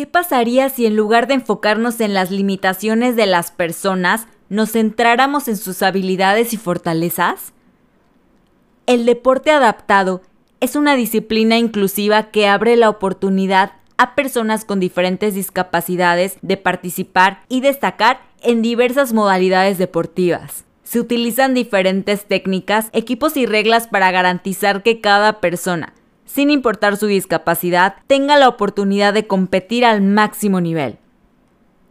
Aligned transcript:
¿Qué 0.00 0.06
pasaría 0.06 0.70
si 0.70 0.86
en 0.86 0.96
lugar 0.96 1.26
de 1.26 1.34
enfocarnos 1.34 2.00
en 2.00 2.14
las 2.14 2.30
limitaciones 2.30 3.16
de 3.16 3.26
las 3.26 3.50
personas, 3.50 4.28
nos 4.48 4.72
centráramos 4.72 5.46
en 5.46 5.58
sus 5.58 5.82
habilidades 5.82 6.54
y 6.54 6.56
fortalezas? 6.56 7.52
El 8.86 9.04
deporte 9.04 9.50
adaptado 9.50 10.22
es 10.60 10.74
una 10.74 10.96
disciplina 10.96 11.58
inclusiva 11.58 12.30
que 12.30 12.48
abre 12.48 12.76
la 12.76 12.88
oportunidad 12.88 13.72
a 13.98 14.14
personas 14.14 14.64
con 14.64 14.80
diferentes 14.80 15.34
discapacidades 15.34 16.38
de 16.40 16.56
participar 16.56 17.42
y 17.50 17.60
destacar 17.60 18.22
en 18.40 18.62
diversas 18.62 19.12
modalidades 19.12 19.76
deportivas. 19.76 20.64
Se 20.82 20.98
utilizan 20.98 21.52
diferentes 21.52 22.24
técnicas, 22.24 22.88
equipos 22.94 23.36
y 23.36 23.44
reglas 23.44 23.86
para 23.86 24.10
garantizar 24.10 24.82
que 24.82 25.02
cada 25.02 25.40
persona, 25.40 25.92
sin 26.32 26.50
importar 26.50 26.96
su 26.96 27.06
discapacidad, 27.06 27.96
tenga 28.06 28.36
la 28.36 28.48
oportunidad 28.48 29.12
de 29.12 29.26
competir 29.26 29.84
al 29.84 30.00
máximo 30.00 30.60
nivel. 30.60 30.98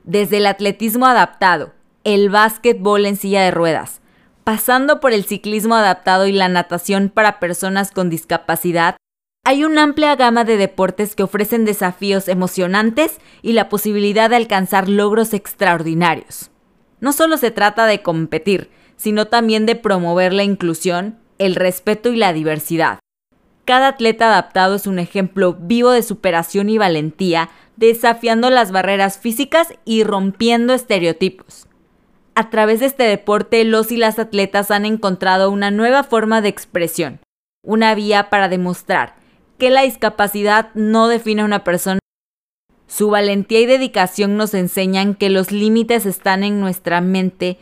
Desde 0.05 0.37
el 0.37 0.45
atletismo 0.45 1.07
adaptado, 1.07 1.73
el 2.05 2.29
básquetbol 2.29 3.05
en 3.05 3.17
silla 3.17 3.41
de 3.43 3.51
ruedas, 3.51 3.99
pasando 4.45 5.01
por 5.01 5.11
el 5.11 5.25
ciclismo 5.25 5.75
adaptado 5.75 6.25
y 6.25 6.31
la 6.31 6.47
natación 6.47 7.09
para 7.09 7.39
personas 7.39 7.91
con 7.91 8.09
discapacidad, 8.09 8.95
hay 9.43 9.65
una 9.65 9.83
amplia 9.83 10.15
gama 10.15 10.45
de 10.45 10.55
deportes 10.55 11.15
que 11.15 11.23
ofrecen 11.23 11.65
desafíos 11.65 12.29
emocionantes 12.29 13.19
y 13.41 13.53
la 13.53 13.67
posibilidad 13.67 14.29
de 14.29 14.37
alcanzar 14.37 14.87
logros 14.87 15.33
extraordinarios. 15.33 16.49
No 17.01 17.11
solo 17.11 17.35
se 17.35 17.51
trata 17.51 17.87
de 17.87 18.01
competir, 18.01 18.69
sino 18.95 19.25
también 19.25 19.65
de 19.65 19.75
promover 19.75 20.31
la 20.31 20.43
inclusión, 20.43 21.19
el 21.39 21.55
respeto 21.55 22.09
y 22.13 22.15
la 22.15 22.31
diversidad. 22.31 22.99
Cada 23.69 23.89
atleta 23.89 24.29
adaptado 24.29 24.73
es 24.73 24.87
un 24.87 24.97
ejemplo 24.97 25.53
vivo 25.53 25.91
de 25.91 26.01
superación 26.01 26.71
y 26.71 26.79
valentía, 26.79 27.51
desafiando 27.75 28.49
las 28.49 28.71
barreras 28.71 29.19
físicas 29.19 29.67
y 29.85 30.03
rompiendo 30.03 30.73
estereotipos. 30.73 31.67
A 32.33 32.49
través 32.49 32.79
de 32.79 32.87
este 32.87 33.03
deporte, 33.03 33.63
los 33.65 33.91
y 33.91 33.97
las 33.97 34.17
atletas 34.17 34.71
han 34.71 34.87
encontrado 34.87 35.51
una 35.51 35.69
nueva 35.69 36.01
forma 36.01 36.41
de 36.41 36.49
expresión, 36.49 37.19
una 37.63 37.93
vía 37.93 38.31
para 38.31 38.49
demostrar 38.49 39.13
que 39.59 39.69
la 39.69 39.83
discapacidad 39.83 40.71
no 40.73 41.07
define 41.07 41.43
a 41.43 41.45
una 41.45 41.63
persona. 41.63 41.99
Su 42.87 43.11
valentía 43.11 43.59
y 43.59 43.67
dedicación 43.67 44.35
nos 44.35 44.55
enseñan 44.55 45.13
que 45.13 45.29
los 45.29 45.51
límites 45.51 46.07
están 46.07 46.43
en 46.43 46.59
nuestra 46.59 47.01
mente 47.01 47.59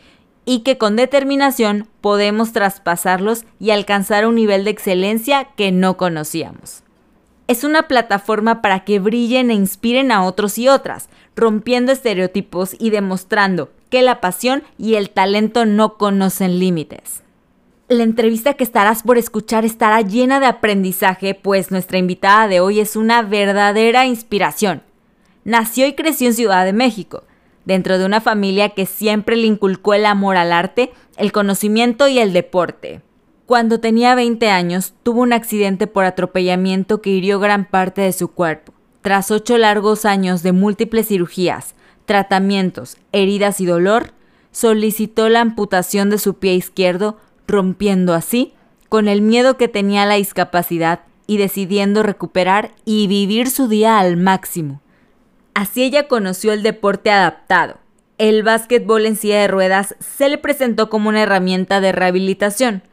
y 0.48 0.60
que 0.60 0.78
con 0.78 0.96
determinación 0.96 1.88
podemos 2.00 2.54
traspasarlos 2.54 3.44
y 3.60 3.68
alcanzar 3.70 4.26
un 4.26 4.36
nivel 4.36 4.64
de 4.64 4.70
excelencia 4.70 5.48
que 5.56 5.72
no 5.72 5.98
conocíamos. 5.98 6.84
Es 7.48 7.64
una 7.64 7.82
plataforma 7.82 8.62
para 8.62 8.82
que 8.82 8.98
brillen 8.98 9.50
e 9.50 9.54
inspiren 9.54 10.10
a 10.10 10.24
otros 10.24 10.56
y 10.56 10.66
otras, 10.68 11.10
rompiendo 11.36 11.92
estereotipos 11.92 12.74
y 12.78 12.88
demostrando 12.88 13.68
que 13.90 14.00
la 14.00 14.22
pasión 14.22 14.62
y 14.78 14.94
el 14.94 15.10
talento 15.10 15.66
no 15.66 15.98
conocen 15.98 16.58
límites. 16.58 17.22
La 17.88 18.02
entrevista 18.02 18.54
que 18.54 18.64
estarás 18.64 19.02
por 19.02 19.18
escuchar 19.18 19.66
estará 19.66 20.00
llena 20.00 20.40
de 20.40 20.46
aprendizaje, 20.46 21.34
pues 21.34 21.70
nuestra 21.70 21.98
invitada 21.98 22.48
de 22.48 22.60
hoy 22.60 22.80
es 22.80 22.96
una 22.96 23.20
verdadera 23.20 24.06
inspiración. 24.06 24.82
Nació 25.44 25.86
y 25.86 25.92
creció 25.92 26.28
en 26.28 26.34
Ciudad 26.34 26.64
de 26.64 26.72
México, 26.72 27.24
dentro 27.68 27.98
de 27.98 28.06
una 28.06 28.22
familia 28.22 28.70
que 28.70 28.86
siempre 28.86 29.36
le 29.36 29.46
inculcó 29.46 29.92
el 29.92 30.06
amor 30.06 30.38
al 30.38 30.54
arte, 30.54 30.90
el 31.18 31.32
conocimiento 31.32 32.08
y 32.08 32.18
el 32.18 32.32
deporte. 32.32 33.02
Cuando 33.44 33.78
tenía 33.78 34.14
20 34.14 34.48
años, 34.48 34.94
tuvo 35.02 35.20
un 35.20 35.34
accidente 35.34 35.86
por 35.86 36.06
atropellamiento 36.06 37.02
que 37.02 37.10
hirió 37.10 37.38
gran 37.38 37.66
parte 37.66 38.00
de 38.00 38.14
su 38.14 38.28
cuerpo. 38.28 38.72
Tras 39.02 39.30
ocho 39.30 39.58
largos 39.58 40.06
años 40.06 40.42
de 40.42 40.52
múltiples 40.52 41.08
cirugías, 41.08 41.74
tratamientos, 42.06 42.96
heridas 43.12 43.60
y 43.60 43.66
dolor, 43.66 44.14
solicitó 44.50 45.28
la 45.28 45.42
amputación 45.42 46.08
de 46.08 46.16
su 46.16 46.38
pie 46.38 46.54
izquierdo, 46.54 47.18
rompiendo 47.46 48.14
así 48.14 48.54
con 48.88 49.08
el 49.08 49.20
miedo 49.20 49.58
que 49.58 49.68
tenía 49.68 50.06
la 50.06 50.14
discapacidad 50.14 51.00
y 51.26 51.36
decidiendo 51.36 52.02
recuperar 52.02 52.70
y 52.86 53.08
vivir 53.08 53.50
su 53.50 53.68
día 53.68 53.98
al 53.98 54.16
máximo. 54.16 54.80
Así 55.58 55.82
ella 55.82 56.06
conoció 56.06 56.52
el 56.52 56.62
deporte 56.62 57.10
adaptado. 57.10 57.78
El 58.16 58.44
básquetbol 58.44 59.06
en 59.06 59.16
silla 59.16 59.40
de 59.40 59.48
ruedas 59.48 59.96
se 59.98 60.28
le 60.28 60.38
presentó 60.38 60.88
como 60.88 61.08
una 61.08 61.22
herramienta 61.22 61.80
de 61.80 61.90
rehabilitación. 61.90 62.84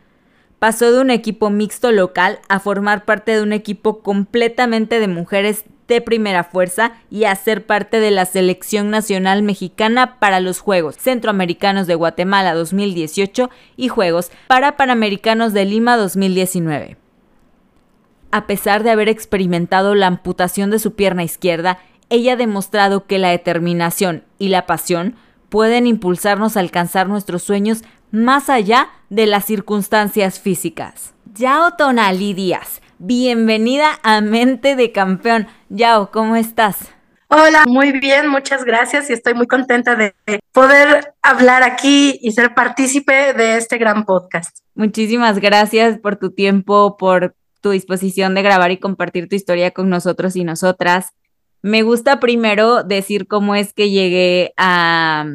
Pasó 0.57 0.91
de 0.91 0.99
un 0.99 1.11
equipo 1.11 1.51
mixto 1.51 1.91
local 1.91 2.39
a 2.49 2.59
formar 2.59 3.05
parte 3.05 3.33
de 3.35 3.43
un 3.43 3.53
equipo 3.53 3.99
completamente 3.99 4.99
de 4.99 5.07
mujeres 5.07 5.65
de 5.87 6.01
primera 6.01 6.43
fuerza 6.43 6.93
y 7.11 7.25
a 7.25 7.35
ser 7.35 7.67
parte 7.67 7.99
de 7.99 8.09
la 8.09 8.25
selección 8.25 8.89
nacional 8.89 9.43
mexicana 9.43 10.17
para 10.17 10.39
los 10.39 10.59
Juegos 10.59 10.95
Centroamericanos 10.95 11.85
de 11.85 11.93
Guatemala 11.93 12.55
2018 12.55 13.51
y 13.77 13.89
Juegos 13.89 14.31
para 14.47 14.75
Panamericanos 14.75 15.53
de 15.53 15.65
Lima 15.65 15.97
2019. 15.97 16.97
A 18.31 18.47
pesar 18.47 18.83
de 18.83 18.89
haber 18.89 19.07
experimentado 19.07 19.95
la 19.95 20.07
amputación 20.07 20.69
de 20.69 20.79
su 20.79 20.95
pierna 20.95 21.23
izquierda, 21.23 21.77
ella 22.09 22.33
ha 22.33 22.35
demostrado 22.35 23.05
que 23.05 23.17
la 23.17 23.29
determinación 23.29 24.23
y 24.37 24.49
la 24.49 24.65
pasión 24.65 25.15
pueden 25.49 25.87
impulsarnos 25.87 26.57
a 26.57 26.59
alcanzar 26.59 27.07
nuestros 27.07 27.43
sueños 27.43 27.83
más 28.11 28.49
allá 28.49 28.89
de 29.09 29.25
las 29.25 29.45
circunstancias 29.45 30.39
físicas. 30.39 31.13
Yao 31.33 31.71
Tonali 31.77 32.33
Díaz, 32.33 32.81
bienvenida 32.97 33.99
a 34.03 34.21
Mente 34.21 34.75
de 34.75 34.91
Campeón. 34.91 35.47
Yao, 35.69 36.11
¿cómo 36.11 36.35
estás? 36.35 36.91
Hola, 37.27 37.63
muy 37.67 37.99
bien, 37.99 38.27
muchas 38.29 38.63
gracias 38.63 39.09
y 39.09 39.13
estoy 39.13 39.33
muy 39.33 39.47
contenta 39.47 39.95
de 39.95 40.13
poder 40.51 41.15
hablar 41.23 41.63
aquí 41.63 42.19
y 42.21 42.31
ser 42.31 42.53
partícipe 42.53 43.33
de 43.33 43.57
este 43.57 43.77
gran 43.77 44.05
podcast. 44.05 44.59
Muchísimas 44.75 45.39
gracias 45.39 45.97
por 45.97 46.17
tu 46.17 46.31
tiempo, 46.31 46.97
por 46.97 47.35
tu 47.61 47.71
disposición 47.71 48.35
de 48.35 48.43
grabar 48.43 48.71
y 48.71 48.77
compartir 48.77 49.27
tu 49.27 49.35
historia 49.35 49.71
con 49.71 49.89
nosotros 49.89 50.35
y 50.35 50.43
nosotras. 50.43 51.13
Me 51.65 51.81
gusta 51.81 52.19
primero 52.19 52.83
decir 52.83 53.25
cómo 53.25 53.55
es 53.55 53.73
que 53.73 53.89
llegué 53.89 54.53
a, 54.55 55.25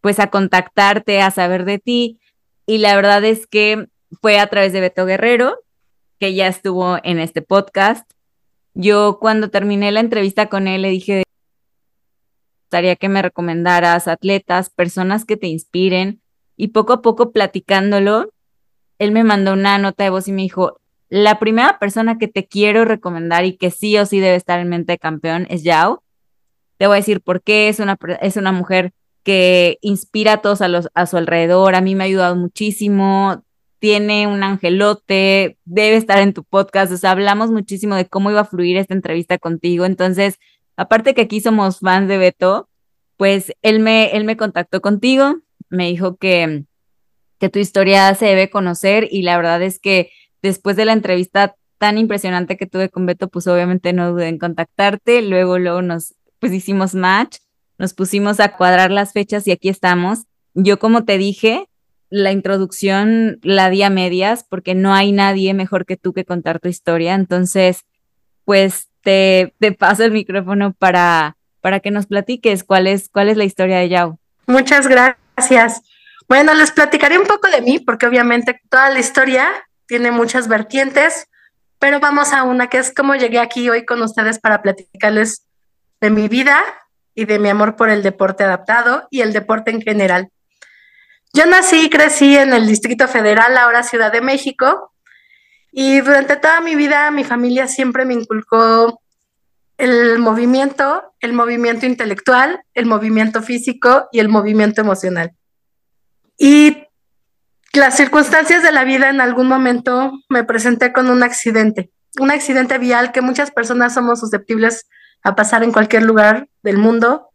pues, 0.00 0.18
a 0.18 0.28
contactarte, 0.28 1.22
a 1.22 1.30
saber 1.30 1.64
de 1.64 1.78
ti. 1.78 2.18
Y 2.66 2.78
la 2.78 2.96
verdad 2.96 3.22
es 3.24 3.46
que 3.46 3.86
fue 4.20 4.40
a 4.40 4.48
través 4.48 4.72
de 4.72 4.80
Beto 4.80 5.06
Guerrero, 5.06 5.60
que 6.18 6.34
ya 6.34 6.48
estuvo 6.48 6.98
en 7.04 7.20
este 7.20 7.42
podcast. 7.42 8.10
Yo 8.74 9.18
cuando 9.20 9.50
terminé 9.50 9.92
la 9.92 10.00
entrevista 10.00 10.48
con 10.48 10.66
él 10.66 10.82
le 10.82 10.88
dije, 10.88 11.22
gustaría 12.64 12.96
que 12.96 13.08
me 13.08 13.22
recomendaras 13.22 14.08
atletas, 14.08 14.70
personas 14.70 15.24
que 15.24 15.36
te 15.36 15.46
inspiren. 15.46 16.20
Y 16.56 16.68
poco 16.68 16.94
a 16.94 17.02
poco 17.02 17.30
platicándolo, 17.30 18.32
él 18.98 19.12
me 19.12 19.22
mandó 19.22 19.52
una 19.52 19.78
nota 19.78 20.02
de 20.02 20.10
voz 20.10 20.26
y 20.26 20.32
me 20.32 20.42
dijo, 20.42 20.80
la 21.08 21.38
primera 21.38 21.78
persona 21.78 22.18
que 22.18 22.28
te 22.28 22.46
quiero 22.46 22.84
recomendar 22.84 23.44
y 23.44 23.56
que 23.56 23.70
sí 23.70 23.96
o 23.98 24.06
sí 24.06 24.20
debe 24.20 24.36
estar 24.36 24.60
en 24.60 24.68
mente 24.68 24.92
de 24.92 24.98
campeón 24.98 25.46
es 25.50 25.62
Yao. 25.62 26.02
Te 26.76 26.86
voy 26.86 26.94
a 26.94 27.00
decir 27.00 27.20
por 27.20 27.42
qué. 27.42 27.68
Es 27.68 27.80
una, 27.80 27.98
es 28.20 28.36
una 28.36 28.52
mujer 28.52 28.92
que 29.22 29.78
inspira 29.80 30.34
a 30.34 30.42
todos 30.42 30.60
a, 30.60 31.06
su 31.06 31.16
alrededor. 31.16 31.74
A 31.74 31.80
mí 31.80 31.94
me 31.94 32.04
ha 32.04 32.06
ayudado 32.06 32.36
muchísimo. 32.36 33.42
Tiene 33.78 34.26
un 34.26 34.42
angelote. 34.42 35.58
Debe 35.64 35.96
estar 35.96 36.18
en 36.18 36.34
tu 36.34 36.44
podcast. 36.44 36.92
O 36.92 36.96
sea, 36.96 37.12
hablamos 37.12 37.50
muchísimo 37.50 37.94
de 37.96 38.06
cómo 38.06 38.30
iba 38.30 38.40
a 38.40 38.44
fluir 38.44 38.76
esta 38.76 38.94
entrevista 38.94 39.38
contigo. 39.38 39.86
Entonces, 39.86 40.38
aparte 40.76 41.14
que 41.14 41.22
aquí 41.22 41.40
somos 41.40 41.80
fans 41.80 42.08
de 42.08 42.18
Beto, 42.18 42.68
pues 43.16 43.52
él 43.62 43.80
me, 43.80 44.12
él 44.12 44.24
me 44.24 44.36
contactó 44.36 44.80
contigo 44.80 45.42
me 45.70 45.88
dijo 45.88 46.16
que, 46.16 46.64
que 47.38 47.48
tu 47.48 47.58
historia 47.58 48.14
se 48.14 48.26
debe 48.26 48.50
conocer 48.50 49.08
y 49.10 49.22
la 49.22 49.36
verdad 49.36 49.62
es 49.62 49.78
que 49.78 50.10
después 50.42 50.76
de 50.76 50.84
la 50.84 50.92
entrevista 50.92 51.54
tan 51.78 51.96
impresionante 51.96 52.56
que 52.56 52.66
tuve 52.66 52.88
con 52.88 53.06
Beto, 53.06 53.28
pues 53.28 53.46
obviamente 53.46 53.92
no 53.92 54.10
dudé 54.12 54.28
en 54.28 54.38
contactarte, 54.38 55.22
luego, 55.22 55.58
luego 55.58 55.82
nos 55.82 56.14
pues 56.40 56.52
hicimos 56.52 56.94
match, 56.94 57.38
nos 57.78 57.94
pusimos 57.94 58.40
a 58.40 58.56
cuadrar 58.56 58.90
las 58.90 59.12
fechas 59.12 59.46
y 59.46 59.52
aquí 59.52 59.68
estamos. 59.68 60.24
Yo 60.54 60.78
como 60.78 61.04
te 61.04 61.18
dije, 61.18 61.68
la 62.10 62.32
introducción 62.32 63.38
la 63.42 63.70
di 63.70 63.82
a 63.82 63.90
medias 63.90 64.44
porque 64.48 64.74
no 64.74 64.94
hay 64.94 65.12
nadie 65.12 65.54
mejor 65.54 65.86
que 65.86 65.96
tú 65.96 66.12
que 66.12 66.24
contar 66.24 66.58
tu 66.58 66.68
historia, 66.68 67.14
entonces 67.14 67.84
pues 68.44 68.88
te, 69.02 69.54
te 69.58 69.72
paso 69.72 70.04
el 70.04 70.12
micrófono 70.12 70.72
para, 70.72 71.36
para 71.60 71.80
que 71.80 71.90
nos 71.90 72.06
platiques 72.06 72.64
cuál 72.64 72.86
es, 72.86 73.08
cuál 73.08 73.28
es 73.28 73.36
la 73.36 73.44
historia 73.44 73.78
de 73.78 73.88
Yao. 73.88 74.18
Muchas 74.46 74.88
gracias. 74.88 75.82
Bueno, 76.28 76.54
les 76.54 76.70
platicaré 76.70 77.18
un 77.18 77.26
poco 77.26 77.48
de 77.48 77.62
mí 77.62 77.78
porque 77.78 78.06
obviamente 78.06 78.60
toda 78.68 78.90
la 78.90 78.98
historia 78.98 79.48
tiene 79.88 80.12
muchas 80.12 80.46
vertientes, 80.46 81.26
pero 81.80 81.98
vamos 81.98 82.32
a 82.32 82.44
una 82.44 82.68
que 82.68 82.78
es 82.78 82.94
cómo 82.94 83.16
llegué 83.16 83.40
aquí 83.40 83.68
hoy 83.68 83.84
con 83.84 84.02
ustedes 84.02 84.38
para 84.38 84.62
platicarles 84.62 85.46
de 86.00 86.10
mi 86.10 86.28
vida 86.28 86.62
y 87.14 87.24
de 87.24 87.38
mi 87.40 87.48
amor 87.48 87.74
por 87.74 87.88
el 87.88 88.02
deporte 88.02 88.44
adaptado 88.44 89.08
y 89.10 89.22
el 89.22 89.32
deporte 89.32 89.72
en 89.72 89.80
general. 89.80 90.28
Yo 91.32 91.46
nací 91.46 91.86
y 91.86 91.90
crecí 91.90 92.36
en 92.36 92.52
el 92.52 92.66
Distrito 92.66 93.08
Federal, 93.08 93.56
ahora 93.56 93.82
Ciudad 93.82 94.12
de 94.12 94.20
México, 94.20 94.92
y 95.72 96.00
durante 96.00 96.36
toda 96.36 96.60
mi 96.60 96.74
vida 96.74 97.10
mi 97.10 97.24
familia 97.24 97.66
siempre 97.66 98.04
me 98.04 98.14
inculcó 98.14 99.00
el 99.78 100.18
movimiento, 100.18 101.14
el 101.20 101.32
movimiento 101.32 101.86
intelectual, 101.86 102.62
el 102.74 102.86
movimiento 102.86 103.42
físico 103.42 104.08
y 104.12 104.18
el 104.18 104.28
movimiento 104.28 104.80
emocional. 104.80 105.32
Y 106.36 106.87
las 107.78 107.96
circunstancias 107.96 108.62
de 108.62 108.72
la 108.72 108.84
vida 108.84 109.08
en 109.08 109.20
algún 109.20 109.48
momento 109.48 110.12
me 110.28 110.44
presenté 110.44 110.92
con 110.92 111.10
un 111.10 111.22
accidente, 111.22 111.90
un 112.18 112.30
accidente 112.30 112.78
vial 112.78 113.12
que 113.12 113.20
muchas 113.20 113.50
personas 113.50 113.94
somos 113.94 114.20
susceptibles 114.20 114.88
a 115.22 115.34
pasar 115.34 115.62
en 115.62 115.72
cualquier 115.72 116.02
lugar 116.02 116.48
del 116.62 116.78
mundo, 116.78 117.30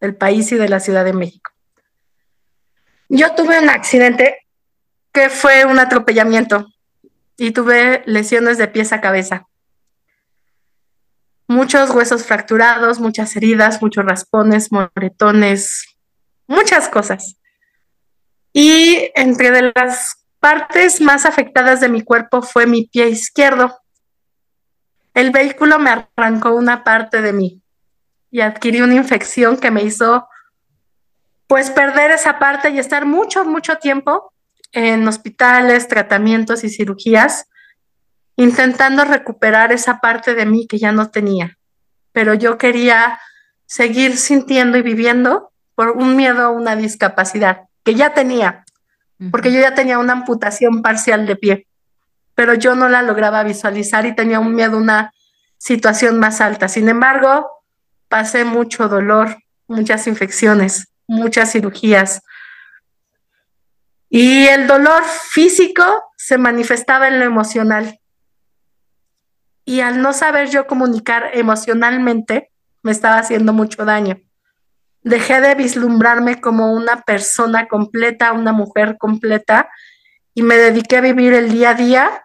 del 0.00 0.16
país 0.16 0.50
y 0.52 0.56
de 0.56 0.68
la 0.68 0.80
Ciudad 0.80 1.04
de 1.04 1.12
México. 1.12 1.50
Yo 3.08 3.34
tuve 3.34 3.60
un 3.60 3.68
accidente 3.68 4.46
que 5.12 5.28
fue 5.28 5.64
un 5.66 5.78
atropellamiento 5.78 6.66
y 7.36 7.50
tuve 7.50 8.02
lesiones 8.06 8.58
de 8.58 8.68
pies 8.68 8.92
a 8.92 9.00
cabeza. 9.00 9.46
Muchos 11.46 11.90
huesos 11.90 12.24
fracturados, 12.24 12.98
muchas 12.98 13.36
heridas, 13.36 13.82
muchos 13.82 14.04
raspones, 14.06 14.72
moretones, 14.72 15.84
muchas 16.46 16.88
cosas. 16.88 17.36
Y 18.52 19.10
entre 19.14 19.72
las 19.74 20.26
partes 20.38 21.00
más 21.00 21.24
afectadas 21.24 21.80
de 21.80 21.88
mi 21.88 22.02
cuerpo 22.02 22.42
fue 22.42 22.66
mi 22.66 22.86
pie 22.86 23.08
izquierdo. 23.08 23.78
El 25.14 25.30
vehículo 25.30 25.78
me 25.78 25.90
arrancó 25.90 26.52
una 26.54 26.84
parte 26.84 27.22
de 27.22 27.32
mí 27.32 27.62
y 28.30 28.40
adquirí 28.40 28.80
una 28.80 28.94
infección 28.94 29.56
que 29.56 29.70
me 29.70 29.82
hizo 29.82 30.26
pues 31.46 31.70
perder 31.70 32.10
esa 32.10 32.38
parte 32.38 32.70
y 32.70 32.78
estar 32.78 33.04
mucho, 33.04 33.44
mucho 33.44 33.76
tiempo 33.76 34.32
en 34.72 35.06
hospitales, 35.06 35.86
tratamientos 35.86 36.64
y 36.64 36.70
cirugías, 36.70 37.46
intentando 38.36 39.04
recuperar 39.04 39.70
esa 39.70 40.00
parte 40.00 40.34
de 40.34 40.46
mí 40.46 40.66
que 40.66 40.78
ya 40.78 40.92
no 40.92 41.10
tenía. 41.10 41.58
Pero 42.12 42.32
yo 42.32 42.56
quería 42.56 43.20
seguir 43.66 44.16
sintiendo 44.16 44.78
y 44.78 44.82
viviendo 44.82 45.52
por 45.74 45.90
un 45.90 46.16
miedo 46.16 46.42
a 46.42 46.50
una 46.50 46.74
discapacidad 46.74 47.68
que 47.84 47.94
ya 47.94 48.14
tenía, 48.14 48.64
porque 49.30 49.52
yo 49.52 49.60
ya 49.60 49.74
tenía 49.74 49.98
una 49.98 50.12
amputación 50.12 50.82
parcial 50.82 51.26
de 51.26 51.36
pie, 51.36 51.66
pero 52.34 52.54
yo 52.54 52.74
no 52.74 52.88
la 52.88 53.02
lograba 53.02 53.42
visualizar 53.42 54.06
y 54.06 54.14
tenía 54.14 54.40
un 54.40 54.54
miedo 54.54 54.76
a 54.76 54.80
una 54.80 55.12
situación 55.58 56.18
más 56.18 56.40
alta. 56.40 56.68
Sin 56.68 56.88
embargo, 56.88 57.48
pasé 58.08 58.44
mucho 58.44 58.88
dolor, 58.88 59.36
muchas 59.68 60.06
infecciones, 60.06 60.88
muchas 61.06 61.52
cirugías. 61.52 62.22
Y 64.08 64.46
el 64.48 64.66
dolor 64.66 65.04
físico 65.04 65.84
se 66.16 66.36
manifestaba 66.36 67.08
en 67.08 67.18
lo 67.18 67.24
emocional. 67.24 67.98
Y 69.64 69.80
al 69.80 70.02
no 70.02 70.12
saber 70.12 70.50
yo 70.50 70.66
comunicar 70.66 71.30
emocionalmente, 71.32 72.50
me 72.82 72.90
estaba 72.90 73.18
haciendo 73.18 73.52
mucho 73.52 73.84
daño. 73.84 74.20
Dejé 75.02 75.40
de 75.40 75.54
vislumbrarme 75.54 76.40
como 76.40 76.72
una 76.72 77.02
persona 77.02 77.66
completa, 77.68 78.32
una 78.32 78.52
mujer 78.52 78.96
completa, 78.98 79.68
y 80.34 80.42
me 80.42 80.56
dediqué 80.56 80.98
a 80.98 81.00
vivir 81.00 81.34
el 81.34 81.50
día 81.50 81.70
a 81.70 81.74
día 81.74 82.24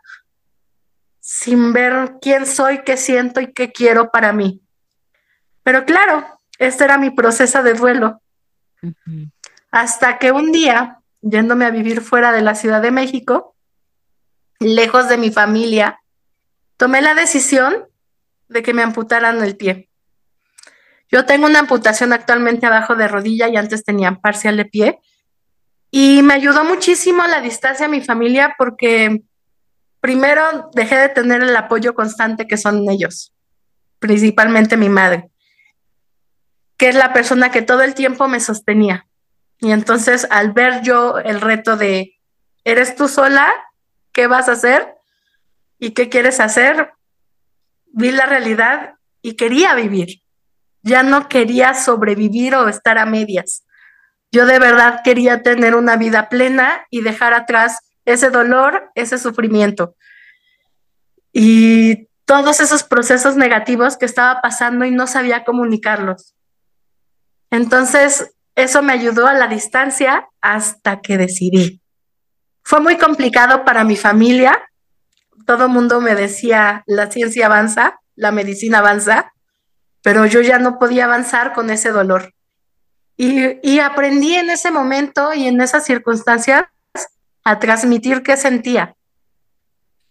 sin 1.19 1.73
ver 1.73 2.13
quién 2.21 2.45
soy, 2.45 2.83
qué 2.85 2.95
siento 2.95 3.41
y 3.41 3.51
qué 3.51 3.71
quiero 3.73 4.11
para 4.11 4.31
mí. 4.31 4.61
Pero 5.61 5.83
claro, 5.83 6.25
este 6.57 6.85
era 6.85 6.97
mi 6.97 7.09
proceso 7.09 7.63
de 7.63 7.73
duelo. 7.73 8.21
Hasta 9.71 10.19
que 10.19 10.31
un 10.31 10.53
día, 10.53 11.01
yéndome 11.21 11.65
a 11.65 11.71
vivir 11.71 11.99
fuera 11.99 12.31
de 12.31 12.41
la 12.41 12.55
Ciudad 12.55 12.81
de 12.81 12.91
México, 12.91 13.55
lejos 14.59 15.09
de 15.09 15.17
mi 15.17 15.29
familia, 15.29 15.99
tomé 16.77 17.01
la 17.01 17.13
decisión 17.13 17.85
de 18.47 18.63
que 18.63 18.73
me 18.73 18.83
amputaran 18.83 19.43
el 19.43 19.57
pie. 19.57 19.86
Yo 21.09 21.25
tengo 21.25 21.45
una 21.45 21.59
amputación 21.59 22.11
actualmente 22.11 22.65
abajo 22.65 22.95
de 22.95 23.07
rodilla 23.07 23.47
y 23.47 23.55
antes 23.55 23.83
tenía 23.83 24.15
parcial 24.15 24.57
de 24.57 24.65
pie. 24.65 24.99
Y 25.89 26.21
me 26.21 26.33
ayudó 26.33 26.65
muchísimo 26.65 27.25
la 27.27 27.41
distancia 27.41 27.85
a 27.85 27.89
mi 27.89 28.01
familia 28.01 28.55
porque 28.57 29.23
primero 30.01 30.69
dejé 30.73 30.97
de 30.97 31.09
tener 31.09 31.41
el 31.41 31.55
apoyo 31.55 31.93
constante 31.95 32.45
que 32.45 32.57
son 32.57 32.89
ellos, 32.89 33.33
principalmente 33.99 34.75
mi 34.75 34.89
madre, 34.89 35.29
que 36.75 36.89
es 36.89 36.95
la 36.95 37.13
persona 37.13 37.51
que 37.51 37.61
todo 37.61 37.83
el 37.83 37.93
tiempo 37.93 38.27
me 38.27 38.41
sostenía. 38.41 39.07
Y 39.59 39.71
entonces 39.71 40.27
al 40.29 40.51
ver 40.51 40.81
yo 40.83 41.19
el 41.19 41.39
reto 41.39 41.77
de, 41.77 42.19
¿eres 42.65 42.95
tú 42.95 43.07
sola? 43.07 43.51
¿Qué 44.11 44.27
vas 44.27 44.49
a 44.49 44.53
hacer? 44.53 44.93
¿Y 45.79 45.91
qué 45.91 46.09
quieres 46.09 46.41
hacer? 46.41 46.91
Vi 47.93 48.11
la 48.11 48.25
realidad 48.25 48.95
y 49.21 49.35
quería 49.35 49.73
vivir 49.73 50.21
ya 50.87 51.03
no 51.03 51.27
quería 51.27 51.73
sobrevivir 51.73 52.55
o 52.55 52.67
estar 52.67 52.97
a 52.97 53.05
medias. 53.05 53.63
Yo 54.31 54.45
de 54.45 54.59
verdad 54.59 55.01
quería 55.03 55.43
tener 55.43 55.75
una 55.75 55.97
vida 55.97 56.29
plena 56.29 56.85
y 56.89 57.01
dejar 57.01 57.33
atrás 57.33 57.79
ese 58.05 58.29
dolor, 58.29 58.89
ese 58.95 59.17
sufrimiento. 59.17 59.95
Y 61.31 62.07
todos 62.25 62.59
esos 62.59 62.83
procesos 62.83 63.35
negativos 63.35 63.97
que 63.97 64.05
estaba 64.05 64.41
pasando 64.41 64.85
y 64.85 64.91
no 64.91 65.07
sabía 65.07 65.43
comunicarlos. 65.43 66.35
Entonces, 67.51 68.33
eso 68.55 68.81
me 68.81 68.93
ayudó 68.93 69.27
a 69.27 69.33
la 69.33 69.47
distancia 69.47 70.27
hasta 70.41 71.01
que 71.01 71.17
decidí. 71.17 71.81
Fue 72.63 72.81
muy 72.81 72.97
complicado 72.97 73.63
para 73.63 73.83
mi 73.83 73.95
familia. 73.95 74.69
Todo 75.45 75.65
el 75.65 75.71
mundo 75.71 76.01
me 76.01 76.15
decía, 76.15 76.83
la 76.85 77.09
ciencia 77.09 77.45
avanza, 77.45 77.99
la 78.15 78.31
medicina 78.31 78.79
avanza, 78.79 79.33
pero 80.07 80.25
yo 80.25 80.39
ya 80.39 80.57
no 80.57 80.79
podía 80.79 81.03
avanzar 81.03 81.51
con 81.51 81.69
ese 81.69 81.89
dolor. 81.89 82.33
Y, 83.17 83.79
aprendí 83.79 84.35
en 84.35 84.49
ese 84.49 84.71
momento 84.71 85.33
y 85.33 85.47
en 85.47 85.59
esas 85.59 85.83
circunstancias 85.83 86.63
a 87.43 87.59
transmitir 87.59 88.23
qué 88.23 88.37
sentía, 88.37 88.95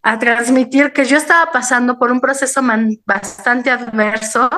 a 0.03 0.19
transmitir 0.19 0.93
que 0.93 1.05
yo 1.05 1.17
estaba 1.17 1.51
pasando 1.51 1.97
por 1.97 2.11
un 2.11 2.21
proceso 2.21 2.61
bastante 3.07 3.71
adverso 3.71 4.51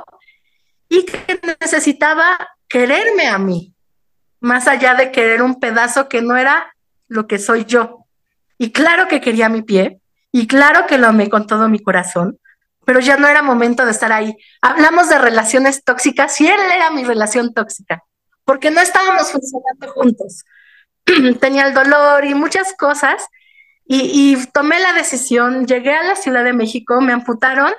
y 0.90 1.06
que 1.06 1.40
necesitaba 1.62 2.38
quererme 2.68 3.30
a 3.30 3.38
mí, 3.38 3.74
más 4.42 4.68
allá 4.68 4.94
de 4.94 5.10
querer 5.10 5.42
un 5.42 5.58
pedazo 5.62 6.10
que 6.10 6.22
no 6.22 6.36
era 6.36 6.76
lo 7.08 7.28
que 7.28 7.40
soy 7.40 7.64
yo. 7.64 8.08
Y 8.58 8.74
claro 8.74 9.08
que 9.08 9.22
quería 9.22 9.48
mi 9.48 9.62
pie, 9.62 10.02
y 10.34 10.48
claro 10.48 10.86
que 10.86 10.98
lo 10.98 11.08
amé 11.08 11.30
con 11.30 11.48
todo 11.48 11.70
mi 11.70 11.80
corazón, 11.80 12.39
pero 12.90 13.02
ya 13.02 13.18
no 13.18 13.28
era 13.28 13.44
momento 13.44 13.86
de 13.86 13.92
estar 13.92 14.12
ahí. 14.12 14.36
Hablamos 14.64 15.10
de 15.10 15.20
relaciones 15.20 15.84
tóxicas 15.84 16.42
y 16.42 16.48
él 16.48 16.60
era 16.74 16.90
mi 16.90 17.04
relación 17.04 17.54
tóxica, 17.54 18.04
porque 18.46 18.72
no 18.72 18.82
estábamos 18.82 19.32
funcionando 19.32 19.94
juntos. 19.94 20.44
Tenía 21.40 21.68
el 21.68 21.76
dolor 21.76 22.26
y 22.26 22.34
muchas 22.34 22.74
cosas 22.74 23.28
y, 23.86 24.10
y 24.12 24.44
tomé 24.48 24.80
la 24.80 24.94
decisión, 24.94 25.68
llegué 25.68 25.94
a 25.94 26.02
la 26.02 26.16
Ciudad 26.16 26.44
de 26.44 26.54
México, 26.54 27.00
me 27.00 27.14
amputaron 27.14 27.72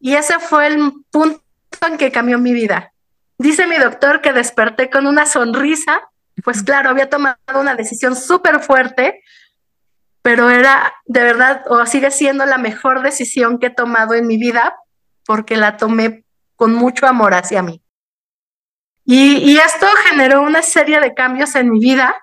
y 0.00 0.16
ese 0.16 0.40
fue 0.40 0.66
el 0.66 0.92
punto 1.12 1.40
en 1.86 1.96
que 1.96 2.10
cambió 2.10 2.40
mi 2.40 2.52
vida. 2.52 2.92
Dice 3.38 3.68
mi 3.68 3.78
doctor 3.78 4.22
que 4.22 4.32
desperté 4.32 4.90
con 4.90 5.06
una 5.06 5.26
sonrisa, 5.26 6.00
pues 6.42 6.64
claro, 6.64 6.90
había 6.90 7.08
tomado 7.08 7.38
una 7.54 7.76
decisión 7.76 8.16
súper 8.16 8.58
fuerte, 8.58 9.22
pero 10.28 10.50
era 10.50 10.92
de 11.06 11.22
verdad 11.22 11.62
o 11.68 11.86
sigue 11.86 12.10
siendo 12.10 12.44
la 12.44 12.58
mejor 12.58 13.00
decisión 13.00 13.58
que 13.58 13.68
he 13.68 13.70
tomado 13.70 14.12
en 14.12 14.26
mi 14.26 14.36
vida 14.36 14.76
porque 15.24 15.56
la 15.56 15.78
tomé 15.78 16.26
con 16.54 16.74
mucho 16.74 17.06
amor 17.06 17.32
hacia 17.32 17.62
mí. 17.62 17.82
Y, 19.06 19.56
esto 19.56 19.86
generó 20.06 20.42
una 20.42 20.60
serie 20.60 21.00
de 21.00 21.14
cambios 21.14 21.54
en 21.54 21.70
mi 21.70 21.80
vida 21.80 22.14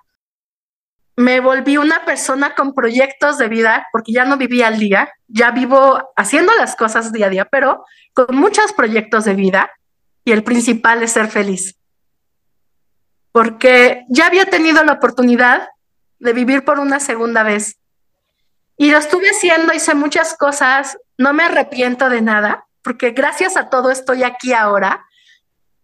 me 1.15 1.39
volví 1.39 1.77
una 1.77 2.05
persona 2.05 2.53
con 2.53 2.75
proyectos 2.75 3.39
de 3.39 3.47
vida, 3.47 3.87
porque 3.91 4.11
ya 4.11 4.23
no 4.23 4.37
vivía 4.37 4.67
al 4.67 4.77
día, 4.77 5.11
ya 5.27 5.49
vivo 5.49 6.11
haciendo 6.15 6.53
las 6.59 6.75
cosas 6.75 7.11
día 7.11 7.25
a 7.25 7.29
día, 7.29 7.45
pero 7.45 7.85
con 8.13 8.35
muchos 8.35 8.71
proyectos 8.73 9.25
de 9.25 9.33
vida 9.33 9.71
y 10.23 10.31
el 10.31 10.43
principal 10.43 11.01
es 11.01 11.13
ser 11.13 11.29
feliz. 11.31 11.75
Porque 13.31 14.05
ya 14.09 14.27
había 14.27 14.45
tenido 14.45 14.83
la 14.83 14.93
oportunidad 14.93 15.69
de 16.19 16.33
vivir 16.33 16.63
por 16.63 16.79
una 16.79 16.99
segunda 16.99 17.41
vez. 17.41 17.79
Y 18.77 18.91
lo 18.91 18.97
estuve 18.97 19.29
haciendo, 19.29 19.73
hice 19.73 19.95
muchas 19.95 20.35
cosas, 20.37 20.97
no 21.17 21.33
me 21.33 21.43
arrepiento 21.43 22.09
de 22.09 22.21
nada, 22.21 22.67
porque 22.81 23.11
gracias 23.11 23.57
a 23.57 23.69
todo 23.69 23.91
estoy 23.91 24.23
aquí 24.23 24.53
ahora. 24.53 25.05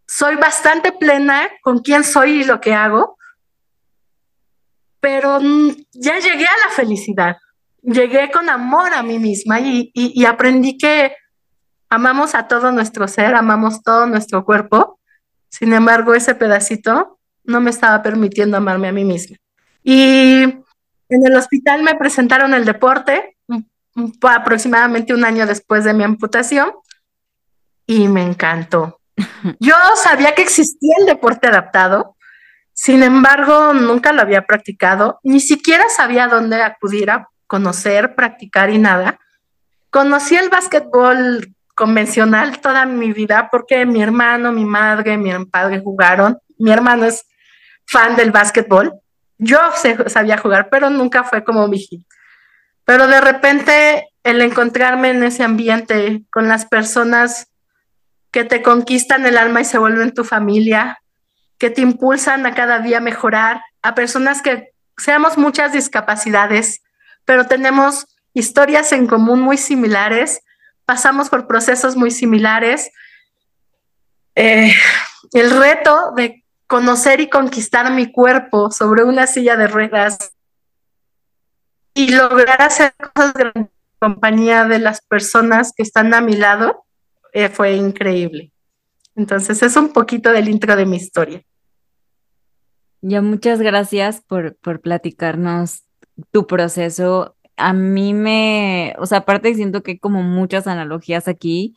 Soy 0.07 0.35
bastante 0.35 0.91
plena 0.91 1.49
con 1.61 1.79
quién 1.79 2.03
soy 2.03 2.41
y 2.41 2.43
lo 2.43 2.59
que 2.59 2.73
hago 2.73 3.17
pero 5.01 5.39
ya 5.91 6.19
llegué 6.19 6.45
a 6.45 6.67
la 6.67 6.73
felicidad, 6.73 7.37
llegué 7.81 8.31
con 8.31 8.49
amor 8.49 8.93
a 8.93 9.03
mí 9.03 9.19
misma 9.19 9.59
y, 9.59 10.23
aprendí 10.25 10.77
que 10.77 11.13
amamos 11.89 12.35
a 12.35 12.47
todo 12.47 12.71
nuestro 12.71 13.07
ser, 13.07 13.35
amamos 13.35 13.81
todo 13.83 14.05
nuestro 14.05 14.45
cuerpo, 14.45 14.99
sin 15.49 15.73
embargo 15.73 16.13
ese 16.13 16.35
pedacito 16.35 17.19
no 17.43 17.59
me 17.59 17.71
estaba 17.71 18.01
permitiendo 18.03 18.55
amarme 18.55 18.87
a 18.87 18.93
mí 18.93 19.03
misma. 19.03 19.37
Y 19.83 20.59
en 21.15 21.25
el 21.25 21.35
hospital 21.35 21.83
me 21.83 21.95
presentaron 21.95 22.53
el 22.53 22.65
deporte 22.65 23.37
aproximadamente 24.21 25.13
un 25.13 25.25
año 25.25 25.45
después 25.45 25.83
de 25.83 25.93
mi 25.93 26.03
amputación 26.03 26.71
y 27.85 28.07
me 28.07 28.23
encantó. 28.23 28.99
Yo 29.59 29.75
sabía 29.95 30.33
que 30.33 30.43
existía 30.43 30.95
el 30.99 31.05
deporte 31.05 31.47
adaptado, 31.47 32.15
sin 32.73 33.03
embargo, 33.03 33.73
nunca 33.73 34.13
lo 34.13 34.21
había 34.21 34.45
practicado, 34.45 35.19
ni 35.23 35.39
siquiera 35.39 35.83
sabía 35.95 36.27
dónde 36.27 36.61
acudir 36.61 37.11
a 37.11 37.29
conocer, 37.45 38.15
practicar 38.15 38.69
y 38.69 38.79
nada. 38.79 39.19
Conocí 39.89 40.35
el 40.35 40.49
básquetbol 40.49 41.53
convencional 41.75 42.59
toda 42.61 42.85
mi 42.85 43.11
vida 43.11 43.49
porque 43.51 43.85
mi 43.85 44.01
hermano, 44.01 44.51
mi 44.51 44.65
madre, 44.65 45.17
mi 45.17 45.31
padre 45.45 45.79
jugaron. 45.79 46.39
Mi 46.57 46.71
hermano 46.71 47.05
es 47.05 47.25
fan 47.85 48.15
del 48.15 48.31
básquetbol. 48.31 48.93
Yo 49.43 49.57
sabía 50.05 50.37
jugar, 50.37 50.69
pero 50.69 50.91
nunca 50.91 51.23
fue 51.23 51.43
como 51.43 51.67
mi 51.67 51.79
hit. 51.79 52.05
Pero 52.85 53.07
de 53.07 53.19
repente 53.19 54.07
el 54.23 54.39
encontrarme 54.39 55.09
en 55.09 55.23
ese 55.23 55.43
ambiente 55.43 56.21
con 56.31 56.47
las 56.47 56.67
personas 56.67 57.47
que 58.29 58.43
te 58.43 58.61
conquistan 58.61 59.25
el 59.25 59.39
alma 59.39 59.61
y 59.61 59.65
se 59.65 59.79
vuelven 59.79 60.13
tu 60.13 60.23
familia, 60.23 61.01
que 61.57 61.71
te 61.71 61.81
impulsan 61.81 62.45
a 62.45 62.53
cada 62.53 62.79
día 62.79 62.99
mejorar, 62.99 63.61
a 63.81 63.95
personas 63.95 64.43
que 64.43 64.73
seamos 64.95 65.39
muchas 65.39 65.73
discapacidades, 65.73 66.83
pero 67.25 67.47
tenemos 67.47 68.05
historias 68.35 68.91
en 68.91 69.07
común 69.07 69.41
muy 69.41 69.57
similares, 69.57 70.41
pasamos 70.85 71.29
por 71.29 71.47
procesos 71.47 71.95
muy 71.95 72.11
similares. 72.11 72.91
Eh, 74.35 74.71
el 75.33 75.49
reto 75.49 76.11
de 76.15 76.40
conocer 76.71 77.19
y 77.19 77.29
conquistar 77.29 77.91
mi 77.91 78.13
cuerpo 78.13 78.71
sobre 78.71 79.03
una 79.03 79.27
silla 79.27 79.57
de 79.57 79.67
ruedas 79.67 80.33
y 81.93 82.15
lograr 82.15 82.61
hacer 82.61 82.93
cosas 83.13 83.33
en 83.53 83.69
compañía 83.99 84.63
de 84.63 84.79
las 84.79 85.01
personas 85.01 85.73
que 85.75 85.83
están 85.83 86.13
a 86.13 86.21
mi 86.21 86.37
lado 86.37 86.85
eh, 87.33 87.49
fue 87.49 87.73
increíble. 87.73 88.53
Entonces 89.17 89.61
es 89.61 89.75
un 89.75 89.91
poquito 89.91 90.31
del 90.31 90.47
intro 90.47 90.77
de 90.77 90.85
mi 90.85 90.95
historia. 90.95 91.43
Ya 93.01 93.21
muchas 93.21 93.59
gracias 93.59 94.21
por, 94.21 94.55
por 94.55 94.79
platicarnos 94.79 95.83
tu 96.31 96.47
proceso. 96.47 97.35
A 97.57 97.73
mí 97.73 98.13
me, 98.13 98.95
o 98.97 99.05
sea, 99.05 99.17
aparte 99.17 99.53
siento 99.55 99.83
que 99.83 99.91
hay 99.91 99.99
como 99.99 100.23
muchas 100.23 100.67
analogías 100.67 101.27
aquí, 101.27 101.75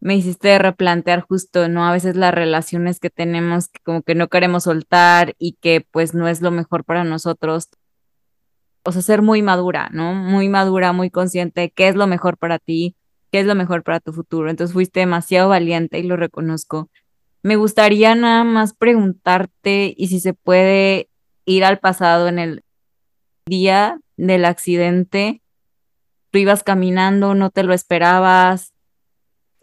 me 0.00 0.16
hiciste 0.16 0.58
replantear 0.58 1.22
justo, 1.22 1.68
¿no? 1.68 1.86
A 1.86 1.92
veces 1.92 2.16
las 2.16 2.32
relaciones 2.32 3.00
que 3.00 3.10
tenemos 3.10 3.68
que 3.68 3.80
como 3.80 4.02
que 4.02 4.14
no 4.14 4.28
queremos 4.28 4.64
soltar 4.64 5.34
y 5.38 5.54
que 5.54 5.80
pues 5.80 6.14
no 6.14 6.28
es 6.28 6.40
lo 6.40 6.50
mejor 6.50 6.84
para 6.84 7.04
nosotros. 7.04 7.68
O 8.84 8.92
sea, 8.92 9.02
ser 9.02 9.22
muy 9.22 9.42
madura, 9.42 9.88
¿no? 9.92 10.14
Muy 10.14 10.48
madura, 10.48 10.92
muy 10.92 11.10
consciente 11.10 11.62
de 11.62 11.70
qué 11.70 11.88
es 11.88 11.96
lo 11.96 12.06
mejor 12.06 12.38
para 12.38 12.58
ti, 12.58 12.96
qué 13.32 13.40
es 13.40 13.46
lo 13.46 13.54
mejor 13.54 13.82
para 13.82 14.00
tu 14.00 14.12
futuro. 14.12 14.50
Entonces 14.50 14.72
fuiste 14.72 15.00
demasiado 15.00 15.48
valiente 15.48 15.98
y 15.98 16.04
lo 16.04 16.16
reconozco. 16.16 16.88
Me 17.42 17.56
gustaría 17.56 18.14
nada 18.14 18.44
más 18.44 18.74
preguntarte 18.74 19.94
y 19.96 20.08
si 20.08 20.20
se 20.20 20.32
puede 20.32 21.10
ir 21.44 21.64
al 21.64 21.78
pasado 21.78 22.28
en 22.28 22.38
el 22.38 22.64
día 23.46 24.00
del 24.16 24.44
accidente. 24.44 25.42
Tú 26.30 26.38
ibas 26.38 26.62
caminando, 26.62 27.34
no 27.34 27.50
te 27.50 27.62
lo 27.62 27.72
esperabas. 27.72 28.74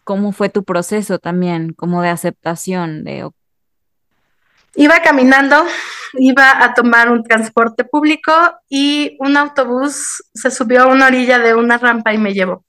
¿Cómo 0.06 0.32
fue 0.32 0.50
tu 0.50 0.64
proceso 0.64 1.20
también, 1.20 1.74
como 1.74 2.02
de 2.02 2.10
aceptación? 2.10 3.04
Iba 4.76 5.02
caminando, 5.02 5.66
iba 6.14 6.64
a 6.64 6.76
tomar 6.76 7.10
un 7.10 7.24
transporte 7.24 7.84
público 7.84 8.32
y 8.70 9.18
un 9.20 9.36
autobús 9.36 10.24
se 10.34 10.52
subió 10.52 10.84
a 10.84 10.88
una 10.88 11.08
orilla 11.08 11.40
de 11.40 11.56
una 11.56 11.80
rampa 11.80 12.14
y 12.14 12.20
me 12.20 12.34
llevó. 12.34 12.64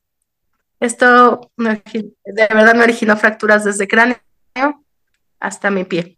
Esto 0.80 1.52
de 1.56 2.14
verdad 2.24 2.74
me 2.74 2.84
originó 2.84 3.16
fracturas 3.18 3.64
desde 3.64 3.86
cráneo, 3.86 4.18
hasta 5.38 5.70
mi 5.70 5.84
pie. 5.84 6.16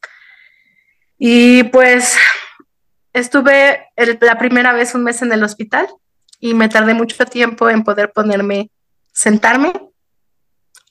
Y 1.18 1.64
pues 1.64 2.16
estuve 3.12 3.88
la 4.20 4.38
primera 4.38 4.72
vez 4.72 4.94
un 4.94 5.02
mes 5.02 5.20
en 5.22 5.32
el 5.32 5.42
hospital 5.42 5.88
y 6.38 6.54
me 6.54 6.68
tardé 6.68 6.94
mucho 6.94 7.26
tiempo 7.26 7.68
en 7.68 7.82
poder 7.82 8.12
ponerme, 8.12 8.70
sentarme. 9.12 9.72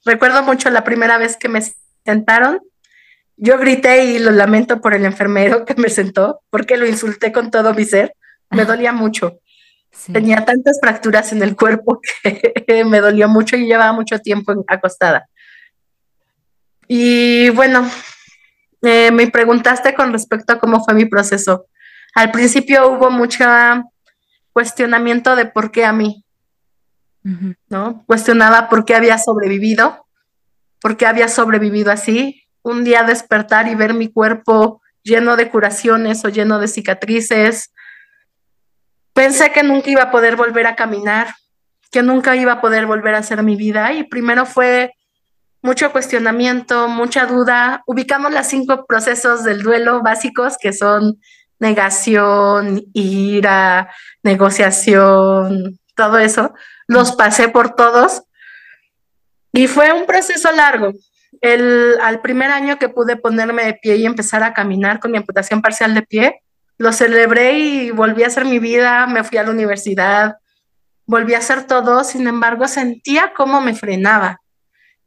Recuerdo 0.08 0.42
mucho 0.42 0.70
la 0.70 0.86
primera 0.86 1.18
vez 1.18 1.36
que 1.36 1.50
me 1.50 1.62
sentaron. 2.06 2.62
Yo 3.36 3.58
grité 3.58 4.06
y 4.06 4.20
lo 4.20 4.32
lamento 4.32 4.80
por 4.80 4.94
el 4.94 5.04
enfermero 5.04 5.66
que 5.66 5.76
me 5.76 5.90
sentó 5.90 6.42
porque 6.50 6.78
lo 6.78 6.88
insulté 6.88 7.34
con 7.34 7.52
todo 7.52 7.74
mi 7.74 7.84
ser. 7.84 8.16
Me 8.50 8.64
dolía 8.64 8.94
mucho. 8.94 9.42
Tenía 10.14 10.46
tantas 10.46 10.80
fracturas 10.80 11.34
en 11.34 11.44
el 11.44 11.58
cuerpo 11.58 12.00
que 12.24 12.86
me 12.86 13.02
dolió 13.02 13.28
mucho 13.28 13.58
y 13.58 13.66
llevaba 13.66 13.92
mucho 13.92 14.20
tiempo 14.20 14.54
acostada. 14.68 15.28
Y 16.88 17.50
bueno, 17.50 17.90
eh, 18.84 19.12
me 19.12 19.28
preguntaste 19.28 19.94
con 19.94 20.14
respecto 20.14 20.54
a 20.54 20.60
cómo 20.60 20.84
fue 20.86 20.94
mi 20.94 21.06
proceso. 21.06 21.66
Al 22.16 22.32
principio 22.32 22.90
hubo 22.92 23.10
mucho 23.10 23.46
cuestionamiento 24.54 25.36
de 25.36 25.48
por 25.48 25.72
qué 25.72 25.84
a 25.84 25.92
mí, 25.92 26.24
¿no? 27.70 28.04
Cuestionaba 28.06 28.70
por 28.70 28.86
qué 28.86 28.96
había 28.96 29.18
sobrevivido, 29.18 30.06
por 30.82 30.98
qué 30.98 31.06
había 31.06 31.28
sobrevivido 31.28 31.92
así. 31.92 32.44
Un 32.62 32.84
día 32.84 33.04
despertar 33.04 33.68
y 33.68 33.76
ver 33.76 33.94
mi 33.94 34.12
cuerpo 34.12 34.82
lleno 35.04 35.36
de 35.36 35.50
curaciones 35.50 36.24
o 36.26 36.30
lleno 36.30 36.60
de 36.60 36.68
cicatrices. 36.68 37.72
Pensé 39.14 39.52
que 39.52 39.64
nunca 39.64 39.90
iba 39.90 40.04
a 40.04 40.12
poder 40.12 40.36
volver 40.36 40.68
a 40.68 40.76
caminar, 40.76 41.34
que 41.92 42.04
nunca 42.04 42.36
iba 42.36 42.54
a 42.54 42.62
poder 42.62 42.86
volver 42.86 43.16
a 43.16 43.20
hacer 43.20 43.42
mi 43.42 43.56
vida 43.56 43.94
y 43.94 44.04
primero 44.04 44.46
fue 44.46 44.94
mucho 45.62 45.92
cuestionamiento, 45.92 46.88
mucha 46.88 47.26
duda. 47.26 47.84
Ubicamos 47.88 48.32
los 48.32 48.46
cinco 48.48 48.86
procesos 48.86 49.44
del 49.44 49.64
duelo 49.64 50.02
básicos 50.02 50.58
que 50.58 50.74
son 50.74 51.20
negación, 51.60 52.84
ira, 52.94 53.90
negociación, 54.24 55.80
todo 55.96 56.20
eso. 56.20 56.54
Los 56.88 57.12
pasé 57.14 57.50
por 57.50 57.76
todos 57.76 58.24
y 59.54 59.68
fue 59.68 59.92
un 59.92 60.06
proceso 60.06 60.52
largo. 60.52 60.94
El, 61.42 61.98
al 62.02 62.22
primer 62.22 62.52
año 62.52 62.78
que 62.80 62.90
pude 62.90 63.16
ponerme 63.16 63.66
de 63.66 63.74
pie 63.76 63.98
y 63.98 64.06
empezar 64.06 64.44
a 64.44 64.54
caminar 64.54 65.00
con 65.00 65.12
mi 65.12 65.18
amputación 65.18 65.62
parcial 65.62 65.94
de 65.94 66.02
pie, 66.02 66.42
lo 66.78 66.92
celebré 66.94 67.60
y 67.60 67.92
volví 67.92 68.24
a 68.24 68.28
hacer 68.28 68.46
mi 68.46 68.60
vida, 68.60 69.06
me 69.08 69.24
fui 69.24 69.38
a 69.38 69.44
la 69.44 69.52
universidad, 69.52 70.38
volví 71.06 71.34
a 71.34 71.40
hacer 71.40 71.66
todo, 71.66 72.04
sin 72.04 72.28
embargo 72.28 72.68
sentía 72.68 73.34
cómo 73.36 73.62
me 73.62 73.74
frenaba 73.74 74.42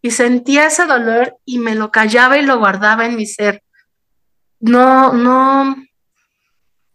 y 0.02 0.10
sentía 0.10 0.66
ese 0.66 0.86
dolor 0.86 1.36
y 1.44 1.58
me 1.58 1.74
lo 1.74 1.90
callaba 1.90 2.38
y 2.38 2.42
lo 2.42 2.58
guardaba 2.58 3.06
en 3.06 3.16
mi 3.16 3.26
ser. 3.26 3.62
No, 4.58 5.12
no, 5.12 5.76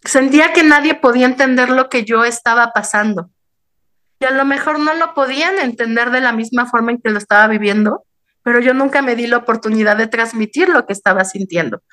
sentía 0.04 0.54
que 0.54 0.64
nadie 0.64 0.96
podía 0.96 1.26
entender 1.26 1.70
lo 1.70 1.90
que 1.90 2.04
yo 2.04 2.24
estaba 2.24 2.72
pasando. 2.74 3.30
Y 4.26 4.28
a 4.28 4.32
lo 4.32 4.44
mejor 4.44 4.80
no 4.80 4.96
lo 4.96 5.14
podían 5.14 5.60
entender 5.60 6.10
de 6.10 6.20
la 6.20 6.32
misma 6.32 6.66
forma 6.66 6.92
en 6.92 7.00
que 7.00 7.12
lo 7.12 7.20
estaba 7.20 7.46
viviendo, 7.46 8.06
pero 8.42 8.60
yo 8.60 8.74
nunca 8.74 9.04
me 9.04 9.16
di 9.16 9.28
la 9.28 9.38
oportunidad 9.38 9.98
de 9.98 10.08
transmitir 10.08 10.68
lo 10.68 10.88
que 10.88 10.94
estaba 10.94 11.24
sintiendo. 11.26 11.84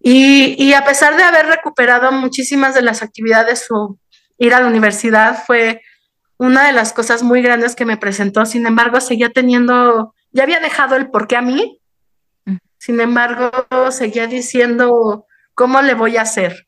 Y, 0.00 0.56
y 0.58 0.74
a 0.74 0.84
pesar 0.84 1.16
de 1.16 1.22
haber 1.22 1.46
recuperado 1.46 2.10
muchísimas 2.10 2.74
de 2.74 2.82
las 2.82 3.04
actividades 3.04 3.66
o 3.70 4.00
ir 4.36 4.52
a 4.52 4.58
la 4.58 4.66
universidad, 4.66 5.44
fue 5.46 5.80
una 6.38 6.66
de 6.66 6.72
las 6.72 6.92
cosas 6.92 7.22
muy 7.22 7.40
grandes 7.40 7.76
que 7.76 7.84
me 7.84 7.96
presentó. 7.96 8.44
Sin 8.44 8.66
embargo, 8.66 9.00
seguía 9.00 9.30
teniendo, 9.30 10.12
ya 10.32 10.42
había 10.42 10.58
dejado 10.58 10.96
el 10.96 11.08
por 11.08 11.28
qué 11.28 11.36
a 11.36 11.42
mí. 11.42 11.80
Sin 12.78 13.00
embargo, 13.00 13.52
seguía 13.92 14.26
diciendo, 14.26 15.24
¿cómo 15.54 15.82
le 15.82 15.94
voy 15.94 16.16
a 16.16 16.22
hacer? 16.22 16.66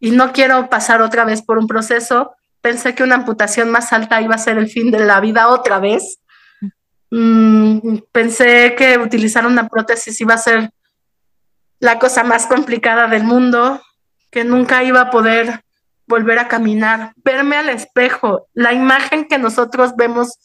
y 0.00 0.12
no 0.12 0.32
quiero 0.32 0.68
pasar 0.68 1.02
otra 1.02 1.24
vez 1.24 1.42
por 1.42 1.58
un 1.58 1.66
proceso. 1.66 2.34
Pensé 2.68 2.94
que 2.94 3.02
una 3.02 3.14
amputación 3.14 3.70
más 3.70 3.94
alta 3.94 4.20
iba 4.20 4.34
a 4.34 4.44
ser 4.46 4.58
el 4.58 4.68
fin 4.68 4.90
de 4.90 4.98
la 4.98 5.20
vida 5.20 5.48
otra 5.48 5.78
vez. 5.78 6.18
Mm, 7.10 8.00
pensé 8.12 8.74
que 8.76 8.98
utilizar 8.98 9.46
una 9.46 9.66
prótesis 9.66 10.20
iba 10.20 10.34
a 10.34 10.38
ser 10.38 10.70
la 11.80 11.98
cosa 11.98 12.24
más 12.24 12.46
complicada 12.46 13.06
del 13.06 13.24
mundo, 13.24 13.80
que 14.30 14.44
nunca 14.44 14.84
iba 14.84 15.00
a 15.00 15.10
poder 15.10 15.64
volver 16.06 16.38
a 16.38 16.48
caminar, 16.48 17.14
verme 17.24 17.56
al 17.56 17.70
espejo, 17.70 18.48
la 18.52 18.74
imagen 18.74 19.26
que 19.28 19.38
nosotros 19.38 19.96
vemos 19.96 20.38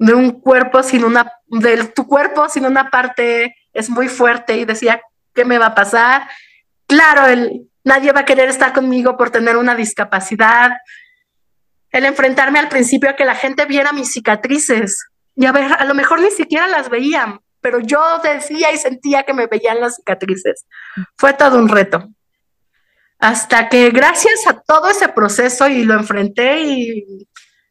de 0.00 0.14
un 0.14 0.40
cuerpo 0.40 0.82
sin 0.82 1.04
una, 1.04 1.30
de 1.46 1.84
tu 1.84 2.08
cuerpo 2.08 2.48
sin 2.48 2.66
una 2.66 2.90
parte 2.90 3.54
es 3.72 3.88
muy 3.88 4.08
fuerte 4.08 4.56
y 4.56 4.64
decía, 4.64 5.00
¿qué 5.34 5.44
me 5.44 5.58
va 5.58 5.66
a 5.66 5.74
pasar? 5.76 6.28
Claro, 6.88 7.28
el, 7.28 7.70
nadie 7.84 8.10
va 8.10 8.22
a 8.22 8.24
querer 8.24 8.48
estar 8.48 8.72
conmigo 8.72 9.16
por 9.16 9.30
tener 9.30 9.56
una 9.56 9.76
discapacidad. 9.76 10.72
El 11.90 12.04
enfrentarme 12.04 12.58
al 12.58 12.68
principio 12.68 13.10
a 13.10 13.16
que 13.16 13.24
la 13.24 13.34
gente 13.34 13.66
viera 13.66 13.92
mis 13.92 14.12
cicatrices 14.12 15.10
y 15.40 15.46
a 15.46 15.52
ver, 15.52 15.72
a 15.72 15.84
lo 15.84 15.94
mejor 15.94 16.20
ni 16.20 16.30
siquiera 16.30 16.66
las 16.66 16.90
veían, 16.90 17.40
pero 17.60 17.80
yo 17.80 18.00
decía 18.22 18.72
y 18.72 18.76
sentía 18.76 19.22
que 19.22 19.34
me 19.34 19.46
veían 19.46 19.80
las 19.80 19.96
cicatrices. 19.96 20.66
Fue 21.16 21.32
todo 21.32 21.58
un 21.58 21.68
reto. 21.68 22.08
Hasta 23.18 23.68
que 23.68 23.90
gracias 23.90 24.46
a 24.46 24.60
todo 24.60 24.88
ese 24.88 25.08
proceso 25.08 25.68
y 25.68 25.84
lo 25.84 25.94
enfrenté 25.94 26.62
y 26.62 27.26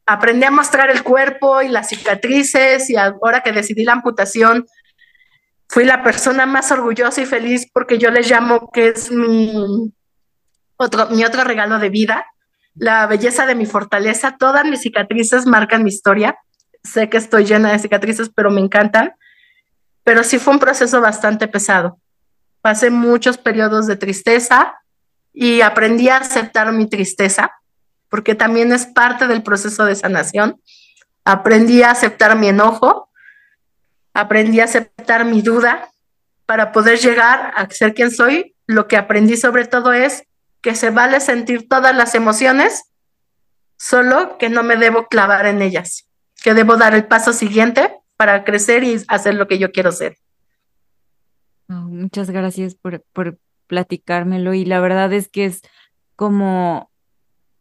aprendí 0.05 0.45
a 0.45 0.51
mostrar 0.51 0.89
el 0.89 1.03
cuerpo 1.03 1.61
y 1.61 1.69
las 1.69 1.89
cicatrices 1.89 2.89
y 2.89 2.97
ahora 2.97 3.41
que 3.41 3.51
decidí 3.51 3.83
la 3.83 3.93
amputación, 3.93 4.65
fui 5.67 5.85
la 5.85 6.03
persona 6.03 6.45
más 6.45 6.71
orgullosa 6.71 7.21
y 7.21 7.25
feliz 7.25 7.67
porque 7.71 7.97
yo 7.97 8.09
les 8.09 8.29
llamo 8.29 8.71
que 8.71 8.89
es 8.89 9.11
mi 9.11 9.91
otro, 10.77 11.09
mi 11.09 11.23
otro 11.25 11.43
regalo 11.43 11.77
de 11.77 11.89
vida, 11.89 12.25
la 12.79 13.05
belleza 13.05 13.45
de 13.45 13.55
mi 13.55 13.65
fortaleza. 13.65 14.37
Todas 14.37 14.65
mis 14.65 14.81
cicatrices 14.81 15.45
marcan 15.45 15.83
mi 15.83 15.89
historia. 15.89 16.37
Sé 16.83 17.09
que 17.09 17.17
estoy 17.17 17.45
llena 17.45 17.71
de 17.71 17.79
cicatrices, 17.79 18.29
pero 18.33 18.49
me 18.49 18.61
encantan. 18.61 19.13
Pero 20.03 20.23
sí 20.23 20.39
fue 20.39 20.53
un 20.53 20.59
proceso 20.59 21.01
bastante 21.01 21.47
pesado. 21.47 21.99
Pasé 22.61 22.89
muchos 22.89 23.37
periodos 23.37 23.85
de 23.85 23.95
tristeza, 23.95 24.79
y 25.33 25.61
aprendí 25.61 26.09
a 26.09 26.17
aceptar 26.17 26.71
mi 26.71 26.87
tristeza, 26.87 27.51
porque 28.09 28.35
también 28.35 28.71
es 28.71 28.85
parte 28.85 29.27
del 29.27 29.43
proceso 29.43 29.85
de 29.85 29.95
sanación. 29.95 30.61
Aprendí 31.23 31.83
a 31.83 31.91
aceptar 31.91 32.35
mi 32.35 32.49
enojo, 32.49 33.09
aprendí 34.13 34.59
a 34.59 34.65
aceptar 34.65 35.25
mi 35.25 35.41
duda 35.41 35.89
para 36.45 36.71
poder 36.71 36.99
llegar 36.99 37.53
a 37.55 37.69
ser 37.69 37.93
quien 37.93 38.11
soy. 38.11 38.55
Lo 38.65 38.87
que 38.87 38.97
aprendí 38.97 39.37
sobre 39.37 39.65
todo 39.65 39.93
es 39.93 40.23
que 40.61 40.75
se 40.75 40.89
vale 40.89 41.19
sentir 41.19 41.67
todas 41.67 41.95
las 41.95 42.15
emociones, 42.15 42.91
solo 43.77 44.37
que 44.37 44.49
no 44.49 44.63
me 44.63 44.75
debo 44.75 45.07
clavar 45.07 45.45
en 45.45 45.61
ellas, 45.61 46.07
que 46.43 46.53
debo 46.53 46.77
dar 46.77 46.95
el 46.95 47.05
paso 47.05 47.33
siguiente 47.33 47.95
para 48.17 48.43
crecer 48.43 48.83
y 48.83 49.01
hacer 49.07 49.35
lo 49.35 49.47
que 49.47 49.59
yo 49.59 49.71
quiero 49.71 49.91
ser. 49.91 50.17
muchas 51.67 52.29
gracias 52.29 52.75
por, 52.75 53.03
por, 53.13 53.37
platicármelo 53.69 54.55
y 54.55 54.65
la 54.65 54.81
verdad 54.81 55.13
es 55.13 55.29
que 55.29 55.45
es 55.45 55.61
como, 56.15 56.91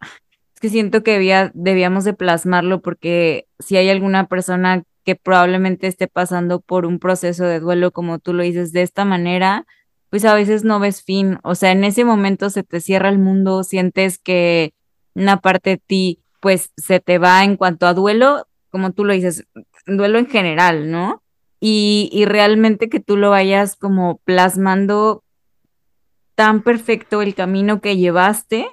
es 0.00 0.60
que 0.60 0.70
siento 0.70 1.04
que 1.04 1.50
debíamos 1.54 2.04
de 2.04 2.14
plasmarlo 2.14 2.80
porque 2.80 3.46
si 3.60 3.76
hay 3.76 3.90
alguna 3.90 4.26
persona 4.26 4.82
que 5.04 5.14
probablemente 5.14 5.86
esté 5.86 6.08
pasando 6.08 6.60
por 6.60 6.86
un 6.86 6.98
proceso 6.98 7.44
de 7.44 7.60
duelo, 7.60 7.92
como 7.92 8.18
tú 8.18 8.32
lo 8.32 8.42
dices, 8.42 8.72
de 8.72 8.82
esta 8.82 9.04
manera, 9.04 9.66
pues 10.10 10.24
a 10.24 10.34
veces 10.34 10.64
no 10.64 10.80
ves 10.80 11.02
fin, 11.02 11.38
o 11.42 11.54
sea, 11.54 11.72
en 11.72 11.84
ese 11.84 12.04
momento 12.04 12.50
se 12.50 12.62
te 12.62 12.80
cierra 12.80 13.08
el 13.08 13.18
mundo, 13.18 13.62
sientes 13.62 14.18
que 14.18 14.74
una 15.14 15.40
parte 15.40 15.70
de 15.70 15.76
ti 15.78 16.22
pues 16.40 16.72
se 16.76 17.00
te 17.00 17.18
va 17.18 17.44
en 17.44 17.56
cuanto 17.56 17.86
a 17.86 17.94
duelo, 17.94 18.46
como 18.70 18.92
tú 18.92 19.04
lo 19.04 19.12
dices, 19.12 19.44
duelo 19.86 20.18
en 20.18 20.26
general, 20.26 20.90
¿no? 20.90 21.22
Y, 21.60 22.08
y 22.12 22.24
realmente 22.24 22.88
que 22.88 23.00
tú 23.00 23.16
lo 23.16 23.30
vayas 23.30 23.76
como 23.76 24.18
plasmando 24.24 25.24
tan 26.36 26.62
perfecto 26.62 27.20
el 27.20 27.34
camino 27.34 27.80
que 27.80 27.96
llevaste, 27.96 28.68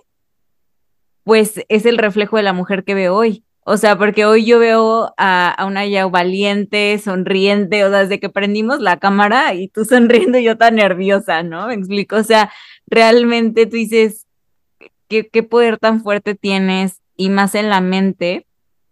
pues 1.24 1.65
es 1.67 1.88
el 1.88 1.98
reflejo 1.98 2.38
de 2.38 2.43
la 2.43 2.54
mujer 2.54 2.84
que 2.84 2.93
veo 2.93 3.15
hoy. 3.15 3.43
O 3.67 3.78
sea, 3.78 3.97
porque 3.97 4.25
hoy 4.25 4.45
yo 4.45 4.60
veo 4.60 5.12
a, 5.17 5.65
una 5.67 5.88
ya 5.88 6.06
valiente, 6.06 6.99
sonriente, 6.99 7.84
o 7.84 7.89
sea, 7.89 8.01
desde 8.01 8.19
que 8.19 8.30
prendimos 8.30 8.80
la 8.80 8.99
cámara 8.99 9.56
y 9.56 9.69
tú 9.69 9.86
sonriendo 9.86 10.38
y 10.38 10.43
yo 10.43 10.56
tan 10.56 10.75
nerviosa, 10.75 11.41
¿no? 11.41 11.67
Me 11.67 11.73
explico, 11.73 12.17
o 12.17 12.23
sea, 12.23 12.51
realmente 12.86 13.65
tú 13.65 13.75
dices, 13.75 14.28
¿qué, 15.08 15.28
qué 15.28 15.41
poder 15.41 15.80
tan 15.80 16.04
fuerte 16.04 16.36
tienes 16.36 17.01
y 17.17 17.30
más 17.30 17.56
en 17.56 17.69
la 17.71 17.82
mente? 17.82 18.45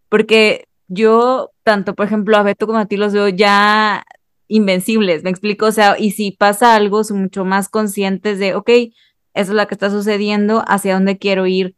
Porque 0.09 0.67
yo, 0.88 1.51
tanto 1.63 1.93
por 1.93 2.07
ejemplo 2.07 2.36
a 2.38 2.43
Beto 2.43 2.65
como 2.65 2.79
a 2.79 2.88
ti 2.88 2.97
los 2.97 3.13
veo 3.13 3.29
ya 3.29 4.03
invencibles, 4.47 5.23
me 5.23 5.29
explico, 5.29 5.67
o 5.67 5.71
sea, 5.71 5.97
y 5.99 6.12
si 6.12 6.31
pasa 6.31 6.73
algo, 6.73 7.03
son 7.03 7.21
mucho 7.21 7.45
más 7.45 7.69
conscientes 7.69 8.39
de, 8.39 8.55
ok, 8.55 8.69
eso 8.69 8.93
es 9.33 9.49
lo 9.49 9.67
que 9.67 9.75
está 9.75 9.91
sucediendo, 9.91 10.63
hacia 10.67 10.95
dónde 10.95 11.19
quiero 11.19 11.45
ir, 11.45 11.75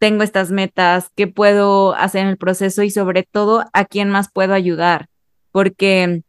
tengo 0.00 0.22
estas 0.22 0.50
metas, 0.50 1.10
qué 1.14 1.28
puedo 1.28 1.94
hacer 1.94 2.22
en 2.22 2.28
el 2.28 2.38
proceso 2.38 2.82
y 2.82 2.90
sobre 2.90 3.22
todo 3.22 3.66
a 3.72 3.84
quién 3.84 4.08
más 4.08 4.30
puedo 4.32 4.54
ayudar, 4.54 5.08
porque 5.52 6.22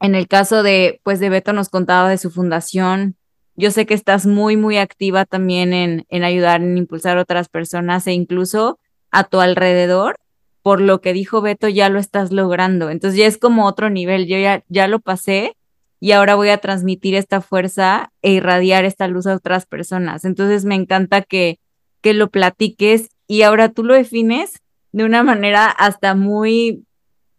en 0.00 0.14
el 0.14 0.28
caso 0.28 0.62
de, 0.62 1.00
pues, 1.02 1.18
de 1.18 1.30
Beto 1.30 1.52
nos 1.52 1.70
contaba 1.70 2.10
de 2.10 2.18
su 2.18 2.30
fundación, 2.30 3.16
yo 3.56 3.70
sé 3.72 3.86
que 3.86 3.94
estás 3.94 4.26
muy, 4.26 4.56
muy 4.56 4.76
activa 4.76 5.24
también 5.24 5.72
en, 5.72 6.04
en 6.10 6.22
ayudar, 6.22 6.60
en 6.60 6.76
impulsar 6.76 7.18
a 7.18 7.22
otras 7.22 7.48
personas 7.48 8.06
e 8.06 8.12
incluso 8.12 8.78
a 9.10 9.24
tu 9.24 9.40
alrededor 9.40 10.18
por 10.62 10.82
lo 10.82 11.00
que 11.00 11.14
dijo 11.14 11.40
Beto, 11.40 11.66
ya 11.68 11.88
lo 11.88 11.98
estás 11.98 12.30
logrando. 12.30 12.90
Entonces 12.90 13.18
ya 13.18 13.26
es 13.26 13.38
como 13.38 13.64
otro 13.64 13.88
nivel, 13.88 14.26
yo 14.26 14.36
ya, 14.38 14.62
ya 14.68 14.86
lo 14.86 15.00
pasé 15.00 15.56
y 15.98 16.12
ahora 16.12 16.34
voy 16.34 16.50
a 16.50 16.58
transmitir 16.58 17.14
esta 17.14 17.40
fuerza 17.40 18.12
e 18.20 18.32
irradiar 18.32 18.84
esta 18.84 19.08
luz 19.08 19.26
a 19.26 19.34
otras 19.34 19.64
personas. 19.64 20.26
Entonces 20.26 20.66
me 20.66 20.74
encanta 20.74 21.22
que, 21.22 21.58
que 22.00 22.14
lo 22.14 22.30
platiques 22.30 23.08
y 23.26 23.42
ahora 23.42 23.68
tú 23.68 23.84
lo 23.84 23.94
defines 23.94 24.60
de 24.92 25.04
una 25.04 25.22
manera 25.22 25.66
hasta 25.66 26.14
muy 26.14 26.84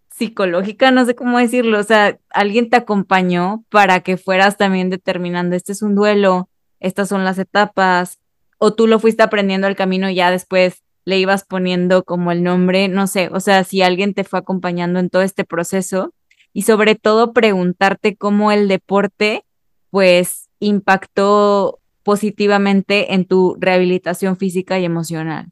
psicológica, 0.09 0.91
no 0.91 1.05
sé 1.05 1.15
cómo 1.15 1.39
decirlo, 1.39 1.79
o 1.79 1.83
sea, 1.83 2.19
alguien 2.31 2.69
te 2.69 2.77
acompañó 2.77 3.63
para 3.69 4.01
que 4.01 4.17
fueras 4.17 4.57
también 4.57 4.89
determinando, 4.89 5.55
este 5.55 5.71
es 5.71 5.81
un 5.81 5.95
duelo, 5.95 6.49
estas 6.79 7.07
son 7.07 7.23
las 7.23 7.39
etapas, 7.39 8.19
o 8.57 8.73
tú 8.73 8.85
lo 8.85 8.99
fuiste 8.99 9.23
aprendiendo 9.23 9.65
al 9.65 9.77
camino 9.77 10.09
y 10.09 10.15
ya 10.15 10.29
después 10.29 10.83
le 11.05 11.17
ibas 11.17 11.45
poniendo 11.45 12.03
como 12.03 12.31
el 12.31 12.43
nombre, 12.43 12.89
no 12.89 13.07
sé, 13.07 13.29
o 13.31 13.39
sea, 13.39 13.63
si 13.63 13.81
alguien 13.81 14.13
te 14.13 14.25
fue 14.25 14.39
acompañando 14.39 14.99
en 14.99 15.09
todo 15.09 15.21
este 15.21 15.45
proceso 15.45 16.13
y 16.53 16.63
sobre 16.63 16.95
todo 16.95 17.31
preguntarte 17.31 18.17
cómo 18.17 18.51
el 18.51 18.67
deporte 18.67 19.45
pues 19.89 20.49
impactó 20.59 21.79
positivamente 22.09 23.13
en 23.13 23.25
tu 23.25 23.55
rehabilitación 23.59 24.35
física 24.35 24.79
y 24.79 24.85
emocional. 24.85 25.51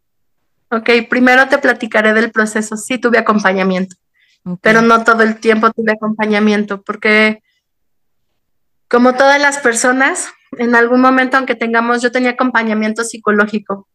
Ok, 0.72 0.90
primero 1.08 1.48
te 1.50 1.60
platicaré 1.60 2.14
del 2.14 2.32
proceso. 2.32 2.76
Sí, 2.78 2.98
tuve 2.98 3.20
acompañamiento, 3.20 3.96
pero 4.60 4.82
no 4.82 5.04
todo 5.04 5.22
el 5.22 5.40
tiempo 5.40 5.70
tuve 5.70 5.92
acompañamiento, 5.92 6.82
porque 6.82 7.44
como 8.88 9.14
todas 9.14 9.40
las 9.40 9.60
personas, 9.60 10.30
en 10.58 10.74
algún 10.74 11.00
momento, 11.00 11.38
aunque 11.38 11.54
tengamos, 11.54 12.02
yo 12.02 12.12
tenía 12.12 12.32
acompañamiento 12.32 13.04
psicológico, 13.04 13.88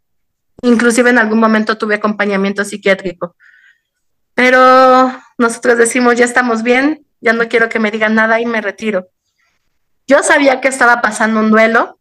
Inclusive 0.63 1.11
en 1.11 1.19
algún 1.19 1.41
momento 1.41 1.77
tuve 1.77 1.97
acompañamiento 1.97 2.65
psiquiátrico. 2.65 3.35
Pero 4.35 5.13
nosotros 5.37 5.77
decimos, 5.77 6.15
ya 6.15 6.25
estamos 6.25 6.63
bien, 6.63 7.05
ya 7.21 7.33
no 7.33 7.49
quiero 7.49 7.69
que 7.69 7.81
me 7.81 7.91
digan 7.91 8.15
nada 8.15 8.41
y 8.41 8.47
me 8.47 8.61
retiro. 8.61 9.09
Yo 10.07 10.23
sabía 10.23 10.61
que 10.61 10.69
estaba 10.69 11.03
pasando 11.03 11.41
un 11.41 11.51
duelo, 11.51 11.99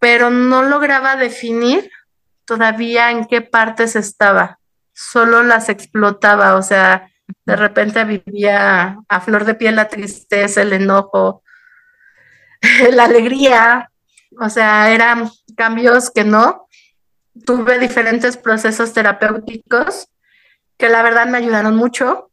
pero 0.00 0.30
no 0.30 0.64
lograba 0.64 1.14
definir 1.14 1.90
todavía 2.44 3.12
en 3.12 3.26
qué 3.26 3.42
partes 3.42 3.94
estaba. 3.94 4.58
Solo 4.92 5.44
las 5.44 5.68
explotaba, 5.68 6.56
o 6.56 6.62
sea, 6.62 7.08
de 7.46 7.54
repente 7.54 8.02
vivía 8.04 8.98
a 9.08 9.20
flor 9.20 9.44
de 9.44 9.54
piel 9.54 9.76
la 9.76 9.88
tristeza, 9.88 10.62
el 10.62 10.72
enojo, 10.72 11.44
la 12.92 13.04
alegría, 13.04 13.92
o 14.40 14.48
sea, 14.48 14.90
eran 14.90 15.30
cambios 15.56 16.10
que 16.10 16.24
no, 16.24 16.66
tuve 17.44 17.78
diferentes 17.78 18.36
procesos 18.36 18.92
terapéuticos 18.92 20.08
que 20.76 20.88
la 20.88 21.02
verdad 21.02 21.26
me 21.26 21.38
ayudaron 21.38 21.76
mucho. 21.76 22.30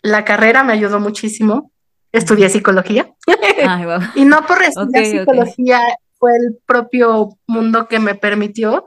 La 0.00 0.24
carrera 0.24 0.62
me 0.62 0.72
ayudó 0.72 1.00
muchísimo. 1.00 1.72
Estudié 2.12 2.48
psicología. 2.48 3.12
y 4.14 4.24
no 4.24 4.46
por 4.46 4.62
estudiar 4.62 5.04
psicología 5.04 5.80
fue 6.24 6.38
el 6.38 6.56
propio 6.64 7.36
mundo 7.46 7.86
que 7.86 7.98
me 7.98 8.14
permitió. 8.14 8.86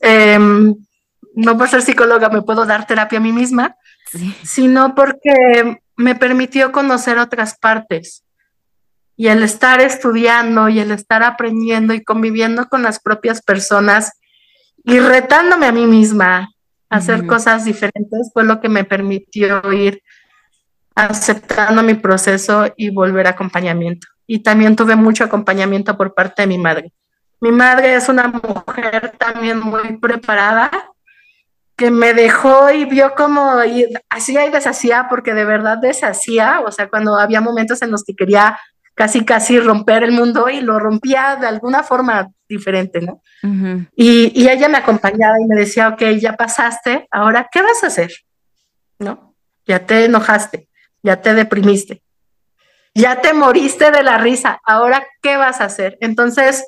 Em, 0.00 0.74
no 1.34 1.58
por 1.58 1.68
ser 1.68 1.82
psicóloga 1.82 2.30
me 2.30 2.40
puedo 2.40 2.64
dar 2.64 2.86
terapia 2.86 3.18
a 3.18 3.22
mí 3.22 3.30
misma, 3.30 3.76
sino 4.42 4.94
porque 4.94 5.82
me 5.96 6.14
permitió 6.14 6.72
conocer 6.72 7.18
otras 7.18 7.58
partes. 7.58 8.24
y 9.16 9.28
el 9.28 9.42
estar 9.42 9.82
estudiando 9.82 10.70
y 10.70 10.80
el 10.80 10.92
estar 10.92 11.22
aprendiendo 11.22 11.92
y 11.92 12.02
conviviendo 12.02 12.70
con 12.70 12.82
las 12.82 13.00
propias 13.00 13.42
personas 13.42 14.12
y 14.82 14.98
retándome 14.98 15.66
a 15.66 15.72
mí 15.72 15.84
misma 15.84 16.48
a 16.88 16.96
hacer 16.96 17.26
cosas 17.26 17.66
diferentes 17.66 18.30
fue 18.32 18.44
lo 18.44 18.62
que 18.62 18.70
me 18.70 18.84
permitió 18.84 19.70
ir 19.74 20.02
aceptando 20.94 21.82
mi 21.82 21.92
proceso 21.92 22.72
y 22.78 22.88
volver 22.88 23.26
a 23.26 23.30
acompañamiento. 23.30 24.06
Y 24.32 24.44
también 24.44 24.76
tuve 24.76 24.94
mucho 24.94 25.24
acompañamiento 25.24 25.96
por 25.96 26.14
parte 26.14 26.42
de 26.42 26.46
mi 26.46 26.56
madre. 26.56 26.92
Mi 27.40 27.50
madre 27.50 27.96
es 27.96 28.08
una 28.08 28.28
mujer 28.28 29.12
también 29.18 29.58
muy 29.58 29.96
preparada 29.96 30.70
que 31.74 31.90
me 31.90 32.14
dejó 32.14 32.70
y 32.70 32.84
vio 32.84 33.16
como 33.16 33.54
hacía 34.08 34.46
y 34.46 34.50
deshacía 34.52 35.08
porque 35.10 35.34
de 35.34 35.44
verdad 35.44 35.78
deshacía, 35.78 36.60
o 36.60 36.70
sea, 36.70 36.88
cuando 36.88 37.18
había 37.18 37.40
momentos 37.40 37.82
en 37.82 37.90
los 37.90 38.04
que 38.04 38.14
quería 38.14 38.56
casi 38.94 39.24
casi 39.24 39.58
romper 39.58 40.04
el 40.04 40.12
mundo 40.12 40.48
y 40.48 40.60
lo 40.60 40.78
rompía 40.78 41.34
de 41.34 41.48
alguna 41.48 41.82
forma 41.82 42.28
diferente, 42.48 43.00
¿no? 43.00 43.22
y, 43.96 44.30
y, 44.40 44.48
ella 44.48 44.68
me 44.68 44.78
acompañaba 44.78 45.40
y 45.40 45.46
me 45.48 45.56
decía, 45.56 45.88
ok, 45.88 46.02
ya 46.20 46.36
pasaste, 46.36 47.08
ahora, 47.10 47.48
¿qué 47.50 47.62
vas 47.62 47.82
a 47.82 47.88
hacer? 47.88 48.12
¿No? 49.00 49.34
Ya 49.66 49.84
te 49.84 50.04
enojaste, 50.04 50.68
ya 51.02 51.20
te 51.20 51.34
deprimiste, 51.34 52.04
ya 52.94 53.20
te 53.20 53.32
moriste 53.32 53.90
de 53.90 54.02
la 54.02 54.18
risa, 54.18 54.60
ahora, 54.64 55.06
¿qué 55.22 55.36
vas 55.36 55.60
a 55.60 55.64
hacer? 55.64 55.96
Entonces, 56.00 56.66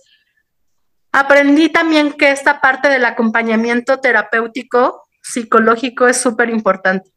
aprendí 1.12 1.68
también 1.68 2.12
que 2.12 2.30
esta 2.30 2.60
parte 2.60 2.88
del 2.88 3.04
acompañamiento 3.04 3.98
terapéutico 3.98 5.02
psicológico 5.22 6.06
es 6.06 6.20
súper 6.20 6.50
importante, 6.50 7.10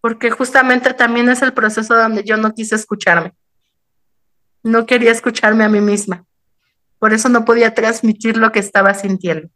porque 0.00 0.30
justamente 0.30 0.94
también 0.94 1.28
es 1.28 1.42
el 1.42 1.52
proceso 1.52 1.94
donde 1.94 2.24
yo 2.24 2.36
no 2.36 2.52
quise 2.54 2.74
escucharme 2.74 3.34
no 4.62 4.86
quería 4.86 5.12
escucharme 5.12 5.64
a 5.64 5.68
mí 5.68 5.80
misma. 5.80 6.24
Por 6.98 7.12
eso 7.12 7.28
no 7.28 7.44
podía 7.44 7.74
transmitir 7.74 8.36
lo 8.36 8.52
que 8.52 8.58
estaba 8.58 8.94
sintiendo. 8.94 9.48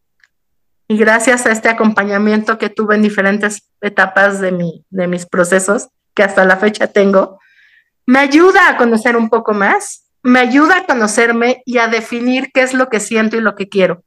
Y 0.88 0.96
gracias 0.96 1.46
a 1.46 1.52
este 1.52 1.68
acompañamiento 1.68 2.58
que 2.58 2.68
tuve 2.68 2.94
en 2.94 3.02
diferentes 3.02 3.70
etapas 3.80 4.40
de, 4.40 4.52
mi, 4.52 4.84
de 4.90 5.06
mis 5.06 5.26
procesos, 5.26 5.88
que 6.14 6.22
hasta 6.22 6.44
la 6.44 6.56
fecha 6.56 6.86
tengo, 6.88 7.38
me 8.06 8.18
ayuda 8.18 8.68
a 8.68 8.76
conocer 8.76 9.16
un 9.16 9.28
poco 9.28 9.52
más, 9.52 10.10
me 10.22 10.38
ayuda 10.38 10.78
a 10.78 10.86
conocerme 10.86 11.62
y 11.64 11.78
a 11.78 11.88
definir 11.88 12.50
qué 12.52 12.62
es 12.62 12.74
lo 12.74 12.88
que 12.88 13.00
siento 13.00 13.36
y 13.36 13.40
lo 13.40 13.54
que 13.54 13.68
quiero. 13.68 14.04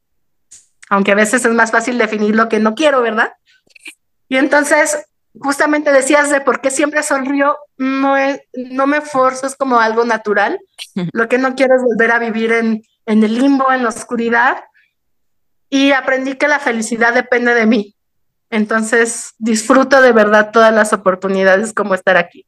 Aunque 0.89 1.11
a 1.11 1.15
veces 1.15 1.45
es 1.45 1.53
más 1.53 1.71
fácil 1.71 1.97
definir 1.97 2.35
lo 2.35 2.47
que 2.47 2.59
no 2.59 2.75
quiero, 2.75 3.01
¿verdad? 3.01 3.33
Y 4.29 4.37
entonces 4.37 5.05
justamente 5.39 5.91
decías 5.91 6.29
de 6.29 6.41
por 6.41 6.61
qué 6.61 6.71
siempre 6.71 7.03
sonrío, 7.03 7.57
no, 7.77 8.15
es, 8.15 8.41
no 8.53 8.87
me 8.87 9.01
forzo, 9.01 9.47
es 9.47 9.55
como 9.55 9.79
algo 9.79 10.05
natural. 10.05 10.59
Lo 11.11 11.27
que 11.27 11.37
no 11.37 11.55
quiero 11.55 11.75
es 11.75 11.83
volver 11.83 12.11
a 12.11 12.19
vivir 12.19 12.51
en, 12.51 12.83
en 13.05 13.23
el 13.23 13.35
limbo, 13.35 13.71
en 13.71 13.83
la 13.83 13.89
oscuridad. 13.89 14.63
Y 15.69 15.91
aprendí 15.91 16.35
que 16.35 16.47
la 16.47 16.59
felicidad 16.59 17.13
depende 17.13 17.53
de 17.53 17.65
mí. 17.65 17.95
Entonces 18.49 19.33
disfruto 19.37 20.01
de 20.01 20.11
verdad 20.11 20.51
todas 20.51 20.73
las 20.73 20.93
oportunidades 20.93 21.73
como 21.73 21.95
estar 21.95 22.15
aquí. 22.15 22.45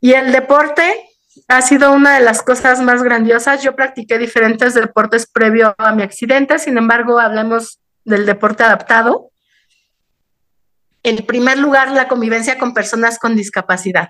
Y 0.00 0.12
el 0.12 0.32
deporte 0.32 1.08
ha 1.48 1.62
sido 1.62 1.92
una 1.92 2.14
de 2.14 2.24
las 2.24 2.42
cosas 2.42 2.80
más 2.80 3.02
grandiosas. 3.02 3.62
Yo 3.62 3.74
practiqué 3.74 4.18
diferentes 4.18 4.74
deportes 4.74 5.26
previo 5.26 5.74
a 5.78 5.92
mi 5.92 6.02
accidente, 6.02 6.58
sin 6.58 6.78
embargo, 6.78 7.18
hablamos 7.18 7.80
del 8.04 8.26
deporte 8.26 8.64
adaptado 8.64 9.30
en 11.02 11.24
primer 11.24 11.58
lugar, 11.58 11.90
la 11.90 12.08
convivencia 12.08 12.58
con 12.58 12.74
personas 12.74 13.18
con 13.18 13.36
discapacidad. 13.36 14.08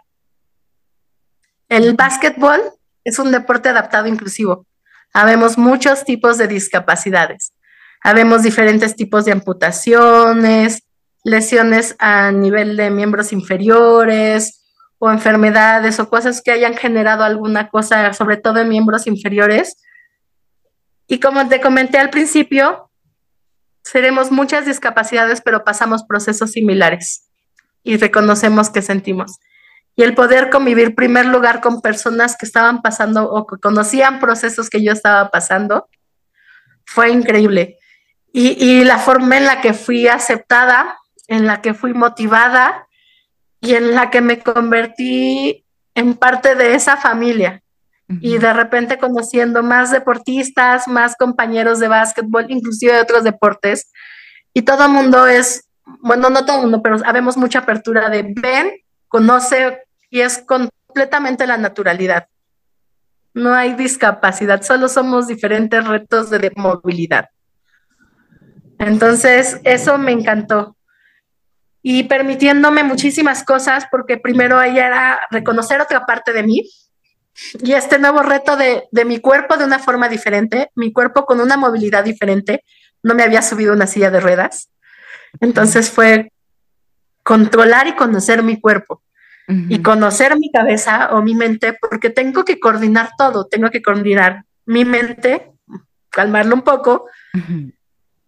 El 1.69 1.95
básquetbol 1.95 2.61
es 3.05 3.19
un 3.19 3.31
deporte 3.31 3.69
adaptado 3.69 4.07
inclusivo. 4.07 4.67
Habemos 5.13 5.59
muchos 5.59 6.05
tipos 6.05 6.39
de 6.39 6.49
discapacidades. 6.49 7.53
Habemos 8.03 8.43
diferentes 8.43 8.97
tipos 8.97 9.25
de 9.25 9.33
amputaciones, 9.33 10.83
lesiones 11.25 11.95
a 11.99 12.33
nivel 12.33 12.77
de 12.77 12.91
miembros 12.91 13.33
inferiores 13.33 14.58
o 14.99 15.11
enfermedades 15.11 16.01
o 16.01 16.09
cosas 16.09 16.43
que 16.43 16.51
hayan 16.51 16.75
generado 16.75 17.23
alguna 17.23 17.69
cosa, 17.69 18.13
sobre 18.13 18.37
todo 18.37 18.61
en 18.61 18.69
miembros 18.69 19.07
inferiores. 19.07 19.81
Y 21.07 21.21
como 21.21 21.49
te 21.49 21.61
comenté 21.61 21.99
al 21.99 22.11
principio, 22.11 22.91
seremos 23.83 24.31
muchas 24.31 24.67
discapacidades, 24.67 25.41
pero 25.41 25.65
pasamos 25.65 26.05
procesos 26.05 26.53
similares 26.53 27.29
y 27.83 27.97
reconocemos 27.97 28.71
que 28.71 28.83
sentimos. 28.83 29.39
Y 29.95 30.03
el 30.03 30.15
poder 30.15 30.51
convivir, 30.51 30.95
primer 30.95 31.27
lugar, 31.27 31.61
con 31.61 31.81
personas 31.81 32.37
que 32.37 32.47
estaban 32.47 32.83
pasando 32.83 33.31
o 33.31 33.47
que 33.47 33.57
conocían 33.57 34.21
procesos 34.21 34.69
que 34.69 34.83
yo 34.83 34.93
estaba 34.93 35.31
pasando, 35.31 35.89
fue 36.85 37.11
increíble. 37.11 37.79
Y, 38.33 38.63
y 38.63 38.85
la 38.85 38.99
forma 38.99 39.39
en 39.39 39.47
la 39.47 39.61
que 39.61 39.75
fui 39.75 40.07
aceptada, 40.07 40.99
en 41.27 41.47
la 41.47 41.63
que 41.63 41.75
fui 41.75 41.95
motivada 41.95 42.88
y 43.61 43.75
en 43.75 43.95
la 43.95 44.11
que 44.11 44.21
me 44.21 44.41
convertí 44.41 45.65
en 45.95 46.15
parte 46.15 46.55
de 46.55 46.75
esa 46.75 46.97
familia 46.97 47.63
y 48.21 48.39
de 48.39 48.53
repente 48.55 48.97
conociendo 48.97 49.63
más 49.63 49.91
deportistas, 49.91 50.89
más 50.89 51.15
compañeros 51.15 51.79
de 51.79 51.89
básquetbol, 51.89 52.47
inclusive 52.49 52.95
de 52.95 53.01
otros 53.03 53.23
deportes, 53.23 53.93
y 54.55 54.63
todo 54.63 54.87
el 54.87 54.93
mundo 54.93 55.27
es, 55.27 55.69
bueno, 56.01 56.31
no 56.31 56.47
todo 56.47 56.57
el 56.57 56.63
mundo, 56.63 56.83
pero 56.83 56.97
habemos 57.05 57.37
mucha 57.37 57.59
apertura 57.59 58.09
de 58.09 58.33
ven, 58.35 58.73
conoce, 59.09 59.83
y 60.09 60.21
es 60.21 60.39
completamente 60.39 61.47
la 61.47 61.59
naturalidad. 61.59 62.29
No 63.35 63.55
hay 63.55 63.75
discapacidad, 63.75 64.63
solo 64.63 64.89
somos 64.89 65.27
diferentes 65.27 65.87
retos 65.87 66.31
de 66.31 66.51
movilidad. 66.57 67.29
Entonces, 68.79 69.61
eso 69.65 69.99
me 69.99 70.13
encantó. 70.13 70.78
Y 71.83 72.05
permitiéndome 72.05 72.83
muchísimas 72.83 73.45
cosas, 73.45 73.87
porque 73.91 74.19
primero 74.19 74.59
ahí 74.59 74.79
era 74.79 75.21
reconocer 75.31 75.81
otra 75.81 76.05
parte 76.07 76.33
de 76.33 76.43
mí, 76.43 76.69
y 77.63 77.73
este 77.73 77.99
nuevo 77.99 78.23
reto 78.23 78.57
de, 78.57 78.89
mi 79.05 79.21
cuerpo 79.21 79.57
de 79.57 79.65
una 79.65 79.79
forma 79.79 80.09
diferente, 80.09 80.71
mi 80.75 80.93
cuerpo 80.93 81.25
con 81.25 81.41
una 81.41 81.57
movilidad 81.57 82.05
diferente, 82.05 82.65
no 83.03 83.15
me 83.15 83.23
había 83.23 83.43
subido 83.43 83.73
una 83.73 83.87
silla 83.87 84.11
de 84.11 84.21
ruedas. 84.21 84.71
Entonces 85.41 85.91
fue 85.91 86.33
controlar 87.23 87.87
y 87.87 87.95
conocer 87.95 88.43
mi 88.43 88.61
cuerpo 88.61 89.03
y 89.47 89.81
conocer 89.81 90.39
mi 90.39 90.51
cabeza 90.51 91.09
o 91.13 91.23
mi 91.23 91.35
mente, 91.35 91.73
porque 91.73 92.11
tengo 92.11 92.45
que 92.45 92.61
coordinar 92.61 93.11
todo, 93.17 93.47
tengo 93.47 93.71
que 93.71 93.81
coordinar 93.81 94.45
mi 94.67 94.85
mente, 94.85 95.53
calmarlo 96.11 96.55
un 96.55 96.63
poco, 96.63 97.07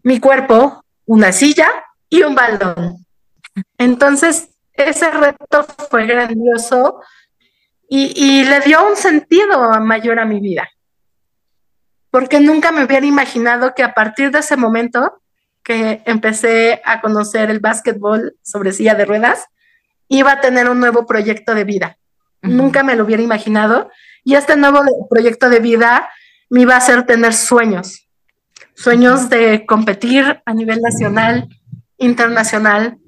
mi 0.02 0.18
cuerpo, 0.18 0.82
una 1.04 1.30
silla 1.32 1.68
y 2.08 2.22
un 2.22 2.34
balón. 2.34 3.04
Entonces, 3.78 4.50
ese 4.74 5.10
reto 5.10 5.66
fue 5.90 6.06
grandioso 6.06 7.00
y, 7.88 8.44
le 8.44 8.60
dio 8.60 8.86
un 8.86 8.96
sentido 8.96 9.68
mayor 9.80 10.20
a 10.20 10.24
mi 10.24 10.40
vida. 10.40 10.68
Porque 12.10 12.38
nunca 12.40 12.70
me 12.70 12.84
hubiera 12.84 13.04
imaginado 13.04 13.74
que 13.74 13.82
a 13.82 13.94
partir 13.94 14.30
de 14.30 14.38
ese 14.38 14.56
momento 14.56 15.20
que 15.64 16.02
empecé 16.06 16.80
a 16.84 17.00
conocer 17.00 17.50
el 17.50 17.58
básquetbol 17.58 18.36
sobre 18.42 18.72
silla 18.72 18.94
de 18.94 19.04
ruedas, 19.04 19.46
iba 20.08 20.32
a 20.32 20.40
tener 20.40 20.68
un 20.68 20.78
nuevo 20.78 21.04
proyecto 21.04 21.54
de 21.54 21.64
vida. 21.64 21.98
Nunca 22.42 22.82
me 22.82 22.94
lo 22.94 23.04
hubiera 23.04 23.22
imaginado. 23.22 23.90
Y 24.24 24.34
este 24.34 24.56
nuevo 24.56 24.80
proyecto 25.08 25.48
de 25.48 25.60
vida 25.60 26.08
me 26.48 26.62
iba 26.62 26.74
a 26.74 26.78
hacer 26.78 27.06
tener 27.06 27.34
sueños. 27.34 28.08
Sueños 28.74 29.28
de 29.28 29.66
competir 29.66 30.42
a 30.46 30.54
nivel 30.54 30.80
nacional, 30.80 31.48
internacional, 31.98 32.98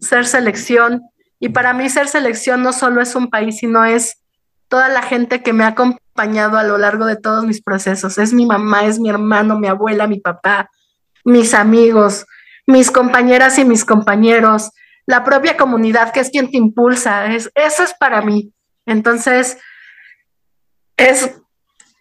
ser 0.00 0.26
selección. 0.26 1.02
Y 1.38 1.50
para 1.50 1.72
mí 1.72 1.88
ser 1.88 2.08
selección 2.08 2.62
no 2.62 2.72
solo 2.72 3.00
es 3.00 3.14
un 3.14 3.30
país, 3.30 3.58
sino 3.58 3.84
es 3.84 4.22
toda 4.68 4.88
la 4.88 5.02
gente 5.02 5.42
que 5.42 5.52
me 5.52 5.64
ha 5.64 5.68
acompañado 5.68 6.58
a 6.58 6.64
lo 6.64 6.78
largo 6.78 7.06
de 7.06 7.16
todos 7.16 7.44
mis 7.44 7.62
procesos. 7.62 8.18
Es 8.18 8.32
mi 8.32 8.46
mamá, 8.46 8.84
es 8.84 9.00
mi 9.00 9.08
hermano, 9.08 9.58
mi 9.58 9.66
abuela, 9.66 10.06
mi 10.06 10.20
papá, 10.20 10.70
mis 11.24 11.54
amigos, 11.54 12.26
mis 12.66 12.90
compañeras 12.90 13.58
y 13.58 13.64
mis 13.64 13.84
compañeros, 13.84 14.70
la 15.06 15.24
propia 15.24 15.56
comunidad 15.56 16.12
que 16.12 16.20
es 16.20 16.30
quien 16.30 16.50
te 16.50 16.56
impulsa. 16.56 17.32
Es, 17.34 17.50
eso 17.54 17.82
es 17.82 17.94
para 17.94 18.22
mí. 18.22 18.52
Entonces, 18.86 19.58
es 20.96 21.32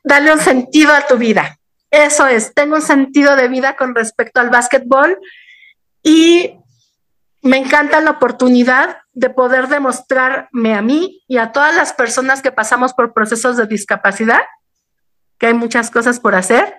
darle 0.04 0.34
un 0.34 0.40
sentido 0.40 0.94
a 0.94 1.08
tu 1.08 1.18
vida. 1.18 1.58
Eso 1.92 2.28
es, 2.28 2.54
tengo 2.54 2.76
un 2.76 2.82
sentido 2.82 3.36
de 3.36 3.48
vida 3.48 3.76
con 3.76 3.96
respecto 3.96 4.40
al 4.40 4.50
básquetbol 4.50 5.18
y 6.04 6.59
me 7.42 7.58
encanta 7.58 8.02
la 8.02 8.12
oportunidad 8.12 8.98
de 9.14 9.30
poder 9.30 9.68
demostrarme 9.68 10.74
a 10.74 10.82
mí 10.82 11.24
y 11.28 11.38
a 11.38 11.52
todas 11.52 11.76
las 11.76 11.94
personas 11.94 12.42
que 12.42 12.52
pasamos 12.52 12.94
por 12.94 13.14
procesos 13.14 13.58
de 13.58 13.66
discapacidad 13.66 14.42
que 15.40 15.48
hay 15.48 15.54
muchas 15.54 15.90
cosas 15.90 16.20
por 16.20 16.36
hacer 16.36 16.76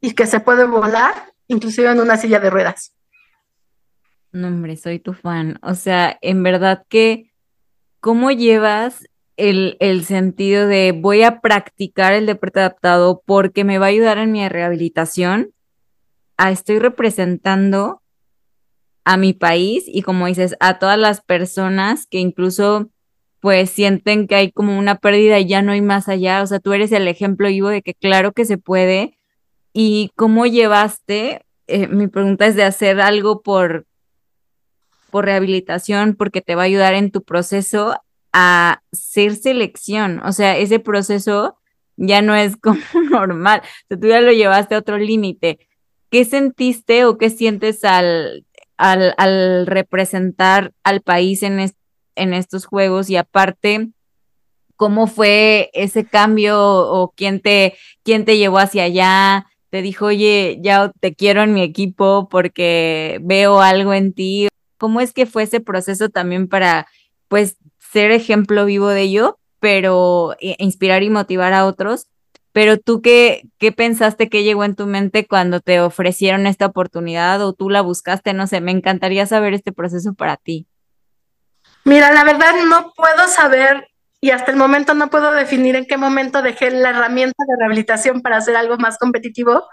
y 0.00 0.12
que 0.14 0.26
se 0.26 0.40
puede 0.40 0.66
volar, 0.66 1.14
inclusive 1.46 1.90
en 1.90 2.00
una 2.00 2.16
silla 2.18 2.40
de 2.40 2.50
ruedas. 2.50 2.94
No, 4.32 4.48
hombre, 4.48 4.76
soy 4.76 4.98
tu 4.98 5.14
fan. 5.14 5.58
O 5.62 5.74
sea, 5.74 6.18
en 6.20 6.42
verdad 6.42 6.84
que, 6.88 7.30
¿cómo 8.00 8.32
llevas 8.32 9.08
el, 9.36 9.76
el, 9.78 10.04
sentido 10.04 10.66
de 10.66 10.92
voy 10.92 11.22
a 11.22 11.40
practicar 11.40 12.12
el 12.12 12.26
deporte 12.26 12.60
adaptado 12.60 13.22
porque 13.24 13.64
me 13.64 13.78
va 13.78 13.86
a 13.86 13.90
ayudar 13.90 14.18
en 14.18 14.32
mi 14.32 14.46
rehabilitación, 14.48 15.52
a 16.36 16.50
estoy 16.50 16.80
representando 16.80 18.02
a 19.04 19.16
mi 19.16 19.32
país 19.32 19.84
y 19.86 20.02
como 20.02 20.26
dices, 20.26 20.56
a 20.60 20.78
todas 20.78 20.98
las 20.98 21.20
personas 21.20 22.06
que 22.06 22.18
incluso 22.18 22.90
pues 23.44 23.68
sienten 23.68 24.26
que 24.26 24.36
hay 24.36 24.52
como 24.52 24.78
una 24.78 24.96
pérdida 24.96 25.38
y 25.38 25.46
ya 25.46 25.60
no 25.60 25.72
hay 25.72 25.82
más 25.82 26.08
allá. 26.08 26.42
O 26.42 26.46
sea, 26.46 26.60
tú 26.60 26.72
eres 26.72 26.92
el 26.92 27.06
ejemplo 27.06 27.48
vivo 27.48 27.68
de 27.68 27.82
que 27.82 27.92
claro 27.92 28.32
que 28.32 28.46
se 28.46 28.56
puede. 28.56 29.18
¿Y 29.74 30.12
cómo 30.16 30.46
llevaste? 30.46 31.44
Eh, 31.66 31.88
mi 31.88 32.06
pregunta 32.08 32.46
es 32.46 32.56
de 32.56 32.64
hacer 32.64 33.02
algo 33.02 33.42
por, 33.42 33.86
por 35.10 35.26
rehabilitación, 35.26 36.14
porque 36.14 36.40
te 36.40 36.54
va 36.54 36.62
a 36.62 36.64
ayudar 36.64 36.94
en 36.94 37.10
tu 37.10 37.22
proceso 37.22 38.00
a 38.32 38.80
ser 38.92 39.36
selección. 39.36 40.22
O 40.24 40.32
sea, 40.32 40.56
ese 40.56 40.78
proceso 40.78 41.58
ya 41.98 42.22
no 42.22 42.34
es 42.34 42.56
como 42.62 42.80
normal. 43.10 43.60
O 43.62 43.86
sea, 43.88 44.00
tú 44.00 44.06
ya 44.06 44.22
lo 44.22 44.32
llevaste 44.32 44.74
a 44.74 44.78
otro 44.78 44.96
límite. 44.96 45.58
¿Qué 46.08 46.24
sentiste 46.24 47.04
o 47.04 47.18
qué 47.18 47.28
sientes 47.28 47.84
al, 47.84 48.46
al, 48.76 49.14
al 49.16 49.66
representar 49.66 50.72
al 50.82 51.00
país 51.00 51.42
en, 51.42 51.60
este 51.60 51.84
en 52.16 52.34
estos 52.34 52.66
juegos 52.66 53.10
y 53.10 53.16
aparte, 53.16 53.90
¿cómo 54.76 55.06
fue 55.06 55.70
ese 55.72 56.06
cambio 56.06 56.58
o 56.60 57.12
quién 57.16 57.40
te, 57.40 57.74
quién 58.02 58.24
te 58.24 58.38
llevó 58.38 58.58
hacia 58.58 58.84
allá? 58.84 59.46
Te 59.70 59.82
dijo, 59.82 60.06
oye, 60.06 60.58
ya 60.62 60.92
te 61.00 61.14
quiero 61.14 61.42
en 61.42 61.52
mi 61.52 61.62
equipo 61.62 62.28
porque 62.28 63.18
veo 63.22 63.60
algo 63.60 63.92
en 63.92 64.12
ti. 64.12 64.48
¿Cómo 64.78 65.00
es 65.00 65.12
que 65.12 65.26
fue 65.26 65.44
ese 65.44 65.60
proceso 65.60 66.08
también 66.08 66.48
para, 66.48 66.86
pues, 67.28 67.56
ser 67.78 68.10
ejemplo 68.10 68.64
vivo 68.64 68.88
de 68.88 69.02
ello, 69.02 69.38
pero 69.60 70.36
e, 70.40 70.56
inspirar 70.58 71.02
y 71.02 71.10
motivar 71.10 71.52
a 71.52 71.66
otros? 71.66 72.08
Pero 72.54 72.78
tú, 72.78 73.02
qué, 73.02 73.48
¿qué 73.58 73.72
pensaste 73.72 74.28
que 74.28 74.44
llegó 74.44 74.62
en 74.62 74.76
tu 74.76 74.86
mente 74.86 75.26
cuando 75.26 75.58
te 75.58 75.80
ofrecieron 75.80 76.46
esta 76.46 76.66
oportunidad 76.66 77.44
o 77.44 77.52
tú 77.52 77.68
la 77.68 77.80
buscaste? 77.80 78.32
No 78.32 78.46
sé, 78.46 78.60
me 78.60 78.70
encantaría 78.70 79.26
saber 79.26 79.54
este 79.54 79.72
proceso 79.72 80.14
para 80.14 80.36
ti. 80.36 80.68
Mira, 81.84 82.12
la 82.12 82.22
verdad 82.22 82.52
no 82.68 82.92
puedo 82.96 83.26
saber 83.26 83.88
y 84.20 84.30
hasta 84.30 84.52
el 84.52 84.56
momento 84.56 84.94
no 84.94 85.10
puedo 85.10 85.32
definir 85.32 85.74
en 85.74 85.84
qué 85.84 85.96
momento 85.96 86.42
dejé 86.42 86.70
la 86.70 86.90
herramienta 86.90 87.42
de 87.44 87.56
rehabilitación 87.58 88.22
para 88.22 88.36
hacer 88.36 88.54
algo 88.54 88.76
más 88.78 88.98
competitivo, 88.98 89.64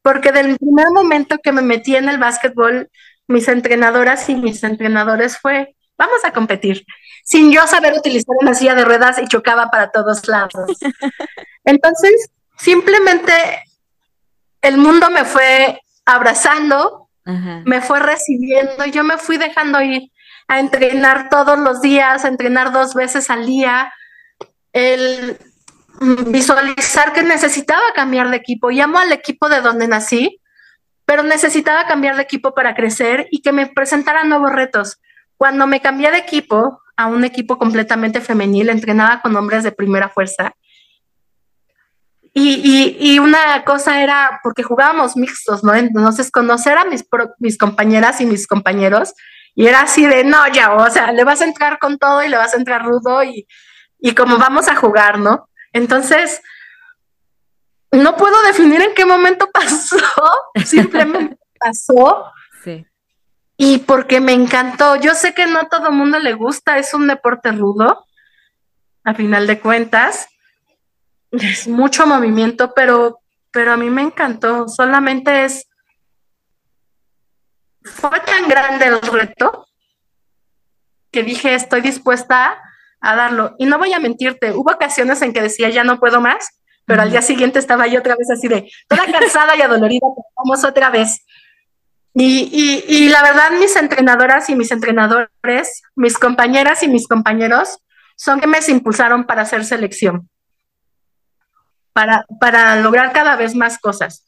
porque 0.00 0.30
del 0.30 0.56
primer 0.58 0.86
momento 0.94 1.38
que 1.42 1.50
me 1.50 1.62
metí 1.62 1.96
en 1.96 2.08
el 2.08 2.18
básquetbol, 2.18 2.88
mis 3.26 3.48
entrenadoras 3.48 4.28
y 4.28 4.36
mis 4.36 4.62
entrenadores 4.62 5.38
fue, 5.38 5.74
vamos 5.98 6.24
a 6.24 6.32
competir, 6.32 6.86
sin 7.28 7.52
yo 7.52 7.66
saber 7.66 7.92
utilizar 7.92 8.34
una 8.40 8.54
silla 8.54 8.74
de 8.74 8.86
ruedas 8.86 9.18
y 9.18 9.26
chocaba 9.26 9.70
para 9.70 9.90
todos 9.90 10.26
lados. 10.28 10.78
Entonces, 11.62 12.30
simplemente 12.56 13.32
el 14.62 14.78
mundo 14.78 15.10
me 15.10 15.26
fue 15.26 15.78
abrazando, 16.06 17.10
me 17.66 17.82
fue 17.82 18.00
recibiendo 18.00 18.86
y 18.86 18.92
yo 18.92 19.04
me 19.04 19.18
fui 19.18 19.36
dejando 19.36 19.82
ir 19.82 20.10
a 20.48 20.58
entrenar 20.58 21.28
todos 21.28 21.58
los 21.58 21.82
días, 21.82 22.24
a 22.24 22.28
entrenar 22.28 22.72
dos 22.72 22.94
veces 22.94 23.28
al 23.28 23.44
día, 23.44 23.92
el 24.72 25.36
visualizar 26.28 27.12
que 27.12 27.24
necesitaba 27.24 27.92
cambiar 27.94 28.30
de 28.30 28.38
equipo. 28.38 28.70
Llamo 28.70 28.98
al 28.98 29.12
equipo 29.12 29.50
de 29.50 29.60
donde 29.60 29.86
nací, 29.86 30.40
pero 31.04 31.22
necesitaba 31.24 31.86
cambiar 31.86 32.16
de 32.16 32.22
equipo 32.22 32.54
para 32.54 32.74
crecer 32.74 33.28
y 33.30 33.42
que 33.42 33.52
me 33.52 33.66
presentaran 33.66 34.30
nuevos 34.30 34.50
retos. 34.50 34.98
Cuando 35.36 35.66
me 35.66 35.82
cambié 35.82 36.10
de 36.10 36.16
equipo 36.16 36.80
a 36.98 37.06
un 37.06 37.24
equipo 37.24 37.56
completamente 37.56 38.20
femenil, 38.20 38.68
entrenaba 38.68 39.22
con 39.22 39.34
hombres 39.36 39.62
de 39.62 39.72
primera 39.72 40.10
fuerza. 40.10 40.52
Y, 42.34 42.96
y, 43.00 43.18
una 43.18 43.64
cosa 43.64 44.02
era, 44.02 44.40
porque 44.42 44.62
jugábamos 44.62 45.16
mixtos, 45.16 45.64
¿no? 45.64 45.74
Entonces, 45.74 46.30
conocer 46.30 46.76
a 46.76 46.84
mis, 46.84 47.04
mis 47.38 47.58
compañeras 47.58 48.20
y 48.20 48.26
mis 48.26 48.46
compañeros 48.46 49.14
y 49.54 49.66
era 49.66 49.80
así 49.80 50.06
de, 50.06 50.22
no, 50.22 50.46
ya, 50.52 50.72
o 50.72 50.88
sea, 50.88 51.10
le 51.10 51.24
vas 51.24 51.40
a 51.40 51.44
entrar 51.44 51.80
con 51.80 51.98
todo 51.98 52.22
y 52.22 52.28
le 52.28 52.36
vas 52.36 52.54
a 52.54 52.58
entrar 52.58 52.84
rudo 52.84 53.24
y, 53.24 53.48
y 53.98 54.14
como 54.14 54.38
vamos 54.38 54.68
a 54.68 54.76
jugar, 54.76 55.18
¿no? 55.18 55.48
Entonces, 55.72 56.40
no 57.90 58.16
puedo 58.16 58.40
definir 58.42 58.80
en 58.82 58.94
qué 58.94 59.04
momento 59.04 59.50
pasó, 59.52 59.98
simplemente 60.64 61.38
pasó. 61.58 62.32
Y 63.58 63.78
porque 63.78 64.20
me 64.20 64.32
encantó. 64.32 64.96
Yo 64.96 65.14
sé 65.14 65.34
que 65.34 65.46
no 65.46 65.58
a 65.58 65.68
todo 65.68 65.90
mundo 65.90 66.18
le 66.18 66.32
gusta, 66.32 66.78
es 66.78 66.94
un 66.94 67.06
deporte 67.06 67.52
rudo, 67.52 68.06
a 69.04 69.14
final 69.14 69.46
de 69.46 69.60
cuentas. 69.60 70.28
Es 71.32 71.68
mucho 71.68 72.06
movimiento, 72.06 72.72
pero, 72.72 73.20
pero 73.50 73.72
a 73.72 73.76
mí 73.76 73.90
me 73.90 74.00
encantó. 74.00 74.68
Solamente 74.68 75.44
es 75.44 75.68
fue 77.88 78.20
tan 78.20 78.48
grande 78.48 78.86
el 78.86 79.00
reto 79.00 79.66
que 81.10 81.22
dije, 81.22 81.54
estoy 81.54 81.80
dispuesta 81.80 82.60
a 83.00 83.16
darlo. 83.16 83.54
Y 83.58 83.66
no 83.66 83.78
voy 83.78 83.92
a 83.92 84.00
mentirte, 84.00 84.52
hubo 84.52 84.72
ocasiones 84.72 85.22
en 85.22 85.32
que 85.32 85.42
decía, 85.42 85.70
ya 85.70 85.84
no 85.84 85.98
puedo 85.98 86.20
más, 86.20 86.60
pero 86.84 87.02
al 87.02 87.10
día 87.10 87.22
siguiente 87.22 87.58
estaba 87.58 87.86
yo 87.86 88.00
otra 88.00 88.16
vez 88.16 88.30
así 88.30 88.48
de, 88.48 88.70
toda 88.88 89.04
cansada 89.06 89.56
y 89.56 89.62
adolorida, 89.62 90.06
vamos 90.36 90.64
otra 90.64 90.90
vez. 90.90 91.24
Y, 92.20 93.08
la 93.10 93.22
verdad, 93.22 93.52
mis 93.52 93.76
entrenadoras 93.76 94.50
y 94.50 94.56
mis 94.56 94.72
entrenadores, 94.72 95.82
mis 95.94 96.18
compañeras 96.18 96.82
y 96.82 96.88
mis 96.88 97.06
compañeros, 97.06 97.78
son 98.16 98.40
que 98.40 98.48
me 98.48 98.58
impulsaron 98.66 99.24
para 99.24 99.42
hacer 99.42 99.64
selección, 99.64 100.28
para, 101.92 102.26
para 102.40 102.74
lograr 102.76 103.12
cada 103.12 103.36
vez 103.36 103.54
más 103.54 103.78
cosas. 103.78 104.26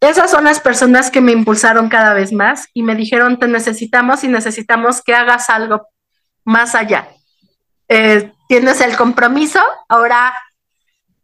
Esas 0.00 0.30
son 0.30 0.44
las 0.44 0.60
personas 0.60 1.10
que 1.10 1.20
me 1.20 1.32
impulsaron 1.32 1.88
cada 1.88 2.14
vez 2.14 2.32
más 2.32 2.68
y 2.72 2.84
me 2.84 2.94
dijeron, 2.94 3.40
te 3.40 3.48
necesitamos 3.48 4.22
y 4.22 4.28
necesitamos 4.28 5.02
que 5.02 5.14
hagas 5.14 5.50
algo 5.50 5.88
más 6.44 6.76
allá. 6.76 7.08
Eh, 7.88 8.32
tienes 8.46 8.80
el 8.80 8.96
compromiso, 8.96 9.60
ahora 9.88 10.32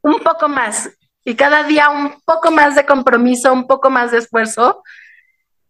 un 0.03 0.19
poco 0.21 0.49
más 0.49 0.91
y 1.29 1.35
cada 1.35 1.63
día 1.63 1.91
un 1.91 2.23
poco 2.25 2.51
más 2.51 2.75
de 2.75 2.87
compromiso, 2.87 3.53
un 3.53 3.67
poco 3.67 3.91
más 3.91 4.13
de 4.13 4.17
esfuerzo. 4.17 4.83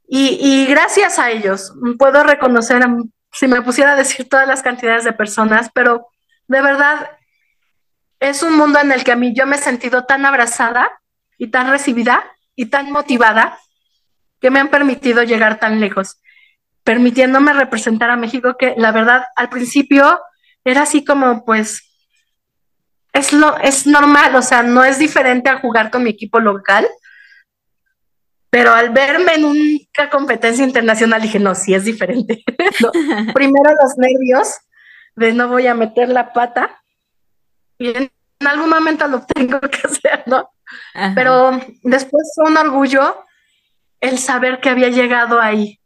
Y, 0.06 0.66
gracias 0.66 1.18
a 1.18 1.32
ellos 1.32 1.74
puedo 1.98 2.22
reconocer, 2.22 2.86
si 3.32 3.48
me 3.48 3.60
pusiera 3.62 3.94
a 3.94 3.96
decir 3.96 4.28
todas 4.28 4.46
las 4.46 4.62
cantidades 4.62 5.02
de 5.02 5.12
personas, 5.12 5.68
pero 5.74 6.06
de 6.46 6.62
verdad 6.62 7.10
es 8.20 8.44
un 8.44 8.56
mundo 8.56 8.78
en 8.78 8.92
el 8.92 9.02
que 9.02 9.10
a 9.10 9.16
mí 9.16 9.34
yo 9.34 9.46
me 9.46 9.56
he 9.56 9.58
sentido 9.58 10.04
tan 10.04 10.24
abrazada 10.26 10.92
y 11.38 11.48
tan 11.48 11.68
recibida 11.70 12.24
y 12.54 12.66
tan 12.66 12.92
motivada 12.92 13.58
que 14.40 14.52
me 14.52 14.60
han 14.60 14.68
permitido 14.68 15.24
llegar 15.24 15.58
tan 15.58 15.80
lejos, 15.80 16.20
permitiéndome 16.84 17.52
representar 17.52 18.10
a 18.10 18.16
México 18.16 18.56
que 18.56 18.74
la 18.76 18.92
verdad 18.92 19.24
al 19.34 19.48
principio 19.48 20.20
era 20.64 20.82
así 20.82 21.04
como 21.04 21.44
pues 21.44 21.87
es 23.18 23.32
lo 23.32 23.56
es 23.58 23.86
normal, 23.86 24.34
o 24.36 24.42
sea, 24.42 24.62
no 24.62 24.84
es 24.84 24.98
diferente 24.98 25.50
a 25.50 25.58
jugar 25.58 25.90
con 25.90 26.04
mi 26.04 26.10
equipo 26.10 26.40
local. 26.40 26.86
Pero 28.50 28.72
al 28.72 28.90
verme 28.90 29.34
en 29.34 29.44
una 29.44 30.10
competencia 30.10 30.64
internacional 30.64 31.20
dije, 31.20 31.38
no, 31.38 31.54
sí 31.54 31.74
es 31.74 31.84
diferente. 31.84 32.44
Primero 33.34 33.70
los 33.82 33.98
nervios 33.98 34.54
de 35.16 35.32
no 35.32 35.48
voy 35.48 35.66
a 35.66 35.74
meter 35.74 36.08
la 36.08 36.32
pata 36.32 36.80
y 37.76 37.88
en 37.88 38.10
algún 38.46 38.70
momento 38.70 39.06
lo 39.06 39.26
tengo 39.26 39.60
que 39.60 39.80
hacer, 39.84 40.22
¿no? 40.26 40.50
Pero 41.14 41.60
después 41.82 42.32
fue 42.34 42.50
un 42.50 42.56
orgullo 42.56 43.24
el 44.00 44.18
saber 44.18 44.60
que 44.60 44.70
había 44.70 44.88
llegado 44.88 45.40
ahí 45.40 45.80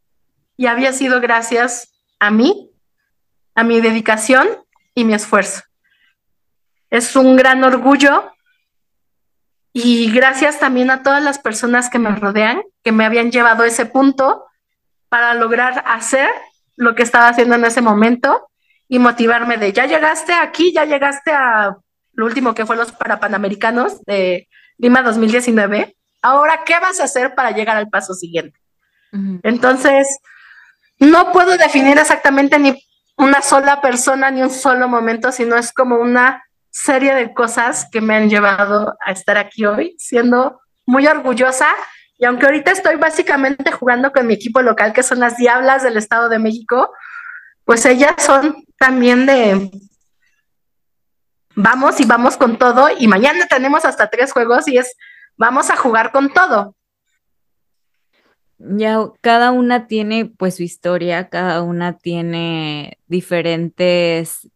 y 0.56 0.66
había 0.66 0.92
sido 0.92 1.20
gracias 1.20 1.92
a 2.18 2.30
mí, 2.30 2.70
a 3.54 3.64
mi 3.64 3.80
dedicación 3.80 4.48
y 4.94 5.04
mi 5.04 5.14
esfuerzo. 5.14 5.62
Es 6.92 7.16
un 7.16 7.36
gran 7.36 7.64
orgullo. 7.64 8.30
Y 9.72 10.12
gracias 10.12 10.58
también 10.58 10.90
a 10.90 11.02
todas 11.02 11.22
las 11.22 11.38
personas 11.38 11.88
que 11.88 11.98
me 11.98 12.14
rodean, 12.14 12.60
que 12.84 12.92
me 12.92 13.06
habían 13.06 13.30
llevado 13.30 13.62
a 13.62 13.66
ese 13.66 13.86
punto 13.86 14.44
para 15.08 15.32
lograr 15.32 15.82
hacer 15.86 16.28
lo 16.76 16.94
que 16.94 17.02
estaba 17.02 17.28
haciendo 17.28 17.54
en 17.54 17.64
ese 17.64 17.80
momento 17.80 18.50
y 18.88 18.98
motivarme 18.98 19.56
de, 19.56 19.72
ya 19.72 19.86
llegaste 19.86 20.34
aquí, 20.34 20.74
ya 20.74 20.84
llegaste 20.84 21.32
a 21.32 21.74
lo 22.12 22.26
último 22.26 22.52
que 22.52 22.66
fue 22.66 22.76
los 22.76 22.92
para 22.92 23.20
Panamericanos 23.20 24.02
de 24.02 24.48
Lima 24.76 25.00
2019, 25.02 25.96
ahora, 26.20 26.62
¿qué 26.66 26.78
vas 26.78 27.00
a 27.00 27.04
hacer 27.04 27.34
para 27.34 27.52
llegar 27.52 27.78
al 27.78 27.88
paso 27.88 28.12
siguiente? 28.12 28.58
Entonces, 29.42 30.18
no 30.98 31.32
puedo 31.32 31.56
definir 31.56 31.98
exactamente 31.98 32.58
ni 32.58 32.82
una 33.16 33.40
sola 33.40 33.80
persona 33.80 34.30
ni 34.30 34.42
un 34.42 34.50
solo 34.50 34.88
momento, 34.88 35.32
sino 35.32 35.56
es 35.56 35.72
como 35.72 35.96
una 35.96 36.42
serie 36.72 37.14
de 37.14 37.34
cosas 37.34 37.86
que 37.92 38.00
me 38.00 38.16
han 38.16 38.30
llevado 38.30 38.96
a 39.04 39.12
estar 39.12 39.36
aquí 39.36 39.66
hoy, 39.66 39.94
siendo 39.98 40.60
muy 40.86 41.06
orgullosa. 41.06 41.68
Y 42.18 42.24
aunque 42.24 42.46
ahorita 42.46 42.70
estoy 42.70 42.96
básicamente 42.96 43.70
jugando 43.70 44.10
con 44.10 44.26
mi 44.26 44.34
equipo 44.34 44.62
local, 44.62 44.92
que 44.92 45.02
son 45.02 45.20
las 45.20 45.36
Diablas 45.36 45.82
del 45.82 45.96
Estado 45.96 46.28
de 46.28 46.38
México, 46.38 46.90
pues 47.64 47.84
ellas 47.84 48.14
son 48.18 48.64
también 48.78 49.26
de, 49.26 49.70
vamos 51.54 52.00
y 52.00 52.04
vamos 52.04 52.36
con 52.36 52.56
todo 52.58 52.88
y 52.98 53.06
mañana 53.06 53.46
tenemos 53.46 53.84
hasta 53.84 54.08
tres 54.08 54.32
juegos 54.32 54.66
y 54.66 54.78
es, 54.78 54.96
vamos 55.36 55.70
a 55.70 55.76
jugar 55.76 56.10
con 56.10 56.32
todo. 56.32 56.74
Ya 58.58 58.98
cada 59.20 59.50
una 59.50 59.86
tiene 59.88 60.26
pues 60.26 60.56
su 60.56 60.62
historia, 60.62 61.28
cada 61.28 61.62
una 61.62 61.98
tiene 61.98 62.98
diferentes 63.08 64.48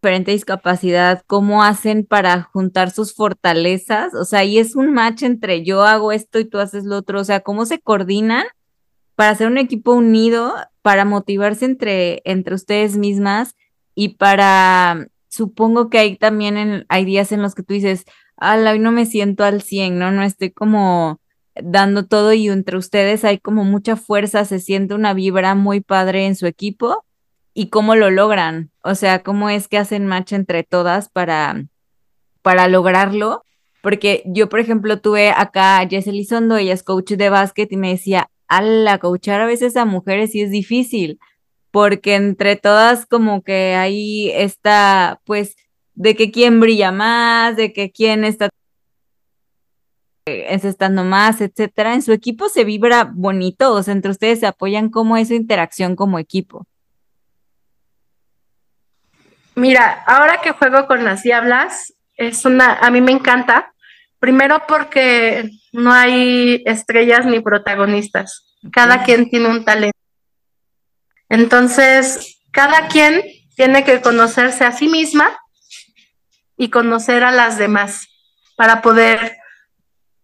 diferente 0.00 0.32
discapacidad, 0.32 1.22
cómo 1.26 1.62
hacen 1.62 2.06
para 2.06 2.42
juntar 2.42 2.90
sus 2.90 3.14
fortalezas, 3.14 4.14
o 4.14 4.24
sea, 4.24 4.44
y 4.44 4.58
es 4.58 4.74
un 4.74 4.94
match 4.94 5.22
entre 5.22 5.62
yo 5.62 5.82
hago 5.82 6.10
esto 6.10 6.38
y 6.38 6.46
tú 6.46 6.58
haces 6.58 6.84
lo 6.84 6.96
otro, 6.96 7.20
o 7.20 7.24
sea, 7.24 7.40
cómo 7.40 7.66
se 7.66 7.80
coordinan 7.80 8.46
para 9.14 9.30
hacer 9.32 9.46
un 9.46 9.58
equipo 9.58 9.92
unido, 9.92 10.54
para 10.80 11.04
motivarse 11.04 11.66
entre, 11.66 12.22
entre 12.24 12.54
ustedes 12.54 12.96
mismas 12.96 13.56
y 13.94 14.16
para, 14.16 15.08
supongo 15.28 15.90
que 15.90 15.98
hay 15.98 16.16
también 16.16 16.86
hay 16.88 17.04
días 17.04 17.30
en 17.32 17.42
los 17.42 17.54
que 17.54 17.62
tú 17.62 17.74
dices, 17.74 18.06
hoy 18.40 18.78
no 18.78 18.92
me 18.92 19.04
siento 19.04 19.44
al 19.44 19.60
100, 19.60 19.98
¿no? 19.98 20.10
No 20.12 20.22
estoy 20.22 20.50
como 20.50 21.20
dando 21.54 22.06
todo 22.06 22.32
y 22.32 22.48
entre 22.48 22.78
ustedes 22.78 23.22
hay 23.24 23.38
como 23.38 23.64
mucha 23.64 23.96
fuerza, 23.96 24.46
se 24.46 24.60
siente 24.60 24.94
una 24.94 25.12
vibra 25.12 25.54
muy 25.54 25.82
padre 25.82 26.24
en 26.24 26.36
su 26.36 26.46
equipo 26.46 27.04
y 27.54 27.68
cómo 27.68 27.96
lo 27.96 28.10
logran, 28.10 28.70
o 28.82 28.94
sea, 28.94 29.22
cómo 29.22 29.50
es 29.50 29.68
que 29.68 29.78
hacen 29.78 30.06
match 30.06 30.32
entre 30.32 30.62
todas 30.64 31.08
para, 31.08 31.64
para 32.42 32.68
lograrlo. 32.68 33.44
Porque 33.82 34.22
yo, 34.26 34.48
por 34.48 34.60
ejemplo, 34.60 35.00
tuve 35.00 35.30
acá 35.30 35.78
a 35.78 35.88
Jess 35.88 36.06
Elizondo, 36.06 36.56
ella 36.56 36.74
es 36.74 36.82
coach 36.82 37.12
de 37.12 37.30
básquet 37.30 37.72
y 37.72 37.76
me 37.76 37.90
decía, 37.90 38.30
la 38.60 38.98
coachar 38.98 39.40
a 39.40 39.46
veces 39.46 39.76
a 39.76 39.84
mujeres 39.84 40.32
sí 40.32 40.42
es 40.42 40.50
difícil, 40.50 41.18
porque 41.70 42.16
entre 42.16 42.56
todas 42.56 43.06
como 43.06 43.42
que 43.42 43.74
ahí 43.74 44.30
está, 44.32 45.20
pues, 45.24 45.56
de 45.94 46.14
que 46.16 46.30
quién 46.30 46.60
brilla 46.60 46.92
más, 46.92 47.56
de 47.56 47.72
que 47.72 47.90
quién 47.90 48.24
está 48.24 48.50
estando 50.26 51.04
más, 51.04 51.40
etcétera. 51.40 51.94
En 51.94 52.02
su 52.02 52.12
equipo 52.12 52.48
se 52.48 52.64
vibra 52.64 53.10
bonito, 53.14 53.72
o 53.72 53.82
sea, 53.82 53.92
entre 53.92 54.10
ustedes 54.10 54.40
se 54.40 54.46
apoyan 54.46 54.90
como 54.90 55.16
esa 55.16 55.34
interacción 55.34 55.96
como 55.96 56.18
equipo. 56.18 56.66
Mira, 59.54 60.02
ahora 60.06 60.40
que 60.40 60.52
juego 60.52 60.86
con 60.86 61.04
las 61.04 61.22
diablas, 61.22 61.94
es 62.16 62.44
una, 62.44 62.74
a 62.74 62.90
mí 62.90 63.00
me 63.00 63.12
encanta. 63.12 63.72
Primero 64.18 64.66
porque 64.68 65.50
no 65.72 65.92
hay 65.92 66.62
estrellas 66.66 67.24
ni 67.26 67.40
protagonistas. 67.40 68.56
Cada 68.72 69.02
quien 69.02 69.30
tiene 69.30 69.48
un 69.48 69.64
talento. 69.64 69.98
Entonces, 71.28 72.42
cada 72.52 72.88
quien 72.88 73.22
tiene 73.56 73.84
que 73.84 74.00
conocerse 74.00 74.64
a 74.64 74.72
sí 74.72 74.88
misma 74.88 75.38
y 76.56 76.68
conocer 76.68 77.24
a 77.24 77.30
las 77.30 77.56
demás 77.56 78.08
para 78.56 78.82
poder 78.82 79.38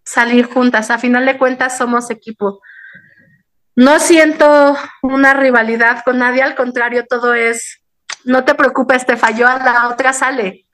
salir 0.04 0.46
juntas. 0.46 0.90
A 0.90 0.98
final 0.98 1.24
de 1.24 1.38
cuentas, 1.38 1.78
somos 1.78 2.10
equipo. 2.10 2.60
No 3.74 3.98
siento 3.98 4.76
una 5.02 5.34
rivalidad 5.34 6.02
con 6.04 6.18
nadie, 6.18 6.42
al 6.42 6.54
contrario, 6.54 7.06
todo 7.08 7.34
es 7.34 7.82
no 8.26 8.44
te 8.44 8.54
preocupes, 8.54 9.06
te 9.06 9.16
falló, 9.16 9.46
a 9.46 9.58
la 9.58 9.88
otra 9.88 10.12
sale. 10.12 10.66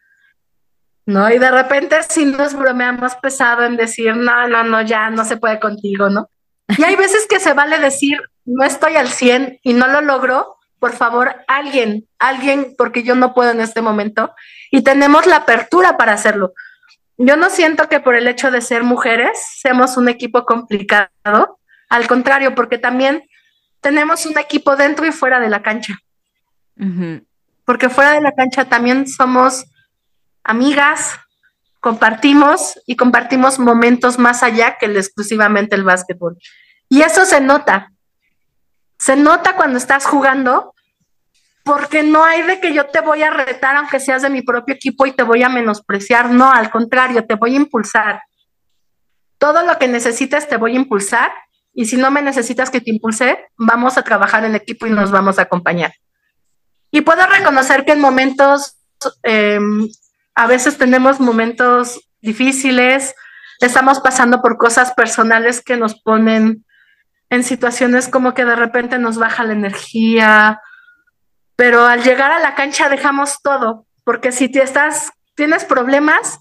¿No? 1.04 1.30
Y 1.30 1.38
de 1.38 1.50
repente 1.50 1.96
sí 2.08 2.24
nos 2.24 2.54
bromeamos 2.54 3.14
pesado 3.16 3.64
en 3.64 3.76
decir, 3.76 4.16
no, 4.16 4.48
no, 4.48 4.64
no, 4.64 4.82
ya 4.82 5.10
no 5.10 5.24
se 5.24 5.36
puede 5.36 5.60
contigo, 5.60 6.08
¿no? 6.08 6.30
Y 6.78 6.84
hay 6.84 6.96
veces 6.96 7.26
que 7.28 7.40
se 7.40 7.52
vale 7.52 7.78
decir, 7.78 8.18
no 8.44 8.64
estoy 8.64 8.96
al 8.96 9.08
100 9.08 9.60
y 9.62 9.74
no 9.74 9.88
lo 9.88 10.00
logro, 10.00 10.56
por 10.78 10.92
favor, 10.92 11.44
alguien, 11.48 12.08
alguien, 12.18 12.74
porque 12.78 13.02
yo 13.02 13.14
no 13.14 13.34
puedo 13.34 13.50
en 13.50 13.60
este 13.60 13.82
momento. 13.82 14.32
Y 14.70 14.82
tenemos 14.82 15.26
la 15.26 15.36
apertura 15.36 15.96
para 15.98 16.12
hacerlo. 16.12 16.54
Yo 17.18 17.36
no 17.36 17.50
siento 17.50 17.88
que 17.88 18.00
por 18.00 18.14
el 18.14 18.28
hecho 18.28 18.50
de 18.50 18.62
ser 18.62 18.82
mujeres 18.82 19.38
seamos 19.60 19.96
un 19.96 20.08
equipo 20.08 20.46
complicado, 20.46 21.58
al 21.90 22.06
contrario, 22.06 22.54
porque 22.54 22.78
también 22.78 23.28
tenemos 23.80 24.24
un 24.24 24.38
equipo 24.38 24.76
dentro 24.76 25.04
y 25.04 25.12
fuera 25.12 25.40
de 25.40 25.50
la 25.50 25.62
cancha 25.62 25.98
porque 27.72 27.88
fuera 27.88 28.12
de 28.12 28.20
la 28.20 28.32
cancha 28.32 28.66
también 28.66 29.08
somos 29.08 29.64
amigas, 30.44 31.18
compartimos 31.80 32.78
y 32.84 32.96
compartimos 32.96 33.58
momentos 33.58 34.18
más 34.18 34.42
allá 34.42 34.76
que 34.78 34.84
el, 34.84 34.98
exclusivamente 34.98 35.74
el 35.74 35.82
básquetbol. 35.82 36.36
Y 36.90 37.00
eso 37.00 37.24
se 37.24 37.40
nota. 37.40 37.90
Se 38.98 39.16
nota 39.16 39.56
cuando 39.56 39.78
estás 39.78 40.04
jugando 40.04 40.74
porque 41.64 42.02
no 42.02 42.22
hay 42.22 42.42
de 42.42 42.60
que 42.60 42.74
yo 42.74 42.84
te 42.88 43.00
voy 43.00 43.22
a 43.22 43.30
retar 43.30 43.74
aunque 43.76 44.00
seas 44.00 44.20
de 44.20 44.28
mi 44.28 44.42
propio 44.42 44.74
equipo 44.74 45.06
y 45.06 45.12
te 45.12 45.22
voy 45.22 45.42
a 45.42 45.48
menospreciar. 45.48 46.28
No, 46.28 46.52
al 46.52 46.70
contrario, 46.70 47.24
te 47.24 47.36
voy 47.36 47.54
a 47.54 47.56
impulsar. 47.56 48.20
Todo 49.38 49.62
lo 49.62 49.78
que 49.78 49.88
necesites 49.88 50.46
te 50.46 50.58
voy 50.58 50.72
a 50.72 50.80
impulsar 50.80 51.32
y 51.72 51.86
si 51.86 51.96
no 51.96 52.10
me 52.10 52.20
necesitas 52.20 52.68
que 52.68 52.82
te 52.82 52.90
impulse, 52.90 53.46
vamos 53.56 53.96
a 53.96 54.02
trabajar 54.02 54.44
en 54.44 54.56
equipo 54.56 54.86
y 54.86 54.90
nos 54.90 55.10
vamos 55.10 55.38
a 55.38 55.42
acompañar. 55.44 55.94
Y 56.94 57.00
puedo 57.00 57.26
reconocer 57.26 57.86
que 57.86 57.92
en 57.92 58.00
momentos, 58.00 58.76
em, 59.22 59.88
a 60.34 60.46
veces 60.46 60.76
tenemos 60.76 61.20
momentos 61.20 61.98
difíciles, 62.20 63.14
estamos 63.60 63.98
pasando 64.00 64.42
por 64.42 64.58
cosas 64.58 64.92
personales 64.92 65.62
que 65.62 65.78
nos 65.78 66.00
ponen 66.00 66.66
en 67.30 67.44
situaciones 67.44 68.08
como 68.08 68.34
que 68.34 68.44
de 68.44 68.56
repente 68.56 68.98
nos 68.98 69.16
baja 69.16 69.42
la 69.42 69.54
energía, 69.54 70.60
pero 71.56 71.86
al 71.86 72.02
llegar 72.02 72.30
a 72.30 72.40
la 72.40 72.54
cancha 72.54 72.90
dejamos 72.90 73.40
todo, 73.42 73.86
porque 74.04 74.30
si 74.30 74.50
te 74.50 74.62
estás, 74.62 75.12
tienes 75.34 75.64
problemas, 75.64 76.40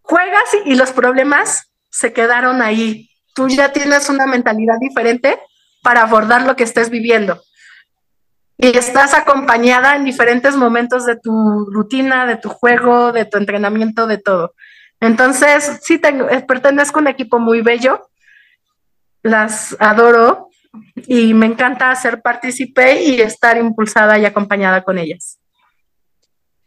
juegas 0.00 0.56
y 0.64 0.74
los 0.74 0.92
problemas 0.92 1.70
se 1.90 2.14
quedaron 2.14 2.62
ahí. 2.62 3.10
Tú 3.34 3.48
ya 3.48 3.72
tienes 3.72 4.08
una 4.08 4.26
mentalidad 4.26 4.78
diferente 4.80 5.38
para 5.82 6.00
abordar 6.00 6.42
lo 6.42 6.56
que 6.56 6.64
estés 6.64 6.88
viviendo 6.88 7.42
y 8.62 8.76
estás 8.76 9.14
acompañada 9.14 9.96
en 9.96 10.04
diferentes 10.04 10.54
momentos 10.54 11.06
de 11.06 11.16
tu 11.16 11.66
rutina, 11.70 12.26
de 12.26 12.36
tu 12.36 12.50
juego, 12.50 13.10
de 13.10 13.24
tu 13.24 13.38
entrenamiento, 13.38 14.06
de 14.06 14.18
todo. 14.18 14.54
Entonces, 15.00 15.78
sí, 15.82 15.98
tengo, 15.98 16.28
eh, 16.28 16.42
pertenezco 16.42 16.98
a 16.98 17.02
un 17.02 17.08
equipo 17.08 17.38
muy 17.38 17.62
bello, 17.62 18.02
las 19.22 19.74
adoro 19.80 20.48
y 21.06 21.32
me 21.32 21.46
encanta 21.46 21.94
ser 21.94 22.20
partícipe 22.20 23.02
y 23.02 23.20
estar 23.22 23.56
impulsada 23.56 24.18
y 24.18 24.26
acompañada 24.26 24.82
con 24.82 24.98
ellas. 24.98 25.38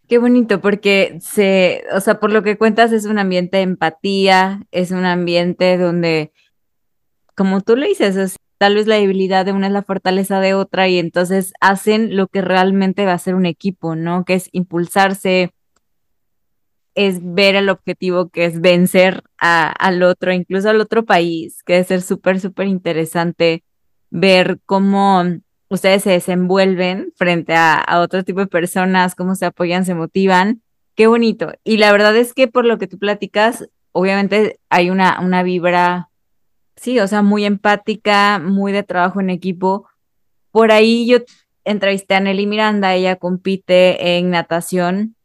Qué 0.07 0.17
bonito, 0.17 0.61
porque 0.61 1.17
se, 1.21 1.83
o 1.93 2.01
sea, 2.01 2.19
por 2.19 2.31
lo 2.31 2.41
que 2.41 2.57
cuentas, 2.57 2.91
es 2.91 3.05
un 3.05 3.19
ambiente 3.19 3.57
de 3.57 3.63
empatía, 3.63 4.61
es 4.71 4.89
un 4.89 5.05
ambiente 5.05 5.77
donde, 5.77 6.31
como 7.35 7.61
tú 7.61 7.75
le 7.75 7.87
dices, 7.87 8.15
es, 8.15 8.35
tal 8.57 8.75
vez 8.75 8.87
la 8.87 8.95
debilidad 8.95 9.45
de 9.45 9.51
una 9.51 9.67
es 9.67 9.73
la 9.73 9.83
fortaleza 9.83 10.39
de 10.39 10.53
otra 10.53 10.87
y 10.87 10.99
entonces 10.99 11.53
hacen 11.59 12.15
lo 12.15 12.27
que 12.27 12.41
realmente 12.41 13.05
va 13.05 13.13
a 13.13 13.19
ser 13.19 13.35
un 13.35 13.45
equipo, 13.45 13.95
¿no? 13.95 14.25
Que 14.25 14.35
es 14.35 14.49
impulsarse, 14.51 15.53
es 16.95 17.19
ver 17.21 17.55
el 17.55 17.69
objetivo 17.69 18.29
que 18.29 18.45
es 18.45 18.61
vencer 18.61 19.23
al 19.37 20.03
otro, 20.03 20.31
incluso 20.31 20.69
al 20.69 20.79
otro 20.81 21.05
país, 21.05 21.63
que 21.63 21.73
debe 21.73 21.85
ser 21.85 22.01
súper, 22.01 22.39
súper 22.39 22.67
interesante 22.67 23.63
ver 24.09 24.59
cómo 24.65 25.23
ustedes 25.69 26.03
se 26.03 26.11
desenvuelven 26.11 27.11
frente 27.15 27.55
a, 27.55 27.75
a 27.75 27.99
otro 27.99 28.23
tipo 28.23 28.39
de 28.41 28.47
personas, 28.47 29.15
cómo 29.15 29.35
se 29.35 29.45
apoyan, 29.45 29.85
se 29.85 29.95
motivan. 29.95 30.61
Qué 30.95 31.07
bonito. 31.07 31.51
Y 31.63 31.77
la 31.77 31.91
verdad 31.91 32.15
es 32.15 32.33
que 32.33 32.47
por 32.47 32.65
lo 32.65 32.77
que 32.77 32.87
tú 32.87 32.99
platicas, 32.99 33.67
obviamente 33.91 34.59
hay 34.69 34.91
una, 34.91 35.19
una 35.19 35.41
vibra 35.41 36.09
Sí, 36.75 36.99
o 36.99 37.07
sea, 37.07 37.21
muy 37.21 37.45
empática, 37.45 38.39
muy 38.39 38.71
de 38.71 38.83
trabajo 38.83 39.21
en 39.21 39.29
equipo. 39.29 39.87
Por 40.51 40.71
ahí 40.71 41.07
yo 41.07 41.19
entrevisté 41.63 42.15
a 42.15 42.19
Nelly 42.19 42.47
Miranda, 42.47 42.93
ella 42.93 43.15
compite 43.15 44.17
en 44.17 44.29
natación. 44.31 45.15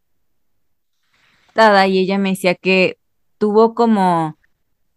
Y 1.88 1.98
ella 1.98 2.18
me 2.18 2.30
decía 2.30 2.54
que 2.54 2.98
tuvo 3.36 3.74
como 3.74 4.38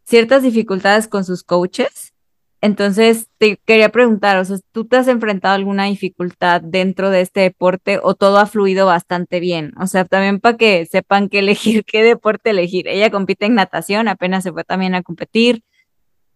ciertas 0.03 0.43
dificultades 0.43 1.07
con 1.07 1.25
sus 1.25 1.43
coaches. 1.43 2.13
Entonces, 2.61 3.27
te 3.39 3.57
quería 3.65 3.89
preguntar, 3.89 4.37
o 4.37 4.45
sea, 4.45 4.57
¿tú 4.71 4.85
te 4.85 4.95
has 4.97 5.07
enfrentado 5.07 5.55
alguna 5.55 5.85
dificultad 5.85 6.61
dentro 6.61 7.09
de 7.09 7.21
este 7.21 7.39
deporte 7.39 7.99
o 8.03 8.13
todo 8.13 8.37
ha 8.37 8.45
fluido 8.45 8.85
bastante 8.85 9.39
bien? 9.39 9.73
O 9.79 9.87
sea, 9.87 10.05
también 10.05 10.39
para 10.39 10.57
que 10.57 10.85
sepan 10.85 11.29
qué 11.29 11.39
elegir, 11.39 11.83
qué 11.85 12.03
deporte 12.03 12.51
elegir. 12.51 12.87
Ella 12.87 13.09
compite 13.09 13.47
en 13.47 13.55
natación, 13.55 14.07
apenas 14.07 14.43
se 14.43 14.51
fue 14.51 14.63
también 14.63 14.93
a 14.93 15.01
competir. 15.01 15.63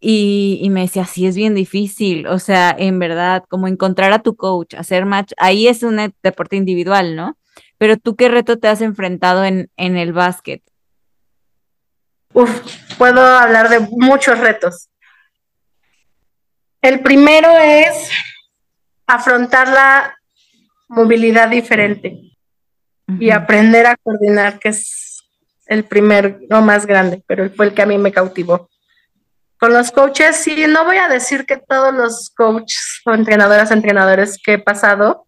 Y, 0.07 0.67
me 0.69 0.81
decía, 0.81 1.05
sí, 1.05 1.25
es 1.25 1.35
bien 1.35 1.55
difícil, 1.55 2.27
o 2.27 2.37
sea, 2.37 2.75
en 2.77 2.99
verdad, 2.99 3.43
como 3.49 3.67
encontrar 3.67 4.13
a 4.13 4.21
tu 4.21 4.35
coach, 4.35 4.75
hacer 4.75 5.03
match, 5.03 5.31
ahí 5.37 5.67
es 5.67 5.81
un 5.81 6.13
deporte 6.21 6.55
individual, 6.55 7.15
¿no? 7.15 7.39
Pero 7.79 7.97
tú 7.97 8.15
qué 8.15 8.29
reto 8.29 8.59
te 8.59 8.67
has 8.67 8.81
enfrentado 8.81 9.43
en, 9.43 9.71
en 9.77 9.97
el 9.97 10.13
básquet? 10.13 10.61
Uf, 12.33 12.61
puedo 12.99 13.19
hablar 13.19 13.67
de 13.69 13.79
muchos 13.79 14.37
retos. 14.37 14.89
El 16.83 16.99
primero 16.99 17.49
es 17.57 18.11
afrontar 19.07 19.69
la 19.69 20.15
movilidad 20.87 21.49
diferente. 21.49 22.21
y 23.07 23.31
aprender 23.31 23.87
a 23.87 23.97
coordinar, 23.97 24.59
que 24.59 24.69
es 24.69 25.23
el 25.65 25.83
primer, 25.83 26.41
no 26.47 26.61
más 26.61 26.85
grande, 26.85 27.23
pero 27.25 27.49
fue 27.49 27.65
el 27.65 27.73
que 27.73 27.81
a 27.81 27.87
mí 27.87 27.97
me 27.97 28.11
cautivó. 28.11 28.69
Con 29.59 29.73
los 29.73 29.91
coaches, 29.91 30.35
sí, 30.35 30.65
no 30.67 30.83
voy 30.83 30.97
a 30.97 31.07
decir 31.07 31.45
que 31.45 31.57
todos 31.57 31.93
los 31.93 32.29
coaches 32.35 33.01
o 33.05 33.13
entrenadoras, 33.13 33.71
entrenadores 33.71 34.37
que 34.43 34.53
he 34.53 34.59
pasado 34.59 35.27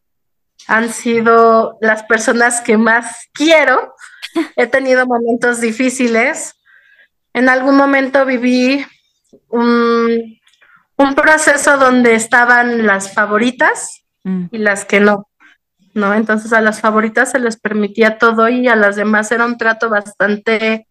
han 0.67 0.89
sido 0.89 1.77
las 1.81 2.03
personas 2.03 2.61
que 2.61 2.77
más 2.77 3.29
quiero. 3.33 3.95
He 4.55 4.67
tenido 4.67 5.05
momentos 5.05 5.61
difíciles. 5.61 6.53
En 7.33 7.47
algún 7.47 7.77
momento 7.77 8.25
viví 8.25 8.85
un, 9.47 10.39
un 10.97 11.15
proceso 11.15 11.77
donde 11.77 12.15
estaban 12.15 12.85
las 12.85 13.13
favoritas 13.13 14.03
mm. 14.23 14.47
y 14.51 14.57
las 14.57 14.83
que 14.83 14.99
no. 14.99 15.29
¿no? 15.93 16.13
Entonces 16.13 16.53
a 16.53 16.61
las 16.61 16.79
favoritas 16.81 17.31
se 17.31 17.39
les 17.39 17.57
permitía 17.57 18.17
todo 18.17 18.49
y 18.49 18.67
a 18.67 18.75
las 18.75 18.95
demás 18.95 19.31
era 19.31 19.45
un 19.45 19.57
trato 19.57 19.89
bastante 19.89 20.87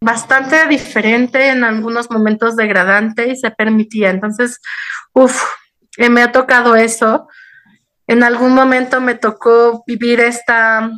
bastante 0.00 0.66
diferente, 0.66 1.48
en 1.48 1.64
algunos 1.64 2.10
momentos 2.10 2.56
degradante 2.56 3.28
y 3.28 3.36
se 3.36 3.50
permitía. 3.50 4.10
Entonces, 4.10 4.60
uff, 5.12 5.42
eh, 5.96 6.08
me 6.08 6.22
ha 6.22 6.32
tocado 6.32 6.76
eso. 6.76 7.28
En 8.06 8.22
algún 8.22 8.54
momento 8.54 9.00
me 9.00 9.14
tocó 9.14 9.84
vivir 9.86 10.20
esta 10.20 10.90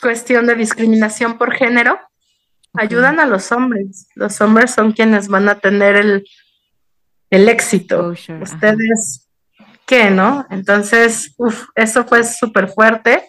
cuestión 0.00 0.46
de 0.46 0.54
discriminación 0.54 1.38
por 1.38 1.52
género. 1.54 2.00
Ayudan 2.74 3.20
a 3.20 3.26
los 3.26 3.52
hombres. 3.52 4.08
Los 4.14 4.40
hombres 4.40 4.72
son 4.72 4.92
quienes 4.92 5.28
van 5.28 5.48
a 5.48 5.58
tener 5.58 5.96
el, 5.96 6.24
el 7.30 7.48
éxito. 7.48 8.14
Ustedes 8.40 9.28
qué, 9.86 10.10
¿no? 10.10 10.46
Entonces, 10.50 11.34
uff, 11.36 11.66
eso 11.74 12.04
fue 12.04 12.24
súper 12.24 12.68
fuerte. 12.68 13.28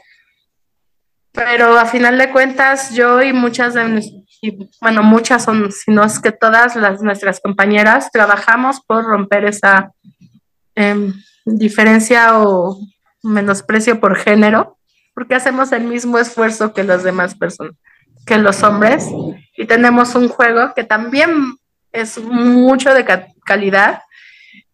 Pero 1.32 1.78
a 1.80 1.86
final 1.86 2.18
de 2.18 2.32
cuentas, 2.32 2.94
yo 2.94 3.22
y 3.22 3.34
muchas 3.34 3.74
de 3.74 4.02
bueno, 4.82 5.04
muchas 5.04 5.44
son, 5.44 5.72
si 5.72 5.92
no 5.92 6.04
es 6.04 6.20
que 6.20 6.32
todas 6.32 6.76
las 6.76 7.02
nuestras 7.02 7.40
compañeras, 7.40 8.10
trabajamos 8.12 8.82
por 8.82 9.06
romper 9.06 9.46
esa 9.46 9.92
em, 10.76 11.14
diferencia 11.46 12.40
o 12.40 12.80
menosprecio 13.22 14.00
por 14.00 14.16
género, 14.16 14.78
porque 15.14 15.36
hacemos 15.36 15.72
el 15.72 15.84
mismo 15.84 16.18
esfuerzo 16.18 16.74
que 16.74 16.84
las 16.84 17.04
demás 17.04 17.36
personas, 17.36 17.76
que 18.26 18.38
los 18.38 18.64
hombres, 18.64 19.06
y 19.56 19.66
tenemos 19.66 20.16
un 20.16 20.28
juego 20.28 20.74
que 20.76 20.84
también 20.84 21.30
es 21.92 22.18
mucho 22.18 22.94
de 22.94 23.06
calidad 23.46 24.02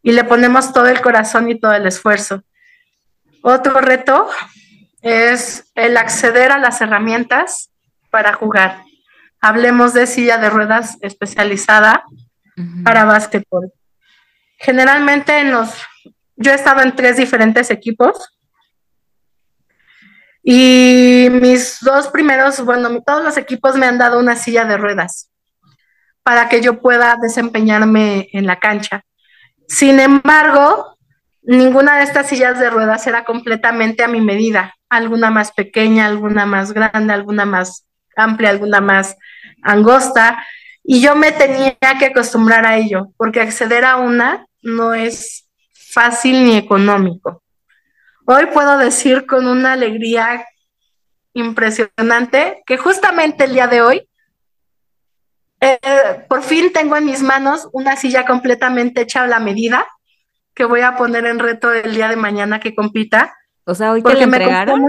y 0.01 0.13
le 0.13 0.23
ponemos 0.23 0.71
todo 0.71 0.87
el 0.87 1.01
corazón 1.01 1.49
y 1.49 1.59
todo 1.59 1.73
el 1.73 1.87
esfuerzo. 1.87 2.43
Otro 3.41 3.81
reto 3.81 4.29
es 5.07 5.71
el 5.75 5.97
acceder 5.97 6.51
a 6.51 6.57
las 6.57 6.81
herramientas 6.81 7.71
para 8.09 8.33
jugar. 8.33 8.83
Hablemos 9.41 9.93
de 9.93 10.07
silla 10.07 10.37
de 10.37 10.49
ruedas 10.49 10.97
especializada 11.01 12.03
para 12.83 13.05
básquetbol. 13.05 13.71
Generalmente 14.57 15.39
en 15.39 15.51
los, 15.51 15.69
yo 16.35 16.51
he 16.51 16.55
estado 16.55 16.81
en 16.81 16.95
tres 16.95 17.17
diferentes 17.17 17.69
equipos 17.69 18.37
y 20.43 21.27
mis 21.29 21.79
dos 21.81 22.07
primeros, 22.07 22.63
bueno, 22.63 23.01
todos 23.05 23.23
los 23.23 23.37
equipos 23.37 23.75
me 23.75 23.85
han 23.85 23.97
dado 23.97 24.19
una 24.19 24.35
silla 24.35 24.65
de 24.65 24.77
ruedas 24.77 25.29
para 26.23 26.49
que 26.49 26.61
yo 26.61 26.81
pueda 26.81 27.17
desempeñarme 27.21 28.29
en 28.31 28.45
la 28.47 28.57
cancha. 28.57 29.03
Sin 29.67 29.99
embargo, 29.99 30.97
ninguna 31.41 31.97
de 31.97 32.03
estas 32.03 32.27
sillas 32.27 32.59
de 32.59 32.69
ruedas 32.69 33.05
era 33.07 33.23
completamente 33.23 34.03
a 34.03 34.07
mi 34.07 34.21
medida. 34.21 34.76
Alguna 34.89 35.29
más 35.29 35.51
pequeña, 35.51 36.05
alguna 36.07 36.45
más 36.45 36.73
grande, 36.73 37.13
alguna 37.13 37.45
más 37.45 37.85
amplia, 38.15 38.49
alguna 38.49 38.81
más 38.81 39.15
angosta. 39.63 40.43
Y 40.83 41.01
yo 41.01 41.15
me 41.15 41.31
tenía 41.31 41.77
que 41.99 42.05
acostumbrar 42.05 42.65
a 42.65 42.77
ello, 42.77 43.09
porque 43.17 43.41
acceder 43.41 43.83
a 43.85 43.97
una 43.97 44.47
no 44.61 44.93
es 44.93 45.49
fácil 45.73 46.45
ni 46.45 46.55
económico. 46.55 47.43
Hoy 48.25 48.47
puedo 48.47 48.77
decir 48.77 49.25
con 49.25 49.47
una 49.47 49.73
alegría 49.73 50.45
impresionante 51.33 52.63
que 52.65 52.77
justamente 52.77 53.45
el 53.45 53.53
día 53.53 53.67
de 53.67 53.81
hoy 53.81 54.09
eh, 55.59 55.79
por 56.29 56.43
fin 56.43 56.71
tengo 56.71 56.97
en 56.97 57.05
mis 57.05 57.23
manos 57.23 57.67
una 57.71 57.95
silla 57.95 58.25
completamente 58.25 59.01
hecha 59.01 59.23
a 59.23 59.27
la 59.27 59.39
medida 59.39 59.87
que 60.53 60.65
voy 60.65 60.81
a 60.81 60.95
poner 60.97 61.25
en 61.25 61.39
reto 61.39 61.71
el 61.71 61.93
día 61.93 62.09
de 62.09 62.15
mañana 62.15 62.59
que 62.59 62.75
compita. 62.75 63.36
O 63.67 63.75
sea, 63.75 63.91
hoy 63.91 64.01
que 64.01 64.13
le 64.13 64.23
entregaron. 64.23 64.81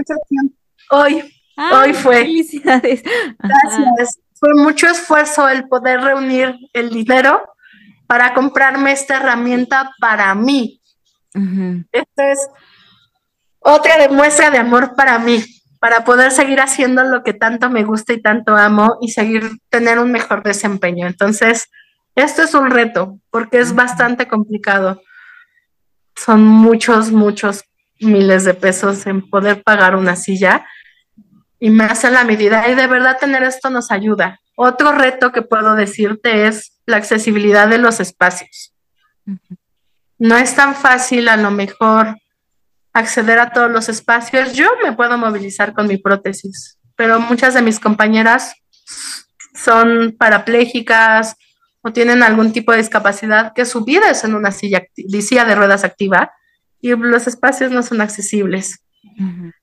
Hoy, 0.89 1.23
ah, 1.57 1.81
hoy 1.81 1.93
fue. 1.93 2.21
Felicidades. 2.21 3.03
Gracias. 3.37 4.19
Fue 4.33 4.53
mucho 4.55 4.87
esfuerzo 4.87 5.49
el 5.49 5.67
poder 5.67 5.99
reunir 5.99 6.55
el 6.71 6.89
dinero 6.89 7.41
para 8.07 8.33
comprarme 8.33 8.93
esta 8.93 9.17
herramienta 9.17 9.91
para 9.99 10.33
mí. 10.33 10.81
Esta 11.91 12.31
es 12.31 12.49
otra 13.59 13.97
demuestra 13.97 14.49
de 14.49 14.57
amor 14.57 14.95
para 14.95 15.19
mí 15.19 15.43
para 15.79 16.03
poder 16.05 16.31
seguir 16.31 16.59
haciendo 16.59 17.03
lo 17.03 17.23
que 17.23 17.33
tanto 17.33 17.69
me 17.69 17.83
gusta 17.83 18.13
y 18.13 18.21
tanto 18.21 18.55
amo 18.55 18.97
y 19.01 19.09
seguir 19.09 19.49
tener 19.69 19.99
un 19.99 20.11
mejor 20.11 20.41
desempeño. 20.43 21.05
Entonces, 21.05 21.69
esto 22.15 22.43
es 22.43 22.53
un 22.53 22.71
reto 22.71 23.19
porque 23.29 23.59
es 23.59 23.75
bastante 23.75 24.27
complicado. 24.27 25.01
Son 26.15 26.43
muchos, 26.43 27.11
muchos 27.11 27.68
miles 27.99 28.43
de 28.43 28.53
pesos 28.53 29.05
en 29.07 29.29
poder 29.29 29.63
pagar 29.63 29.95
una 29.95 30.15
silla 30.15 30.65
y 31.59 31.69
más 31.69 32.05
a 32.05 32.09
la 32.09 32.23
medida. 32.23 32.67
Y 32.69 32.75
de 32.75 32.87
verdad 32.87 33.17
tener 33.19 33.43
esto 33.43 33.69
nos 33.69 33.91
ayuda. 33.91 34.39
Otro 34.55 34.91
reto 34.91 35.31
que 35.31 35.41
puedo 35.41 35.75
decirte 35.75 36.47
es 36.47 36.79
la 36.85 36.97
accesibilidad 36.97 37.67
de 37.67 37.77
los 37.77 37.99
espacios. 37.99 38.73
No 40.17 40.37
es 40.37 40.55
tan 40.55 40.75
fácil 40.75 41.29
a 41.29 41.37
lo 41.37 41.51
mejor 41.51 42.17
acceder 42.93 43.39
a 43.39 43.51
todos 43.51 43.71
los 43.71 43.87
espacios. 43.89 44.53
Yo 44.53 44.69
me 44.83 44.93
puedo 44.93 45.17
movilizar 45.17 45.73
con 45.73 45.87
mi 45.87 45.97
prótesis, 45.97 46.77
pero 46.95 47.19
muchas 47.19 47.53
de 47.53 47.61
mis 47.61 47.79
compañeras 47.79 48.53
son 49.53 50.15
parapléjicas 50.17 51.35
o 51.81 51.93
tienen 51.93 52.23
algún 52.23 52.51
tipo 52.51 52.71
de 52.71 52.79
discapacidad 52.79 53.53
que 53.53 53.65
su 53.65 53.85
vida 53.85 54.09
es 54.09 54.23
en 54.23 54.35
una 54.35 54.51
silla, 54.51 54.83
silla 55.21 55.45
de 55.45 55.55
ruedas 55.55 55.83
activa 55.83 56.31
y 56.81 56.95
los 56.95 57.27
espacios 57.27 57.71
no 57.71 57.83
son 57.83 58.01
accesibles. 58.01 58.83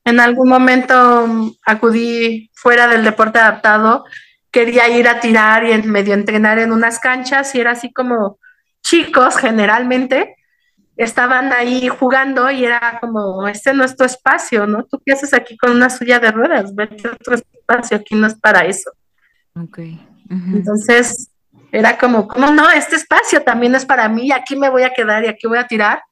En 0.04 0.20
algún 0.20 0.48
momento 0.48 1.26
mm, 1.26 1.50
acudí 1.66 2.50
fuera 2.54 2.88
del 2.88 3.04
deporte 3.04 3.38
adaptado, 3.38 4.04
quería 4.50 4.88
ir 4.88 5.08
a 5.08 5.20
tirar 5.20 5.64
y 5.64 5.72
en 5.72 5.90
medio 5.90 6.14
entrenar 6.14 6.58
en 6.58 6.72
unas 6.72 6.98
canchas 6.98 7.54
y 7.54 7.60
era 7.60 7.72
así 7.72 7.92
como 7.92 8.38
chicos 8.82 9.36
generalmente 9.36 10.36
estaban 10.96 11.52
ahí 11.52 11.88
jugando 11.88 12.50
y 12.50 12.64
era 12.64 12.98
como, 13.00 13.46
este 13.48 13.74
no 13.74 13.84
es 13.84 13.96
tu 13.96 14.04
espacio, 14.04 14.66
¿no? 14.66 14.84
¿Tú 14.84 15.00
qué 15.04 15.12
haces 15.12 15.34
aquí 15.34 15.56
con 15.56 15.72
una 15.72 15.90
suya 15.90 16.18
de 16.18 16.30
ruedas? 16.30 16.74
Vete 16.74 17.08
a 17.08 17.12
otro 17.12 17.34
espacio, 17.34 17.98
aquí 17.98 18.14
no 18.14 18.26
es 18.26 18.34
para 18.34 18.64
eso. 18.64 18.90
Ok. 19.60 19.80
Entonces, 20.30 21.30
era 21.70 21.98
como, 21.98 22.26
¿cómo 22.26 22.50
no? 22.50 22.70
Este 22.70 22.96
espacio 22.96 23.42
también 23.42 23.74
es 23.74 23.84
para 23.84 24.08
mí, 24.08 24.32
aquí 24.32 24.56
me 24.56 24.70
voy 24.70 24.82
a 24.82 24.94
quedar 24.94 25.24
y 25.24 25.28
aquí 25.28 25.46
voy 25.46 25.58
a 25.58 25.66
tirar. 25.66 26.02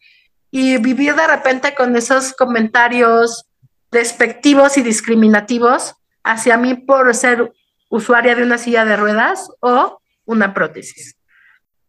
Y 0.54 0.78
vivir 0.78 1.16
de 1.16 1.26
repente 1.26 1.74
con 1.74 1.96
esos 1.96 2.32
comentarios 2.32 3.46
despectivos 3.90 4.78
y 4.78 4.82
discriminativos 4.82 5.96
hacia 6.22 6.56
mí 6.56 6.74
por 6.74 7.12
ser 7.14 7.52
usuaria 7.90 8.34
de 8.34 8.44
una 8.44 8.58
silla 8.58 8.84
de 8.84 8.96
ruedas 8.96 9.50
o 9.60 10.00
una 10.26 10.54
prótesis 10.54 11.16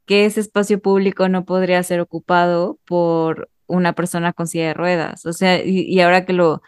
que 0.06 0.26
ese 0.26 0.40
espacio 0.40 0.80
público 0.80 1.30
no 1.30 1.46
podría 1.46 1.82
ser 1.84 2.00
ocupado 2.00 2.80
por 2.86 3.50
una 3.68 3.94
persona 3.94 4.34
con 4.34 4.48
silla 4.48 4.68
de 4.68 4.74
ruedas. 4.74 5.26
O 5.26 5.34
sea, 5.34 5.64
y, 5.64 6.00
ahora 6.02 6.26
que 6.26 6.34
lo, 6.34 6.62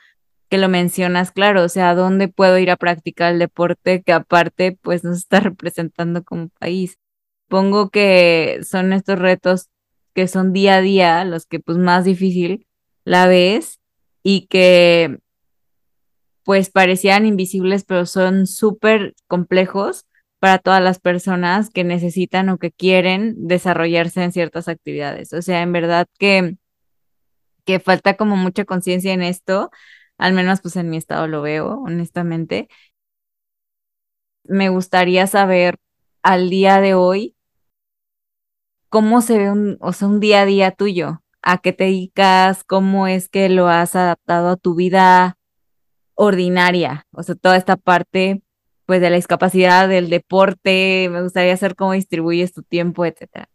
que 0.50 0.58
lo 0.58 0.70
mencionas, 0.70 1.32
claro, 1.32 1.64
o 1.64 1.70
sea, 1.70 1.96
¿dónde 1.96 2.28
puedo 2.28 2.58
ir 2.58 2.72
a 2.72 2.78
practicar 2.78 3.34
el 3.34 3.40
deporte 3.40 4.02
que 4.04 4.14
aparte 4.14 4.78
pues 4.82 5.04
nos 5.04 5.18
está 5.18 5.40
representando 5.42 6.24
como 6.24 6.50
país? 6.60 6.98
Pongo 7.48 7.90
que 7.90 8.60
son 8.64 8.94
estos 8.94 9.20
retos 9.20 9.70
que 10.18 10.28
son 10.28 10.52
día 10.52 10.78
a 10.78 10.82
día 10.82 11.24
los 11.26 11.46
que 11.46 11.60
pues 11.60 11.78
más 11.78 12.04
difícil 12.04 12.66
la 13.06 13.28
ves 13.28 13.80
y 14.24 14.48
que 14.48 15.20
pues 16.44 16.72
parecían 16.72 17.28
invisibles, 17.28 17.84
pero 17.84 18.08
son 18.08 18.48
súper 18.48 19.14
complejos 19.28 20.08
para 20.40 20.58
todas 20.58 20.82
las 20.82 20.98
personas 20.98 21.70
que 21.70 21.84
necesitan 21.84 22.50
o 22.50 22.58
que 22.58 22.72
quieren 22.72 23.36
desarrollarse 23.48 24.24
en 24.24 24.32
ciertas 24.32 24.68
actividades. 24.68 25.34
O 25.34 25.44
sea, 25.44 25.62
en 25.62 25.72
verdad 25.72 26.08
que, 26.18 26.58
que 27.64 27.80
falta 27.80 28.18
como 28.18 28.36
mucha 28.38 28.66
conciencia 28.66 29.14
en 29.14 29.22
esto, 29.22 29.70
al 30.18 30.34
menos 30.34 30.62
pues 30.62 30.78
en 30.78 30.90
mi 30.90 30.98
estado 30.98 31.28
lo 31.28 31.44
veo, 31.44 31.80
honestamente. 31.86 32.70
Me 34.46 34.70
gustaría 34.70 35.28
saber 35.28 35.76
al 36.24 36.50
día 36.50 36.82
de 36.82 36.96
hoy 36.96 37.37
cómo 38.90 39.22
se 39.22 39.38
ve 39.38 39.52
un, 39.52 39.78
o 39.80 39.94
sea, 39.94 40.08
un 40.08 40.20
día 40.20 40.42
a 40.42 40.46
día 40.46 40.72
tuyo 40.72 41.22
a 41.42 41.60
qué 41.60 41.74
te 41.74 41.86
dedicas, 41.86 42.64
cómo 42.64 43.08
es 43.08 43.30
que 43.30 43.50
lo 43.50 43.68
has 43.68 43.96
adaptado 43.96 44.50
a 44.50 44.58
tu 44.58 44.76
vida 44.76 45.38
ordinaria, 46.16 47.06
o 47.12 47.24
sea, 47.24 47.36
toda 47.36 47.58
esta 47.58 47.78
parte 47.78 48.42
pues 48.86 49.02
de 49.02 49.10
la 49.10 49.18
discapacidad, 49.18 49.90
del 49.90 50.10
deporte, 50.10 51.10
me 51.12 51.22
gustaría 51.22 51.58
saber 51.58 51.76
cómo 51.76 51.92
distribuyes 51.92 52.54
tu 52.54 52.64
tiempo, 52.64 53.06
etcétera. 53.06 53.50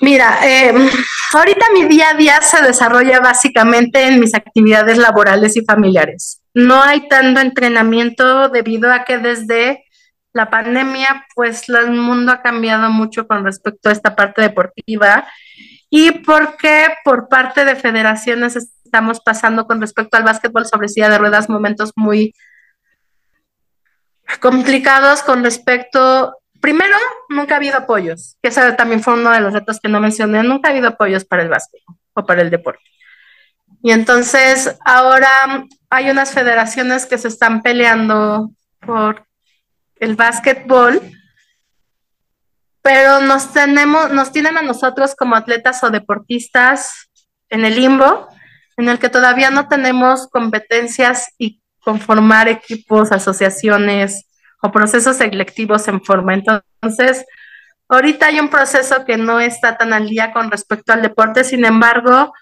Mira, 0.00 0.38
eh, 0.44 0.72
ahorita 1.34 1.66
mi 1.74 1.84
día 1.86 2.10
a 2.10 2.14
día 2.14 2.40
se 2.40 2.62
desarrolla 2.62 3.18
básicamente 3.20 4.06
en 4.06 4.20
mis 4.20 4.34
actividades 4.34 4.96
laborales 4.96 5.56
y 5.56 5.64
familiares. 5.64 6.40
No 6.54 6.80
hay 6.80 7.08
tanto 7.08 7.40
entrenamiento 7.40 8.48
debido 8.48 8.92
a 8.92 9.04
que 9.04 9.18
desde 9.18 9.84
la 10.38 10.50
pandemia, 10.50 11.26
pues 11.34 11.68
el 11.68 11.90
mundo 11.90 12.30
ha 12.30 12.42
cambiado 12.42 12.90
mucho 12.90 13.26
con 13.26 13.44
respecto 13.44 13.88
a 13.88 13.92
esta 13.92 14.14
parte 14.14 14.40
deportiva. 14.40 15.26
Y 15.90 16.12
porque 16.20 16.86
por 17.04 17.28
parte 17.28 17.64
de 17.64 17.74
federaciones 17.74 18.54
estamos 18.54 19.20
pasando 19.20 19.66
con 19.66 19.80
respecto 19.80 20.16
al 20.16 20.22
básquetbol 20.22 20.64
sobre 20.64 20.88
silla 20.88 21.08
de 21.08 21.18
ruedas 21.18 21.48
momentos 21.48 21.92
muy 21.96 22.34
complicados 24.40 25.22
con 25.22 25.42
respecto, 25.42 26.36
primero, 26.60 26.96
nunca 27.28 27.54
ha 27.54 27.56
habido 27.56 27.78
apoyos, 27.78 28.36
que 28.40 28.50
ese 28.50 28.72
también 28.74 29.02
fue 29.02 29.14
uno 29.14 29.30
de 29.30 29.40
los 29.40 29.52
retos 29.52 29.80
que 29.80 29.88
no 29.88 30.00
mencioné, 30.00 30.42
nunca 30.44 30.68
ha 30.68 30.72
habido 30.72 30.88
apoyos 30.88 31.24
para 31.24 31.42
el 31.42 31.48
básquetbol 31.48 31.96
o 32.12 32.26
para 32.26 32.42
el 32.42 32.50
deporte. 32.50 32.84
Y 33.82 33.90
entonces 33.90 34.76
ahora 34.84 35.30
hay 35.90 36.10
unas 36.10 36.32
federaciones 36.32 37.06
que 37.06 37.18
se 37.18 37.28
están 37.28 37.62
peleando 37.62 38.50
por 38.80 39.27
el 40.00 40.16
básquetbol, 40.16 41.00
pero 42.82 43.20
nos 43.20 43.52
tenemos, 43.52 44.10
nos 44.10 44.32
tienen 44.32 44.56
a 44.56 44.62
nosotros 44.62 45.14
como 45.14 45.36
atletas 45.36 45.82
o 45.84 45.90
deportistas 45.90 47.10
en 47.50 47.64
el 47.64 47.76
limbo, 47.76 48.28
en 48.76 48.88
el 48.88 48.98
que 48.98 49.08
todavía 49.08 49.50
no 49.50 49.68
tenemos 49.68 50.28
competencias 50.28 51.34
y 51.38 51.60
conformar 51.80 52.48
equipos, 52.48 53.12
asociaciones 53.12 54.26
o 54.62 54.70
procesos 54.70 55.16
selectivos 55.16 55.88
en 55.88 56.02
forma. 56.02 56.34
Entonces, 56.34 57.24
ahorita 57.88 58.26
hay 58.26 58.40
un 58.40 58.48
proceso 58.48 59.04
que 59.04 59.16
no 59.16 59.40
está 59.40 59.76
tan 59.76 59.92
al 59.92 60.08
día 60.08 60.32
con 60.32 60.50
respecto 60.50 60.92
al 60.92 61.02
deporte, 61.02 61.44
sin 61.44 61.64
embargo, 61.64 62.32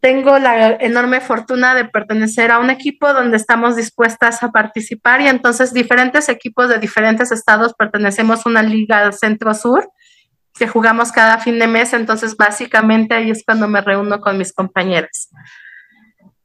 tengo 0.00 0.38
la 0.38 0.76
enorme 0.80 1.20
fortuna 1.20 1.74
de 1.74 1.84
pertenecer 1.84 2.50
a 2.50 2.58
un 2.58 2.70
equipo 2.70 3.12
donde 3.12 3.36
estamos 3.36 3.76
dispuestas 3.76 4.42
a 4.42 4.52
participar 4.52 5.20
y 5.20 5.26
entonces 5.28 5.72
diferentes 5.72 6.28
equipos 6.28 6.68
de 6.68 6.78
diferentes 6.78 7.32
estados 7.32 7.74
pertenecemos 7.74 8.46
a 8.46 8.48
una 8.48 8.62
liga 8.62 9.10
centro-sur 9.12 9.90
que 10.54 10.68
jugamos 10.68 11.12
cada 11.12 11.38
fin 11.38 11.58
de 11.58 11.68
mes, 11.68 11.92
entonces 11.92 12.36
básicamente 12.36 13.14
ahí 13.14 13.30
es 13.30 13.44
cuando 13.44 13.68
me 13.68 13.80
reúno 13.80 14.20
con 14.20 14.38
mis 14.38 14.52
compañeras. 14.52 15.30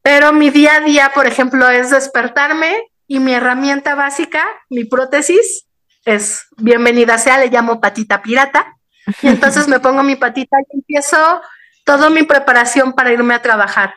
Pero 0.02 0.32
mi 0.32 0.50
día 0.50 0.76
a 0.76 0.80
día, 0.80 1.12
por 1.14 1.26
ejemplo, 1.26 1.68
es 1.68 1.90
despertarme 1.90 2.76
y 3.06 3.18
mi 3.18 3.34
herramienta 3.34 3.94
básica, 3.94 4.44
mi 4.70 4.84
prótesis, 4.84 5.66
es 6.04 6.46
bienvenida 6.58 7.18
sea, 7.18 7.38
le 7.38 7.48
llamo 7.48 7.80
patita 7.80 8.22
pirata. 8.22 8.76
Y 9.22 9.28
entonces 9.28 9.68
me 9.68 9.80
pongo 9.80 10.02
mi 10.02 10.16
patita 10.16 10.56
y 10.60 10.76
empiezo 10.76 11.40
toda 11.84 12.10
mi 12.10 12.22
preparación 12.24 12.92
para 12.92 13.12
irme 13.12 13.34
a 13.34 13.42
trabajar. 13.42 13.94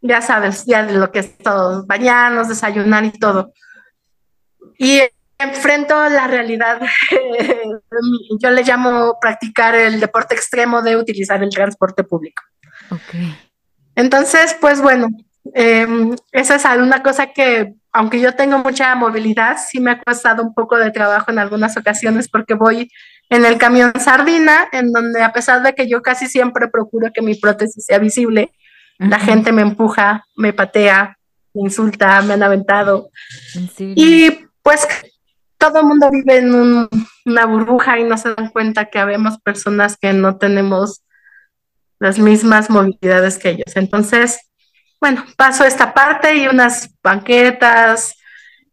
Ya 0.00 0.22
sabes, 0.22 0.64
ya 0.64 0.84
de 0.84 0.94
lo 0.94 1.10
que 1.10 1.20
es 1.20 1.38
todo, 1.38 1.84
bañarnos, 1.86 2.48
desayunar 2.48 3.04
y 3.04 3.10
todo. 3.10 3.52
Y 4.78 5.00
enfrento 5.38 6.08
la 6.08 6.26
realidad, 6.28 6.80
yo 8.40 8.50
le 8.50 8.62
llamo 8.62 9.18
practicar 9.20 9.74
el 9.74 10.00
deporte 10.00 10.34
extremo 10.34 10.82
de 10.82 10.96
utilizar 10.96 11.42
el 11.42 11.50
transporte 11.50 12.04
público. 12.04 12.42
Okay. 12.90 13.36
Entonces, 13.94 14.56
pues 14.60 14.80
bueno, 14.80 15.08
em, 15.54 16.14
esa 16.32 16.56
es 16.56 16.64
una 16.78 17.02
cosa 17.02 17.32
que, 17.32 17.74
aunque 17.92 18.20
yo 18.20 18.34
tengo 18.34 18.58
mucha 18.58 18.94
movilidad, 18.94 19.56
sí 19.58 19.80
me 19.80 19.92
ha 19.92 20.00
costado 20.00 20.42
un 20.42 20.54
poco 20.54 20.76
de 20.76 20.90
trabajo 20.90 21.30
en 21.30 21.38
algunas 21.38 21.76
ocasiones 21.76 22.28
porque 22.28 22.54
voy 22.54 22.90
en 23.28 23.44
el 23.44 23.58
camión 23.58 23.92
sardina, 23.98 24.68
en 24.72 24.92
donde 24.92 25.22
a 25.22 25.32
pesar 25.32 25.62
de 25.62 25.74
que 25.74 25.88
yo 25.88 26.02
casi 26.02 26.28
siempre 26.28 26.68
procuro 26.68 27.10
que 27.12 27.22
mi 27.22 27.34
prótesis 27.34 27.84
sea 27.84 27.98
visible, 27.98 28.52
la 28.98 29.18
gente 29.18 29.52
me 29.52 29.62
empuja, 29.62 30.24
me 30.36 30.52
patea, 30.52 31.18
me 31.52 31.62
insulta, 31.62 32.22
me 32.22 32.34
han 32.34 32.42
aventado. 32.42 33.10
Y 33.78 34.30
pues 34.62 34.86
todo 35.58 35.80
el 35.80 35.86
mundo 35.86 36.10
vive 36.10 36.38
en 36.38 36.88
una 37.24 37.46
burbuja 37.46 37.98
y 37.98 38.04
no 38.04 38.16
se 38.16 38.34
dan 38.34 38.50
cuenta 38.50 38.86
que 38.86 38.98
habemos 38.98 39.38
personas 39.38 39.96
que 39.96 40.12
no 40.12 40.36
tenemos 40.36 41.02
las 41.98 42.18
mismas 42.18 42.70
movilidades 42.70 43.38
que 43.38 43.50
ellos. 43.50 43.76
Entonces, 43.76 44.38
bueno, 45.00 45.24
paso 45.36 45.64
esta 45.64 45.94
parte 45.94 46.36
y 46.36 46.46
unas 46.46 46.90
banquetas 47.02 48.14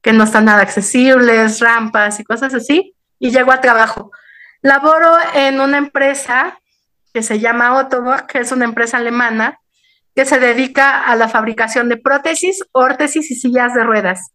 que 0.01 0.13
no 0.13 0.25
están 0.25 0.45
nada 0.45 0.61
accesibles, 0.61 1.59
rampas 1.59 2.19
y 2.19 2.23
cosas 2.23 2.53
así, 2.53 2.93
y 3.19 3.31
llego 3.31 3.51
a 3.51 3.61
trabajo. 3.61 4.11
Laboro 4.63 5.17
en 5.35 5.59
una 5.59 5.77
empresa 5.77 6.57
que 7.13 7.21
se 7.21 7.39
llama 7.39 7.77
Ottobock, 7.77 8.25
que 8.25 8.39
es 8.39 8.51
una 8.51 8.65
empresa 8.65 8.97
alemana 8.97 9.59
que 10.15 10.25
se 10.25 10.39
dedica 10.39 11.03
a 11.05 11.15
la 11.15 11.27
fabricación 11.27 11.89
de 11.89 11.97
prótesis, 11.97 12.63
órtesis 12.71 13.29
y 13.29 13.35
sillas 13.35 13.73
de 13.73 13.83
ruedas. 13.83 14.33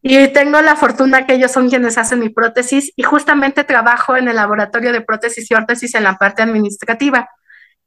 Y 0.00 0.28
tengo 0.28 0.60
la 0.62 0.76
fortuna 0.76 1.26
que 1.26 1.34
ellos 1.34 1.50
son 1.50 1.68
quienes 1.68 1.98
hacen 1.98 2.20
mi 2.20 2.28
prótesis 2.28 2.92
y 2.94 3.02
justamente 3.02 3.64
trabajo 3.64 4.16
en 4.16 4.28
el 4.28 4.36
laboratorio 4.36 4.92
de 4.92 5.00
prótesis 5.00 5.50
y 5.50 5.54
órtesis 5.54 5.94
en 5.94 6.04
la 6.04 6.16
parte 6.18 6.42
administrativa. 6.42 7.28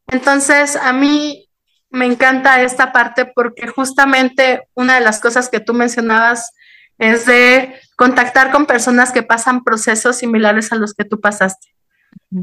Entonces, 0.07 0.75
a 0.75 0.91
mí 0.93 1.49
me 1.89 2.05
encanta 2.05 2.61
esta 2.61 2.91
parte 2.91 3.31
porque 3.33 3.67
justamente 3.67 4.67
una 4.73 4.95
de 4.95 5.01
las 5.01 5.19
cosas 5.21 5.49
que 5.49 5.61
tú 5.61 5.73
mencionabas 5.73 6.51
es 6.97 7.25
de 7.25 7.75
contactar 7.95 8.51
con 8.51 8.65
personas 8.65 9.11
que 9.11 9.23
pasan 9.23 9.63
procesos 9.63 10.17
similares 10.17 10.71
a 10.71 10.75
los 10.75 10.93
que 10.93 11.05
tú 11.05 11.19
pasaste. 11.19 11.67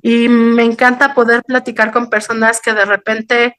Y 0.02 0.28
me 0.28 0.62
encanta 0.62 1.14
poder 1.14 1.42
platicar 1.42 1.92
con 1.92 2.10
personas 2.10 2.60
que 2.60 2.72
de 2.72 2.84
repente 2.84 3.56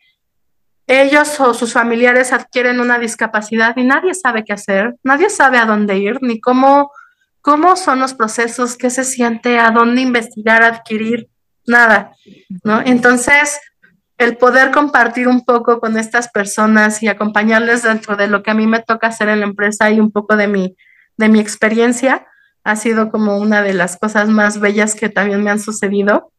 ellos 0.88 1.40
o 1.40 1.54
sus 1.54 1.74
familiares 1.74 2.34
adquieren 2.34 2.80
una 2.80 3.00
discapacidad 3.00 3.76
y 3.78 3.84
nadie 3.84 4.14
sabe 4.14 4.44
qué 4.44 4.54
hacer, 4.54 4.96
nadie 5.04 5.30
sabe 5.30 5.58
a 5.58 5.66
dónde 5.66 5.98
ir, 5.98 6.22
ni 6.22 6.42
cómo, 6.42 6.92
cómo 7.42 7.76
son 7.76 8.00
los 8.00 8.14
procesos, 8.14 8.78
qué 8.78 8.90
se 8.90 9.04
siente, 9.04 9.60
a 9.60 9.72
dónde 9.72 10.02
investigar, 10.02 10.62
adquirir, 10.64 11.30
nada, 11.66 12.12
¿no? 12.64 12.82
Entonces, 12.82 13.60
el 14.18 14.38
poder 14.38 14.72
compartir 14.72 15.28
un 15.28 15.44
poco 15.44 15.80
con 15.80 15.98
estas 15.98 16.30
personas 16.30 17.02
y 17.04 17.08
acompañarles 17.08 17.84
dentro 17.84 18.16
de 18.16 18.28
lo 18.28 18.44
que 18.44 18.52
a 18.52 18.54
mí 18.54 18.68
me 18.68 18.82
toca 18.82 19.08
hacer 19.08 19.30
en 19.30 19.40
la 19.40 19.46
empresa 19.46 19.90
y 19.92 20.00
un 20.00 20.12
poco 20.12 20.36
de 20.36 20.48
mi, 20.48 20.76
de 21.18 21.30
mi 21.30 21.40
experiencia 21.40 22.28
ha 22.64 22.76
sido 22.76 23.12
como 23.12 23.38
una 23.38 23.62
de 23.62 23.74
las 23.74 23.98
cosas 23.98 24.30
más 24.30 24.60
bellas 24.60 24.96
que 24.96 25.10
también 25.10 25.44
me 25.44 25.52
han 25.52 25.60
sucedido, 25.60 26.32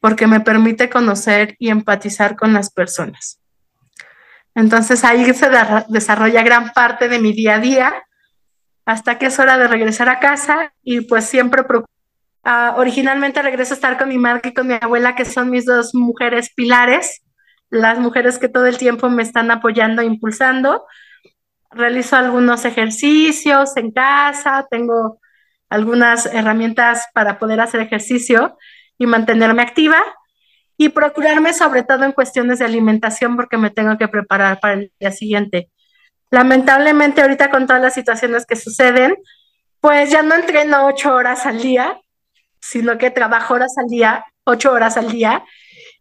porque 0.00 0.26
me 0.26 0.40
permite 0.40 0.88
conocer 0.88 1.56
y 1.58 1.68
empatizar 1.68 2.36
con 2.36 2.52
las 2.52 2.70
personas. 2.70 3.40
Entonces 4.54 5.04
ahí 5.04 5.32
se 5.34 5.50
desarrolla 5.88 6.42
gran 6.42 6.72
parte 6.72 7.08
de 7.08 7.18
mi 7.18 7.32
día 7.32 7.56
a 7.56 7.58
día 7.60 7.94
hasta 8.86 9.18
que 9.18 9.26
es 9.26 9.38
hora 9.38 9.58
de 9.58 9.68
regresar 9.68 10.08
a 10.08 10.18
casa 10.18 10.72
y 10.82 11.02
pues 11.02 11.26
siempre 11.26 11.62
uh, 12.44 12.78
originalmente 12.78 13.42
regreso 13.42 13.74
a 13.74 13.76
estar 13.76 13.98
con 13.98 14.08
mi 14.08 14.18
madre 14.18 14.50
y 14.50 14.54
con 14.54 14.66
mi 14.66 14.74
abuela, 14.80 15.14
que 15.14 15.24
son 15.24 15.50
mis 15.50 15.64
dos 15.64 15.94
mujeres 15.94 16.50
pilares, 16.54 17.22
las 17.70 17.98
mujeres 17.98 18.38
que 18.38 18.48
todo 18.48 18.66
el 18.66 18.78
tiempo 18.78 19.08
me 19.08 19.22
están 19.22 19.50
apoyando 19.50 20.02
e 20.02 20.06
impulsando 20.06 20.84
realizo 21.70 22.16
algunos 22.16 22.64
ejercicios 22.64 23.76
en 23.76 23.92
casa, 23.92 24.66
tengo 24.70 25.20
algunas 25.68 26.26
herramientas 26.26 27.06
para 27.12 27.38
poder 27.38 27.60
hacer 27.60 27.80
ejercicio 27.80 28.56
y 28.96 29.06
mantenerme 29.06 29.62
activa 29.62 30.02
y 30.76 30.88
procurarme 30.90 31.52
sobre 31.52 31.82
todo 31.82 32.04
en 32.04 32.12
cuestiones 32.12 32.60
de 32.60 32.64
alimentación 32.64 33.36
porque 33.36 33.58
me 33.58 33.70
tengo 33.70 33.98
que 33.98 34.08
preparar 34.08 34.60
para 34.60 34.74
el 34.74 34.92
día 34.98 35.10
siguiente. 35.10 35.70
Lamentablemente 36.30 37.20
ahorita 37.20 37.50
con 37.50 37.66
todas 37.66 37.82
las 37.82 37.94
situaciones 37.94 38.46
que 38.46 38.56
suceden, 38.56 39.16
pues 39.80 40.10
ya 40.10 40.22
no 40.22 40.34
entreno 40.34 40.86
ocho 40.86 41.14
horas 41.14 41.46
al 41.46 41.60
día, 41.60 42.00
sino 42.70 42.98
que 42.98 43.10
trabajo 43.10 43.54
horas 43.54 43.74
al 43.78 43.88
día, 43.88 44.24
ocho 44.44 44.72
horas 44.72 44.96
al 44.96 45.10
día, 45.10 45.44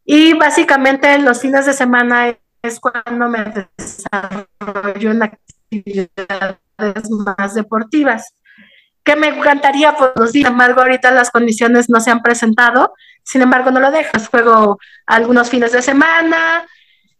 y 0.05 0.33
básicamente 0.33 1.17
los 1.19 1.41
fines 1.41 1.65
de 1.65 1.73
semana 1.73 2.37
es 2.61 2.79
cuando 2.79 3.29
me 3.29 3.67
desarrollo 3.77 5.11
en 5.11 5.23
actividades 5.23 7.09
más 7.09 7.53
deportivas. 7.53 8.33
Que 9.03 9.15
me 9.15 9.27
encantaría, 9.27 9.95
pues, 9.95 10.31
sin 10.31 10.45
embargo, 10.45 10.81
ahorita 10.81 11.11
las 11.11 11.31
condiciones 11.31 11.89
no 11.89 12.01
se 12.01 12.11
han 12.11 12.21
presentado, 12.21 12.93
sin 13.23 13.41
embargo, 13.41 13.71
no 13.71 13.79
lo 13.79 13.91
dejo. 13.91 14.11
Juego 14.29 14.79
algunos 15.05 15.49
fines 15.49 15.71
de 15.71 15.81
semana, 15.81 16.65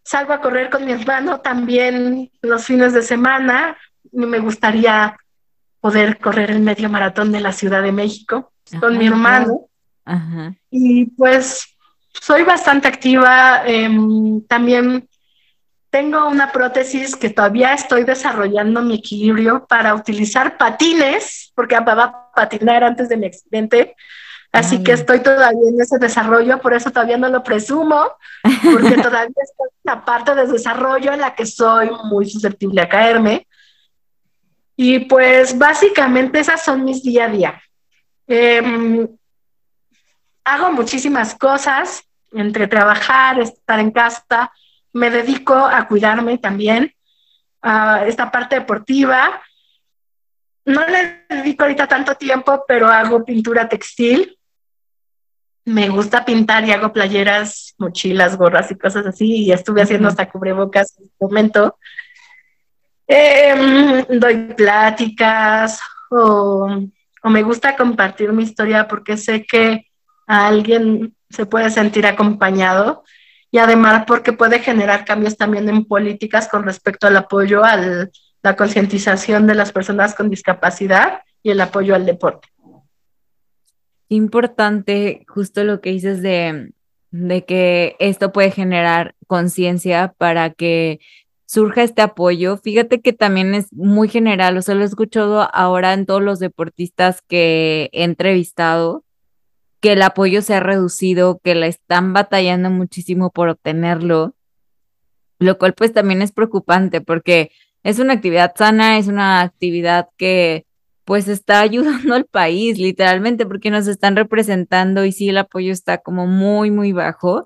salgo 0.04 0.34
a 0.34 0.42
correr 0.42 0.70
con 0.70 0.86
mi 0.86 0.92
hermano 0.92 1.40
también 1.40 2.30
los 2.42 2.66
fines 2.66 2.94
de 2.94 3.02
semana. 3.02 3.78
Me 4.12 4.40
gustaría 4.40 5.18
poder 5.88 6.18
correr 6.18 6.52
el 6.52 6.60
medio 6.60 6.90
maratón 6.90 7.32
de 7.32 7.40
la 7.40 7.54
Ciudad 7.54 7.82
de 7.82 7.94
México 7.94 8.52
con 8.82 8.98
mi 8.98 9.08
hermano. 9.08 9.70
Y 10.70 11.06
pues 11.12 11.78
soy 12.12 12.44
bastante 12.44 12.90
activa. 12.90 13.62
Em, 13.66 14.42
también 14.48 15.08
tengo 15.90 16.28
una 16.28 16.52
prótesis 16.52 17.16
que 17.16 17.30
todavía 17.30 17.74
estoy 17.74 18.04
desarrollando 18.04 18.82
mi 18.82 18.96
equilibrio 18.96 19.66
para 19.66 19.96
utilizar 19.96 20.58
patines, 20.58 21.54
porque 21.56 21.78
amaba 21.78 22.32
patinar 22.36 22.84
antes 22.84 23.08
de 23.08 23.16
mi 23.16 23.28
accidente. 23.28 23.96
Así 24.52 24.84
que 24.84 24.92
estoy 24.92 25.22
todavía 25.22 25.70
en 25.70 25.80
ese 25.80 26.00
desarrollo, 26.00 26.60
por 26.60 26.74
eso 26.74 26.92
todavía 26.92 27.18
no 27.18 27.30
lo 27.30 27.44
presumo, 27.44 28.12
porque 28.44 28.96
todavía 29.02 29.42
estoy 29.42 29.70
en 29.70 29.86
la 29.86 30.04
parte 30.04 30.36
de 30.36 30.48
desarrollo 30.48 31.14
en 31.14 31.22
la 31.22 31.34
que 31.34 31.46
soy 31.46 31.90
muy 32.12 32.30
susceptible 32.30 32.82
a 32.82 32.90
caerme. 32.90 33.47
Y 34.80 35.00
pues 35.00 35.58
básicamente 35.58 36.40
esas 36.40 36.64
son 36.64 36.86
mis 36.86 37.04
día 37.04 37.26
a 37.26 37.30
día. 37.30 37.62
Em, 38.28 39.08
hago 40.46 40.72
muchísimas 40.72 41.34
cosas, 41.34 42.04
entre 42.32 42.68
trabajar, 42.68 43.40
estar 43.40 43.80
en 43.80 43.90
casa, 43.90 44.52
me 44.94 45.10
dedico 45.10 45.56
a 45.56 45.88
cuidarme 45.88 46.38
también, 46.38 46.94
a 47.62 48.06
esta 48.06 48.32
parte 48.32 48.56
deportiva. 48.56 49.42
No 50.66 50.86
le 50.86 51.26
dedico 51.28 51.64
ahorita 51.64 51.88
tanto 51.88 52.14
tiempo, 52.16 52.64
pero 52.68 52.88
hago 52.88 53.26
pintura 53.26 53.68
textil. 53.68 54.38
Me 55.66 55.90
gusta 55.90 56.24
pintar 56.24 56.66
y 56.66 56.72
hago 56.72 56.94
playeras, 56.94 57.74
mochilas, 57.78 58.38
gorras 58.38 58.72
y 58.72 58.78
cosas 58.78 59.08
así. 59.08 59.46
Y 59.46 59.52
estuve 59.52 59.82
haciendo 59.82 60.08
hasta 60.08 60.30
cubrebocas 60.30 60.98
en 60.98 61.06
este 61.06 61.16
momento. 61.20 61.78
Em, 63.08 64.06
doy 64.20 64.54
pláticas 64.54 65.80
o, 66.12 66.68
o 67.24 67.30
me 67.30 67.42
gusta 67.42 67.78
compartir 67.78 68.34
mi 68.34 68.44
historia 68.44 68.88
porque 68.88 69.16
sé 69.16 69.46
que 69.46 69.88
a 70.28 70.48
alguien 70.48 71.16
se 71.30 71.46
puede 71.46 71.70
sentir 71.70 72.06
acompañado 72.06 73.04
y 73.50 73.60
además 73.60 74.04
porque 74.06 74.34
puede 74.34 74.60
generar 74.60 75.06
cambios 75.06 75.38
también 75.38 75.70
en 75.70 75.86
políticas 75.86 76.50
con 76.50 76.64
respecto 76.64 77.08
al 77.08 77.16
apoyo 77.16 77.64
a 77.64 77.78
la 78.44 78.56
concientización 78.56 79.48
de 79.48 79.56
las 79.56 79.72
personas 79.72 80.14
con 80.14 80.30
discapacidad 80.30 81.22
y 81.42 81.52
el 81.52 81.62
apoyo 81.62 81.96
al 81.96 82.06
deporte. 82.06 82.50
Importante 84.10 85.26
justo 85.28 85.64
lo 85.64 85.80
que 85.80 85.92
dices 85.92 86.22
de, 86.22 86.74
de 87.12 87.46
que 87.46 87.96
esto 88.00 88.32
puede 88.34 88.52
generar 88.52 89.16
conciencia 89.28 90.14
para 90.18 90.50
que 90.50 91.00
surja 91.48 91.82
este 91.84 92.02
apoyo. 92.04 92.58
Fíjate 92.58 93.02
que 93.02 93.14
también 93.14 93.56
es 93.56 93.74
muy 93.74 94.10
general, 94.10 94.58
o 94.58 94.62
sea, 94.62 94.76
lo 94.76 94.84
he 94.84 94.86
escuchado 94.86 95.50
ahora 95.54 95.94
en 95.94 96.06
todos 96.06 96.22
los 96.22 96.40
deportistas 96.40 97.22
que 97.28 97.90
he 97.94 98.04
entrevistado, 98.04 99.04
que 99.80 99.94
el 99.94 100.02
apoyo 100.02 100.42
se 100.42 100.54
ha 100.56 100.60
reducido, 100.60 101.40
que 101.44 101.56
la 101.56 101.68
están 101.68 102.14
batallando 102.14 102.70
muchísimo 102.70 103.32
por 103.32 103.50
obtenerlo, 103.50 104.36
lo 105.40 105.58
cual 105.58 105.74
pues 105.74 105.94
también 105.94 106.22
es 106.22 106.32
preocupante 106.32 107.02
porque 107.02 107.52
es 107.84 108.00
una 108.00 108.14
actividad 108.14 108.54
sana, 108.56 108.98
es 108.98 109.08
una 109.08 109.42
actividad 109.42 110.10
que 110.18 110.66
pues 111.06 111.30
está 111.30 111.62
ayudando 111.62 112.16
al 112.16 112.26
país 112.26 112.78
literalmente 112.78 113.46
porque 113.46 113.72
nos 113.72 113.88
están 113.88 114.16
representando 114.18 115.06
y 115.06 115.14
sí 115.14 115.30
el 115.30 115.38
apoyo 115.38 115.72
está 115.72 116.00
como 116.00 116.28
muy, 116.28 116.72
muy 116.72 116.92
bajo. 116.92 117.46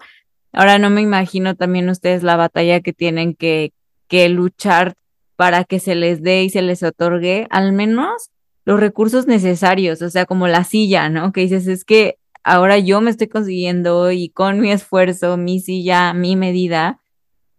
Ahora 0.53 0.79
no 0.79 0.89
me 0.89 1.01
imagino 1.01 1.55
también 1.55 1.89
ustedes 1.89 2.23
la 2.23 2.35
batalla 2.35 2.81
que 2.81 2.93
tienen 2.93 3.35
que, 3.35 3.73
que 4.11 4.27
luchar 4.27 4.95
para 5.37 5.63
que 5.63 5.79
se 5.79 5.95
les 5.95 6.21
dé 6.21 6.43
y 6.43 6.49
se 6.49 6.61
les 6.61 6.83
otorgue 6.83 7.47
al 7.49 7.71
menos 7.71 8.29
los 8.65 8.77
recursos 8.77 9.25
necesarios, 9.25 10.01
o 10.01 10.09
sea, 10.09 10.25
como 10.25 10.49
la 10.49 10.65
silla, 10.65 11.07
¿no? 11.07 11.31
Que 11.31 11.41
dices, 11.41 11.65
es 11.67 11.85
que 11.85 12.17
ahora 12.43 12.77
yo 12.77 12.99
me 12.99 13.09
estoy 13.09 13.29
consiguiendo 13.29 14.11
y 14.11 14.27
con 14.27 14.59
mi 14.59 14.69
esfuerzo, 14.69 15.37
mi 15.37 15.61
silla, 15.61 16.13
mi 16.13 16.35
medida. 16.35 16.99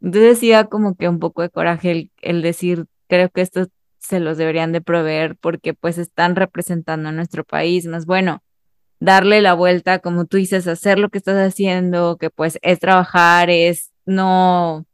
Entonces 0.03 0.41
sí 0.41 0.53
como 0.71 0.95
que 0.95 1.09
un 1.09 1.21
poco 1.21 1.41
de 1.41 1.49
coraje 1.49 2.11
el, 2.21 2.43
decir, 2.43 2.85
creo 3.09 3.31
que 3.31 3.41
esto 3.41 3.69
se 3.99 4.21
los 4.21 4.37
deberían 4.37 4.73
de 4.73 4.83
proveer 4.83 5.37
porque 5.37 5.73
pues 5.73 5.97
están 5.97 6.37
representando 6.37 7.09
a 7.09 7.13
nuestro 7.13 7.45
país, 7.45 7.87
más 7.87 8.05
bueno, 8.05 8.43
darle 9.01 9.41
la 9.41 9.55
vuelta, 9.55 10.01
como 10.01 10.27
tú 10.27 10.37
dices, 10.37 10.69
hacer 10.69 10.99
lo 10.99 11.09
que 11.09 11.17
estás 11.17 11.39
haciendo, 11.39 12.19
que 12.19 12.29
pues 12.29 12.59
es 12.61 12.79
trabajar, 12.79 13.49
es 13.49 13.91
no 14.05 14.85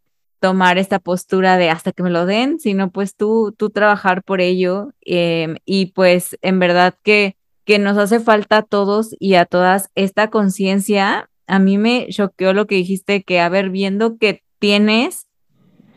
tomar 0.40 0.78
esta 0.78 0.98
postura 0.98 1.56
de 1.56 1.70
hasta 1.70 1.92
que 1.92 2.02
me 2.02 2.10
lo 2.10 2.26
den, 2.26 2.60
sino 2.60 2.90
pues 2.90 3.16
tú, 3.16 3.54
tú 3.56 3.70
trabajar 3.70 4.22
por 4.22 4.40
ello 4.40 4.92
em, 5.02 5.56
y 5.64 5.86
pues 5.86 6.36
en 6.42 6.58
verdad 6.58 6.94
que 7.02 7.38
que 7.68 7.78
nos 7.78 7.98
hace 7.98 8.18
falta 8.18 8.56
a 8.56 8.62
todos 8.62 9.14
y 9.20 9.34
a 9.34 9.44
todas 9.44 9.90
esta 9.94 10.30
conciencia. 10.30 11.28
A 11.46 11.58
mí 11.58 11.76
me 11.76 12.06
choqueó 12.08 12.54
lo 12.54 12.66
que 12.66 12.76
dijiste, 12.76 13.22
que 13.24 13.40
a 13.40 13.50
ver, 13.50 13.68
viendo 13.68 14.16
que 14.16 14.42
tienes 14.58 15.26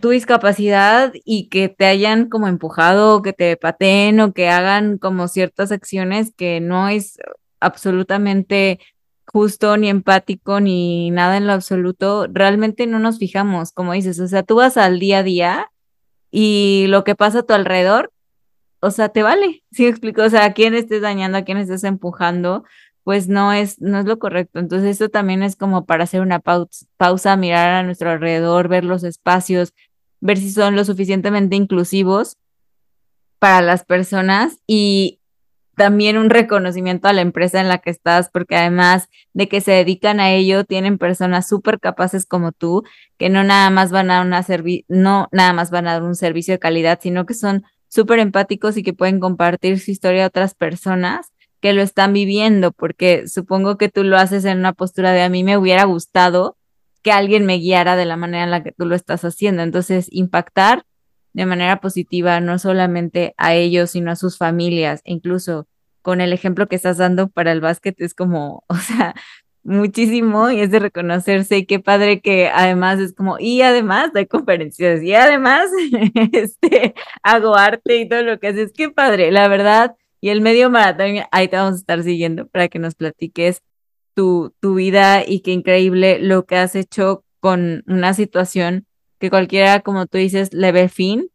tu 0.02 0.10
discapacidad 0.10 1.14
y 1.24 1.48
que 1.48 1.70
te 1.70 1.86
hayan 1.86 2.28
como 2.28 2.50
empujado, 2.50 3.22
que 3.22 3.32
te 3.32 3.56
pateen 3.56 4.20
o 4.20 4.34
que 4.34 4.50
hagan 4.50 4.98
como 4.98 5.30
ciertas 5.30 5.72
acciones 5.72 6.34
que 6.36 6.60
no 6.60 6.90
es 6.90 7.18
absolutamente 7.62 8.82
justo 9.32 9.78
ni 9.78 9.90
empático 9.90 10.60
ni 10.60 11.12
nada 11.12 11.38
en 11.38 11.48
lo 11.48 11.54
absoluto, 11.54 12.28
realmente 12.32 12.88
no 12.88 13.00
nos 13.00 13.20
fijamos, 13.20 13.72
como 13.72 13.94
dices, 13.94 14.20
o 14.20 14.28
sea, 14.28 14.44
tú 14.44 14.56
vas 14.56 14.78
al 14.78 15.00
día 15.00 15.20
a 15.20 15.24
día 15.24 15.72
y 16.32 16.86
lo 16.88 17.04
que 17.04 17.16
pasa 17.16 17.40
a 17.40 17.44
tu 17.44 17.54
alrededor 17.54 18.12
o 18.82 18.92
sea, 18.92 19.10
te 19.10 19.24
vale, 19.24 19.64
¿sí 19.72 19.86
explico? 19.86 20.24
O 20.24 20.30
sea, 20.30 20.46
a 20.46 20.54
quién 20.54 20.74
estés 20.74 21.02
dañando, 21.02 21.38
a 21.38 21.44
quién 21.44 21.60
estés 21.60 21.84
empujando, 21.84 22.64
pues 23.04 23.28
no 23.30 23.54
es, 23.54 23.80
no 23.80 24.00
es 24.00 24.06
lo 24.06 24.18
correcto. 24.20 24.60
Entonces, 24.60 24.92
esto 24.92 25.10
también 25.10 25.44
es 25.44 25.56
como 25.56 25.86
para 25.86 26.04
hacer 26.04 26.22
una 26.22 26.40
pausa, 26.40 27.38
mirar 27.38 27.70
a 27.76 27.84
nuestro 27.84 28.10
alrededor, 28.10 28.68
ver 28.70 28.84
los 28.84 29.04
espacios, 29.04 29.74
ver 30.20 30.38
si 30.38 30.52
son 30.52 30.76
lo 30.76 30.84
suficientemente 30.84 31.56
inclusivos 31.56 32.38
para 33.40 33.62
las 33.62 33.86
personas 33.86 34.60
y 34.66 35.20
también 35.82 36.20
un 36.20 36.30
reconocimiento 36.30 37.08
a 37.08 37.14
la 37.14 37.22
empresa 37.22 37.60
en 37.60 37.68
la 37.68 37.80
que 37.80 37.90
estás, 37.90 38.30
porque 38.30 38.56
además 38.56 39.10
de 39.34 39.48
que 39.48 39.62
se 39.62 39.72
dedican 39.72 40.20
a 40.20 40.30
ello, 40.30 40.64
tienen 40.64 41.00
personas 41.00 41.48
súper 41.50 41.80
capaces 41.80 42.28
como 42.28 42.52
tú, 42.52 42.84
que 43.18 43.30
no 43.30 43.44
nada 43.44 43.72
más 43.72 43.90
van 43.92 44.12
a 44.12 44.24
no 44.24 45.28
nada 45.32 45.54
más 45.54 45.72
van 45.72 45.88
a 45.88 45.94
dar 45.94 46.04
un 46.04 46.14
servicio 46.14 46.54
de 46.54 46.60
calidad, 46.60 47.00
sino 47.02 47.26
que 47.26 47.34
son 47.34 47.64
súper 47.88 48.20
empáticos 48.20 48.78
y 48.78 48.84
que 48.84 48.94
pueden 48.94 49.20
compartir 49.20 49.80
su 49.80 49.90
historia 49.90 50.26
a 50.26 50.28
otras 50.28 50.54
personas 50.54 51.32
que 51.62 51.74
lo 51.74 51.82
están 51.82 52.14
viviendo, 52.14 52.74
porque 52.74 53.28
supongo 53.28 53.80
que 53.80 53.90
tú 53.90 54.04
lo 54.04 54.18
haces 54.18 54.46
en 54.46 54.60
una 54.60 54.74
postura 54.74 55.14
de 55.14 55.24
a 55.24 55.30
mí 55.30 55.44
me 55.44 55.58
hubiera 55.58 55.86
gustado 55.86 56.58
que 57.02 57.12
alguien 57.12 57.48
me 57.48 57.58
guiara 57.58 57.96
de 57.96 58.06
la 58.06 58.18
manera 58.18 58.44
en 58.44 58.52
la 58.52 58.62
que 58.62 58.72
tú 58.72 58.86
lo 58.86 58.94
estás 58.94 59.26
haciendo. 59.26 59.64
Entonces, 59.64 60.10
impactar 60.12 60.84
de 61.34 61.48
manera 61.48 61.82
positiva 61.82 62.40
no 62.40 62.60
solamente 62.60 63.34
a 63.38 63.56
ellos, 63.56 63.90
sino 63.90 64.12
a 64.12 64.16
sus 64.16 64.38
familias, 64.38 65.02
e 65.06 65.14
incluso 65.14 65.68
con 66.02 66.22
el 66.22 66.34
ejemplo 66.34 66.68
que 66.68 66.76
estás 66.76 66.98
dando 66.98 67.30
para 67.30 67.52
el 67.52 67.62
básquet 67.62 68.00
es 68.02 68.14
como, 68.14 68.64
o 68.70 68.76
sea, 68.76 69.16
muchísimo 69.64 70.50
y 70.52 70.62
es 70.62 70.72
de 70.72 70.80
reconocerse 70.80 71.58
y 71.58 71.66
qué 71.66 71.80
padre 71.80 72.22
que 72.22 72.50
además 72.50 73.00
es 73.00 73.14
como, 73.14 73.38
y 73.40 73.62
además 73.62 74.12
de 74.14 74.28
conferencias 74.28 75.04
y 75.04 75.14
además 75.14 75.70
este, 76.32 76.96
hago 77.24 77.56
arte 77.56 77.98
y 77.98 78.10
todo 78.10 78.24
lo 78.24 78.40
que 78.40 78.48
haces, 78.50 78.72
qué 78.76 78.90
padre, 78.90 79.32
la 79.32 79.48
verdad. 79.48 79.96
Y 80.24 80.30
el 80.30 80.42
medio 80.42 80.70
maratón, 80.70 81.26
ahí 81.32 81.48
te 81.48 81.58
vamos 81.58 81.74
a 81.74 81.78
estar 81.78 82.04
siguiendo 82.04 82.48
para 82.48 82.68
que 82.68 82.78
nos 82.78 82.94
platiques 82.96 83.64
tu, 84.14 84.54
tu 84.60 84.76
vida 84.76 85.24
y 85.26 85.42
qué 85.42 85.52
increíble 85.52 86.20
lo 86.20 86.46
que 86.46 86.58
has 86.58 86.76
hecho 86.76 87.24
con 87.40 87.84
una 87.88 88.14
situación 88.14 88.86
que 89.20 89.32
cualquiera, 89.32 89.80
como 89.82 90.06
tú 90.06 90.18
dices, 90.20 90.54
le 90.54 90.72
ve 90.72 90.90
fin 90.90 91.31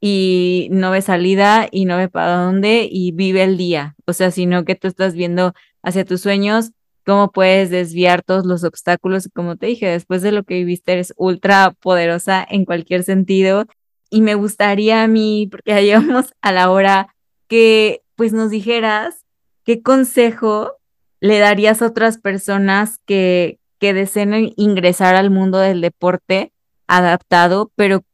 y 0.00 0.68
no 0.70 0.90
ve 0.90 1.02
salida 1.02 1.68
y 1.70 1.84
no 1.84 1.96
ve 1.96 2.08
para 2.08 2.36
dónde 2.36 2.88
y 2.90 3.12
vive 3.12 3.42
el 3.42 3.56
día. 3.56 3.96
O 4.06 4.12
sea, 4.12 4.30
sino 4.30 4.64
que 4.64 4.74
tú 4.74 4.88
estás 4.88 5.14
viendo 5.14 5.52
hacia 5.82 6.04
tus 6.04 6.22
sueños 6.22 6.72
cómo 7.04 7.32
puedes 7.32 7.70
desviar 7.70 8.22
todos 8.22 8.46
los 8.46 8.64
obstáculos. 8.64 9.28
Como 9.34 9.56
te 9.56 9.66
dije, 9.66 9.86
después 9.86 10.22
de 10.22 10.32
lo 10.32 10.44
que 10.44 10.54
viviste, 10.54 10.92
eres 10.92 11.12
ultra 11.16 11.72
poderosa 11.80 12.46
en 12.48 12.64
cualquier 12.64 13.02
sentido. 13.02 13.66
Y 14.10 14.22
me 14.22 14.34
gustaría 14.34 15.02
a 15.02 15.08
mí, 15.08 15.48
porque 15.50 15.72
ya 15.72 15.80
llegamos 16.00 16.34
a 16.40 16.52
la 16.52 16.70
hora, 16.70 17.14
que 17.48 18.02
pues 18.16 18.32
nos 18.32 18.50
dijeras 18.50 19.24
qué 19.64 19.82
consejo 19.82 20.76
le 21.20 21.38
darías 21.38 21.82
a 21.82 21.86
otras 21.86 22.18
personas 22.18 22.98
que, 23.06 23.58
que 23.78 23.92
deseen 23.92 24.52
ingresar 24.56 25.16
al 25.16 25.30
mundo 25.30 25.58
del 25.58 25.80
deporte 25.80 26.52
adaptado, 26.86 27.72
pero 27.76 28.04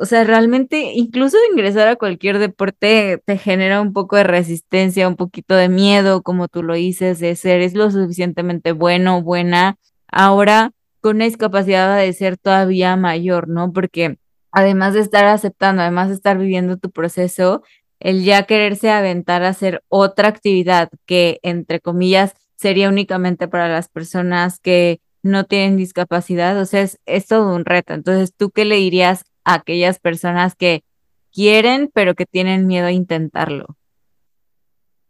o 0.00 0.06
sea, 0.06 0.24
realmente 0.24 0.92
incluso 0.94 1.36
ingresar 1.52 1.86
a 1.88 1.96
cualquier 1.96 2.38
deporte 2.38 3.22
te 3.26 3.36
genera 3.36 3.82
un 3.82 3.92
poco 3.92 4.16
de 4.16 4.24
resistencia, 4.24 5.06
un 5.06 5.16
poquito 5.16 5.54
de 5.54 5.68
miedo, 5.68 6.22
como 6.22 6.48
tú 6.48 6.62
lo 6.62 6.74
dices, 6.74 7.18
de 7.20 7.36
ser 7.36 7.60
es 7.60 7.74
lo 7.74 7.90
suficientemente 7.90 8.72
bueno, 8.72 9.22
buena. 9.22 9.76
Ahora, 10.08 10.72
con 11.02 11.16
una 11.16 11.26
discapacidad 11.26 11.98
de 11.98 12.12
ser 12.14 12.38
todavía 12.38 12.96
mayor, 12.96 13.48
¿no? 13.48 13.72
Porque 13.74 14.16
además 14.52 14.94
de 14.94 15.00
estar 15.00 15.26
aceptando, 15.26 15.82
además 15.82 16.08
de 16.08 16.14
estar 16.14 16.38
viviendo 16.38 16.78
tu 16.78 16.90
proceso, 16.90 17.62
el 18.00 18.24
ya 18.24 18.44
quererse 18.44 18.90
aventar 18.90 19.42
a 19.42 19.50
hacer 19.50 19.82
otra 19.88 20.28
actividad 20.28 20.88
que, 21.06 21.40
entre 21.42 21.80
comillas, 21.80 22.34
sería 22.56 22.88
únicamente 22.88 23.48
para 23.48 23.68
las 23.68 23.90
personas 23.90 24.58
que 24.60 25.00
no 25.22 25.44
tienen 25.44 25.76
discapacidad, 25.76 26.58
o 26.58 26.64
sea, 26.64 26.82
es, 26.82 27.26
todo 27.28 27.54
un 27.54 27.64
reto. 27.66 27.92
Entonces, 27.92 28.34
¿tú 28.34 28.50
qué 28.50 28.64
le 28.64 28.76
dirías 28.76 29.24
a 29.44 29.54
aquellas 29.54 29.98
personas 29.98 30.54
que 30.54 30.84
quieren, 31.32 31.90
pero 31.92 32.14
que 32.14 32.26
tienen 32.26 32.66
miedo 32.66 32.86
a 32.86 32.92
intentarlo? 32.92 33.76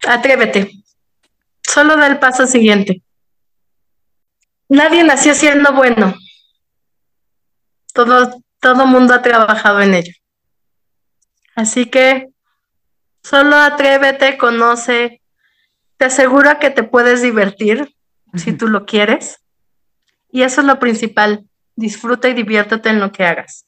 Atrévete. 0.07 0.71
Solo 1.63 1.97
da 1.97 2.07
el 2.07 2.19
paso 2.19 2.47
siguiente. 2.47 3.03
Nadie 4.69 5.05
nació 5.05 5.35
siendo 5.35 5.73
bueno. 5.73 6.15
Todo, 7.93 8.43
todo 8.61 8.87
mundo 8.87 9.15
ha 9.15 9.23
trabajado 9.23 9.81
en 9.81 9.95
ello. 9.95 10.13
Así 11.55 11.87
que 11.87 12.29
solo 13.23 13.57
atrévete, 13.57 14.39
conoce. 14.39 15.21
Te 15.97 16.07
aseguro 16.07 16.59
que 16.59 16.71
te 16.71 16.83
puedes 16.83 17.21
divertir 17.21 17.95
si 18.35 18.53
tú 18.53 18.69
lo 18.69 18.87
quieres. 18.87 19.41
Y 20.31 20.43
eso 20.43 20.61
es 20.61 20.67
lo 20.67 20.79
principal. 20.79 21.47
Disfruta 21.75 22.29
y 22.29 22.35
diviértete 22.35 22.89
en 22.89 23.01
lo 23.01 23.13
que 23.13 23.25
hagas. 23.25 23.67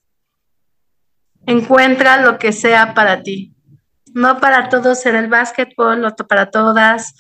Encuentra 1.47 2.21
lo 2.23 2.39
que 2.39 2.53
sea 2.53 2.95
para 2.95 3.23
ti. 3.23 3.55
No 4.15 4.41
para 4.41 4.69
todos 4.69 5.01
ser 5.01 5.15
el 5.15 5.29
básquetbol, 5.29 6.05
o 6.05 6.15
para 6.29 6.51
todas. 6.51 7.15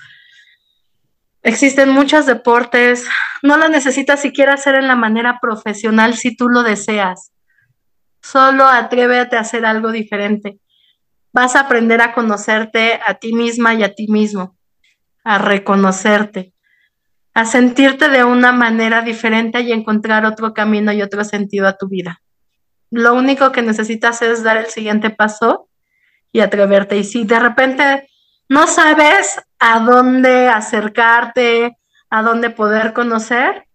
Existen 1.42 1.90
muchos 1.90 2.26
deportes. 2.26 3.08
No 3.42 3.56
lo 3.56 3.68
necesitas 3.68 4.20
siquiera 4.20 4.54
hacer 4.54 4.74
en 4.74 4.88
la 4.88 4.96
manera 4.96 5.38
profesional 5.40 6.14
si 6.14 6.36
tú 6.36 6.48
lo 6.48 6.62
deseas. 6.62 7.32
Solo 8.22 8.66
atrévete 8.66 9.36
a 9.36 9.40
hacer 9.40 9.64
algo 9.64 9.90
diferente. 9.90 10.60
Vas 11.32 11.56
a 11.56 11.60
aprender 11.60 12.00
a 12.00 12.12
conocerte 12.12 13.00
a 13.04 13.14
ti 13.14 13.32
misma 13.32 13.74
y 13.74 13.82
a 13.82 13.94
ti 13.94 14.06
mismo, 14.06 14.56
a 15.24 15.38
reconocerte 15.38 16.52
a 17.34 17.44
sentirte 17.44 18.08
de 18.08 18.24
una 18.24 18.52
manera 18.52 19.02
diferente 19.02 19.60
y 19.60 19.72
encontrar 19.72 20.26
otro 20.26 20.52
camino 20.52 20.92
y 20.92 21.02
otro 21.02 21.24
sentido 21.24 21.66
a 21.66 21.76
tu 21.76 21.88
vida. 21.88 22.20
Lo 22.92 23.14
único 23.14 23.52
que 23.52 23.62
necesitas 23.62 24.20
es 24.20 24.42
dar 24.42 24.58
el 24.58 24.66
siguiente 24.66 25.08
paso 25.08 25.70
y 26.30 26.40
atreverte. 26.40 26.98
Y 26.98 27.04
si 27.04 27.24
de 27.24 27.40
repente 27.40 28.06
no 28.50 28.66
sabes 28.66 29.40
a 29.58 29.80
dónde 29.80 30.50
acercarte, 30.50 31.78
a 32.10 32.22
dónde 32.22 32.50
poder 32.50 32.92
conocer, 32.92 33.66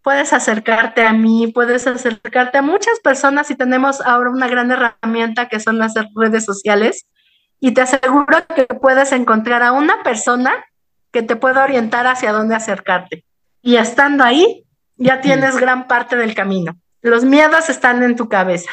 puedes 0.00 0.32
acercarte 0.32 1.04
a 1.04 1.12
mí, 1.12 1.52
puedes 1.52 1.86
acercarte 1.86 2.56
a 2.56 2.62
muchas 2.62 3.00
personas 3.00 3.50
y 3.50 3.54
tenemos 3.54 4.00
ahora 4.00 4.30
una 4.30 4.48
gran 4.48 4.70
herramienta 4.70 5.50
que 5.50 5.60
son 5.60 5.76
las 5.76 5.92
redes 6.16 6.46
sociales. 6.46 7.06
Y 7.60 7.74
te 7.74 7.82
aseguro 7.82 8.46
que 8.56 8.64
puedes 8.64 9.12
encontrar 9.12 9.62
a 9.62 9.72
una 9.72 10.02
persona 10.02 10.64
que 11.12 11.22
te 11.22 11.36
pueda 11.36 11.64
orientar 11.64 12.06
hacia 12.06 12.32
dónde 12.32 12.54
acercarte. 12.54 13.26
Y 13.60 13.76
estando 13.76 14.24
ahí, 14.24 14.64
ya 14.96 15.20
tienes 15.20 15.58
gran 15.58 15.86
parte 15.86 16.16
del 16.16 16.34
camino. 16.34 16.81
Los 17.02 17.24
miedos 17.24 17.68
están 17.68 18.02
en 18.02 18.16
tu 18.16 18.28
cabeza. 18.28 18.70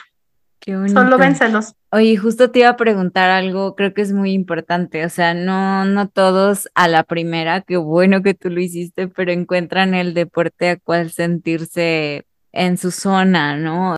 Qué 0.59 0.73
Solo 0.89 1.17
vénselos. 1.17 1.73
Oye, 1.91 2.17
justo 2.17 2.51
te 2.51 2.59
iba 2.59 2.69
a 2.69 2.77
preguntar 2.77 3.29
algo, 3.29 3.75
creo 3.75 3.93
que 3.93 4.01
es 4.01 4.11
muy 4.11 4.33
importante, 4.33 5.05
o 5.05 5.09
sea, 5.09 5.33
no, 5.33 5.85
no 5.85 6.09
todos 6.09 6.69
a 6.75 6.87
la 6.87 7.03
primera, 7.03 7.61
qué 7.61 7.77
bueno 7.77 8.21
que 8.21 8.33
tú 8.33 8.49
lo 8.49 8.59
hiciste, 8.59 9.07
pero 9.07 9.31
encuentran 9.31 9.93
el 9.93 10.13
deporte 10.13 10.69
a 10.69 10.77
cual 10.77 11.11
sentirse 11.11 12.25
en 12.51 12.77
su 12.77 12.91
zona, 12.91 13.55
¿no? 13.57 13.95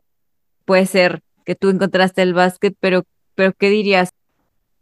Puede 0.66 0.86
ser 0.86 1.22
que 1.46 1.56
tú 1.56 1.70
encontraste 1.70 2.22
el 2.22 2.34
básquet, 2.34 2.76
pero, 2.80 3.04
pero 3.36 3.54
¿qué 3.54 3.70
dirías? 3.70 4.12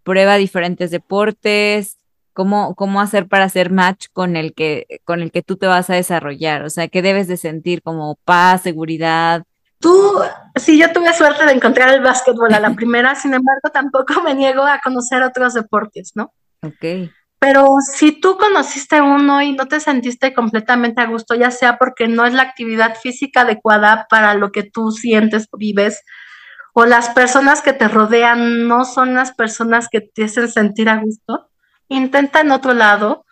Prueba 0.03 0.35
diferentes 0.35 0.91
deportes, 0.91 1.98
cómo, 2.39 2.73
cómo 2.73 3.01
hacer 3.01 3.27
para 3.27 3.43
hacer 3.43 3.69
match 3.69 4.05
con 4.13 4.37
el 4.37 4.53
que, 4.53 5.01
con 5.03 5.21
el 5.21 5.29
que 5.29 5.43
tú 5.43 5.57
te 5.57 5.67
vas 5.67 5.89
a 5.89 5.95
desarrollar, 5.95 6.63
o 6.63 6.69
sea, 6.69 6.87
qué 6.87 7.01
debes 7.01 7.27
de 7.27 7.35
sentir 7.35 7.81
como 7.81 8.15
paz, 8.23 8.61
seguridad. 8.61 9.43
Tú, 9.79 10.21
sí, 10.55 10.79
yo 10.79 10.89
tuve 10.93 11.13
suerte 11.13 11.45
de 11.45 11.51
encontrar 11.51 11.93
el 11.93 11.99
básquetbol 11.99 12.53
a 12.53 12.61
la 12.61 12.73
primera, 12.75 13.13
sin 13.15 13.33
embargo, 13.33 13.71
tampoco 13.73 14.23
me 14.23 14.35
niego 14.35 14.61
a 14.63 14.79
conocer 14.81 15.21
otros 15.21 15.53
deportes, 15.53 16.13
¿no? 16.15 16.31
Ok. 16.61 17.11
Pero 17.39 17.75
si 17.93 18.13
tú 18.13 18.37
conociste 18.37 19.01
uno 19.01 19.41
y 19.41 19.51
no 19.51 19.67
te 19.67 19.81
sentiste 19.81 20.33
completamente 20.33 21.01
a 21.01 21.07
gusto, 21.07 21.35
ya 21.35 21.51
sea 21.51 21.77
porque 21.77 22.07
no 22.07 22.25
es 22.25 22.33
la 22.33 22.43
actividad 22.43 22.95
física 22.95 23.41
adecuada 23.41 24.07
para 24.09 24.33
lo 24.33 24.53
que 24.53 24.63
tú 24.63 24.91
sientes, 24.91 25.49
vives, 25.57 26.01
o 26.73 26.85
las 26.85 27.09
personas 27.09 27.61
que 27.61 27.73
te 27.73 27.89
rodean 27.89 28.69
no 28.69 28.85
son 28.85 29.13
las 29.13 29.33
personas 29.33 29.89
que 29.89 29.99
te 29.99 30.23
hacen 30.23 30.47
sentir 30.47 30.87
a 30.87 31.01
gusto, 31.01 31.48
intenta 31.89 32.41
en 32.41 32.51
otro 32.51 32.73
lado, 32.73 33.25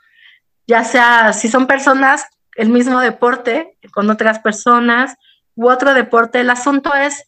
ya 0.67 0.83
sea 0.83 1.31
si 1.31 1.47
son 1.47 1.67
personas, 1.67 2.25
el 2.55 2.69
mismo 2.69 2.99
deporte 2.99 3.77
con 3.93 4.09
otras 4.09 4.39
personas 4.39 5.15
u 5.55 5.69
otro 5.69 5.93
deporte, 5.93 6.41
el 6.41 6.49
asunto 6.49 6.93
es 6.93 7.23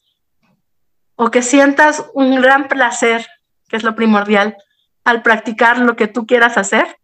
o 1.15 1.31
que 1.31 1.41
sientas 1.41 2.05
un 2.13 2.41
gran 2.41 2.67
placer, 2.67 3.27
que 3.67 3.77
es 3.77 3.83
lo 3.83 3.95
primordial, 3.95 4.57
al 5.03 5.21
practicar 5.21 5.79
lo 5.79 5.95
que 5.95 6.07
tú 6.07 6.25
quieras 6.25 6.57
hacer, 6.57 6.97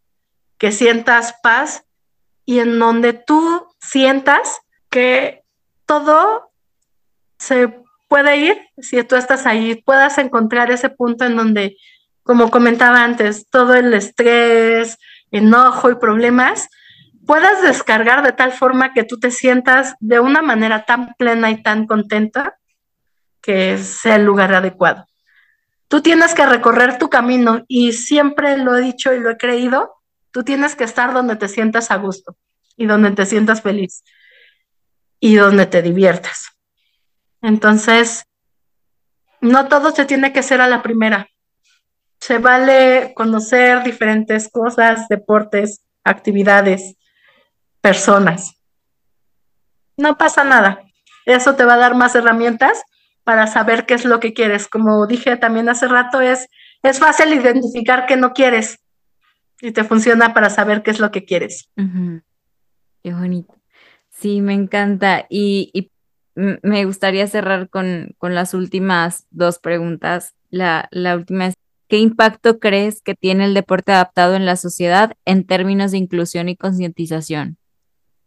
que 0.57 0.71
sientas 0.71 1.35
paz 1.43 1.85
y 2.45 2.59
en 2.59 2.79
donde 2.79 3.13
tú 3.13 3.67
sientas 3.79 4.61
que 4.89 5.43
todo 5.85 6.51
se 7.37 7.73
puede 8.07 8.37
ir, 8.37 8.57
si 8.77 9.03
tú 9.03 9.15
estás 9.15 9.45
ahí, 9.45 9.75
puedas 9.75 10.17
encontrar 10.17 10.71
ese 10.71 10.89
punto 10.89 11.25
en 11.25 11.35
donde 11.35 11.77
como 12.25 12.49
comentaba 12.49 13.03
antes, 13.03 13.47
todo 13.51 13.75
el 13.75 13.93
estrés, 13.93 14.97
enojo 15.29 15.91
y 15.91 15.95
problemas, 15.95 16.69
puedas 17.27 17.61
descargar 17.61 18.23
de 18.23 18.31
tal 18.31 18.51
forma 18.51 18.93
que 18.93 19.03
tú 19.03 19.19
te 19.19 19.29
sientas 19.29 19.93
de 19.99 20.19
una 20.19 20.41
manera 20.41 20.85
tan 20.85 21.13
plena 21.19 21.51
y 21.51 21.61
tan 21.61 21.85
contenta 21.85 22.57
que 23.41 23.77
sea 23.77 24.15
el 24.15 24.25
lugar 24.25 24.55
adecuado. 24.55 25.05
Tú 25.87 26.01
tienes 26.01 26.33
que 26.33 26.47
recorrer 26.47 26.97
tu 26.97 27.11
camino 27.11 27.63
y 27.67 27.93
siempre 27.93 28.57
lo 28.57 28.75
he 28.75 28.81
dicho 28.81 29.13
y 29.13 29.19
lo 29.19 29.29
he 29.29 29.37
creído, 29.37 29.93
tú 30.31 30.43
tienes 30.43 30.75
que 30.75 30.83
estar 30.83 31.13
donde 31.13 31.35
te 31.35 31.47
sientas 31.47 31.91
a 31.91 31.97
gusto 31.97 32.35
y 32.75 32.87
donde 32.87 33.11
te 33.11 33.27
sientas 33.27 33.61
feliz 33.61 34.03
y 35.19 35.35
donde 35.35 35.67
te 35.67 35.83
diviertas. 35.83 36.47
Entonces, 37.43 38.25
no 39.41 39.67
todo 39.67 39.91
se 39.91 40.05
tiene 40.05 40.33
que 40.33 40.39
hacer 40.39 40.59
a 40.59 40.67
la 40.67 40.81
primera 40.81 41.29
se 42.25 42.39
vale 42.39 43.13
conocer 43.13 43.83
diferentes 43.83 44.49
cosas, 44.49 45.07
deportes, 45.09 45.83
actividades, 46.03 46.95
personas. 47.81 48.55
No 49.95 50.17
pasa 50.17 50.43
nada. 50.43 50.81
Eso 51.27 51.55
te 51.55 51.65
va 51.65 51.75
a 51.75 51.77
dar 51.77 51.93
más 51.93 52.15
herramientas 52.15 52.81
para 53.23 53.45
saber 53.45 53.85
qué 53.85 53.93
es 53.93 54.05
lo 54.05 54.19
que 54.19 54.33
quieres. 54.33 54.67
Como 54.67 55.05
dije 55.05 55.37
también 55.37 55.69
hace 55.69 55.87
rato, 55.87 56.19
es, 56.19 56.47
es 56.81 56.97
fácil 56.97 57.31
identificar 57.31 58.07
qué 58.07 58.17
no 58.17 58.33
quieres 58.33 58.79
y 59.61 59.71
te 59.71 59.83
funciona 59.83 60.33
para 60.33 60.49
saber 60.49 60.81
qué 60.81 60.89
es 60.89 60.99
lo 60.99 61.11
que 61.11 61.25
quieres. 61.25 61.69
Qué 61.75 63.13
bonito. 63.13 63.53
Sí, 64.09 64.41
me 64.41 64.55
encanta. 64.55 65.27
Y, 65.29 65.69
y 65.73 65.91
me 66.33 66.85
gustaría 66.85 67.27
cerrar 67.27 67.69
con, 67.69 68.15
con, 68.17 68.33
las 68.33 68.55
últimas 68.55 69.27
dos 69.29 69.59
preguntas. 69.59 70.33
La, 70.49 70.87
la 70.89 71.15
última 71.15 71.45
es, 71.45 71.53
¿Qué 71.87 71.99
impacto 71.99 72.59
crees 72.59 73.01
que 73.01 73.13
tiene 73.13 73.45
el 73.45 73.53
deporte 73.53 73.91
adaptado 73.91 74.35
en 74.35 74.45
la 74.45 74.55
sociedad 74.55 75.13
en 75.25 75.45
términos 75.45 75.91
de 75.91 75.99
inclusión 75.99 76.49
y 76.49 76.55
concientización? 76.55 77.57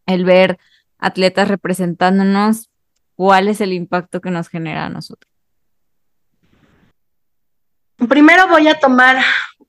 El 0.06 0.24
ver 0.24 0.58
atletas 0.98 1.48
representándonos, 1.48 2.70
¿cuál 3.14 3.48
es 3.48 3.60
el 3.60 3.72
impacto 3.72 4.20
que 4.20 4.30
nos 4.30 4.48
genera 4.48 4.86
a 4.86 4.90
nosotros? 4.90 5.32
Primero 8.08 8.46
voy 8.46 8.68
a 8.68 8.78
tomar 8.78 9.16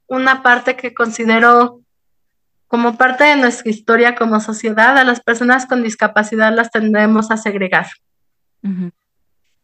una 0.07 0.43
parte 0.43 0.75
que 0.75 0.93
considero 0.93 1.81
como 2.67 2.97
parte 2.97 3.23
de 3.23 3.35
nuestra 3.35 3.71
historia 3.71 4.13
como 4.13 4.39
sociedad, 4.39 4.95
a 4.95 5.03
las 5.03 5.21
personas 5.21 5.65
con 5.65 5.81
discapacidad 5.81 6.53
las 6.53 6.69
tendremos 6.69 7.31
a 7.31 7.37
segregar. 7.37 7.87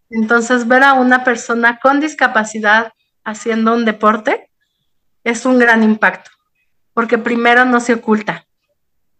Entonces, 0.09 0.67
ver 0.67 0.81
a 0.81 0.93
una 0.93 1.23
persona 1.23 1.77
con 1.79 1.99
discapacidad 1.99 2.93
haciendo 3.25 3.73
un 3.73 3.83
deporte 3.83 4.49
es 5.23 5.45
un 5.45 5.59
gran 5.59 5.83
impacto, 5.83 6.31
porque 6.93 7.17
primero 7.17 7.65
no 7.65 7.79
se 7.79 7.95
oculta, 7.95 8.45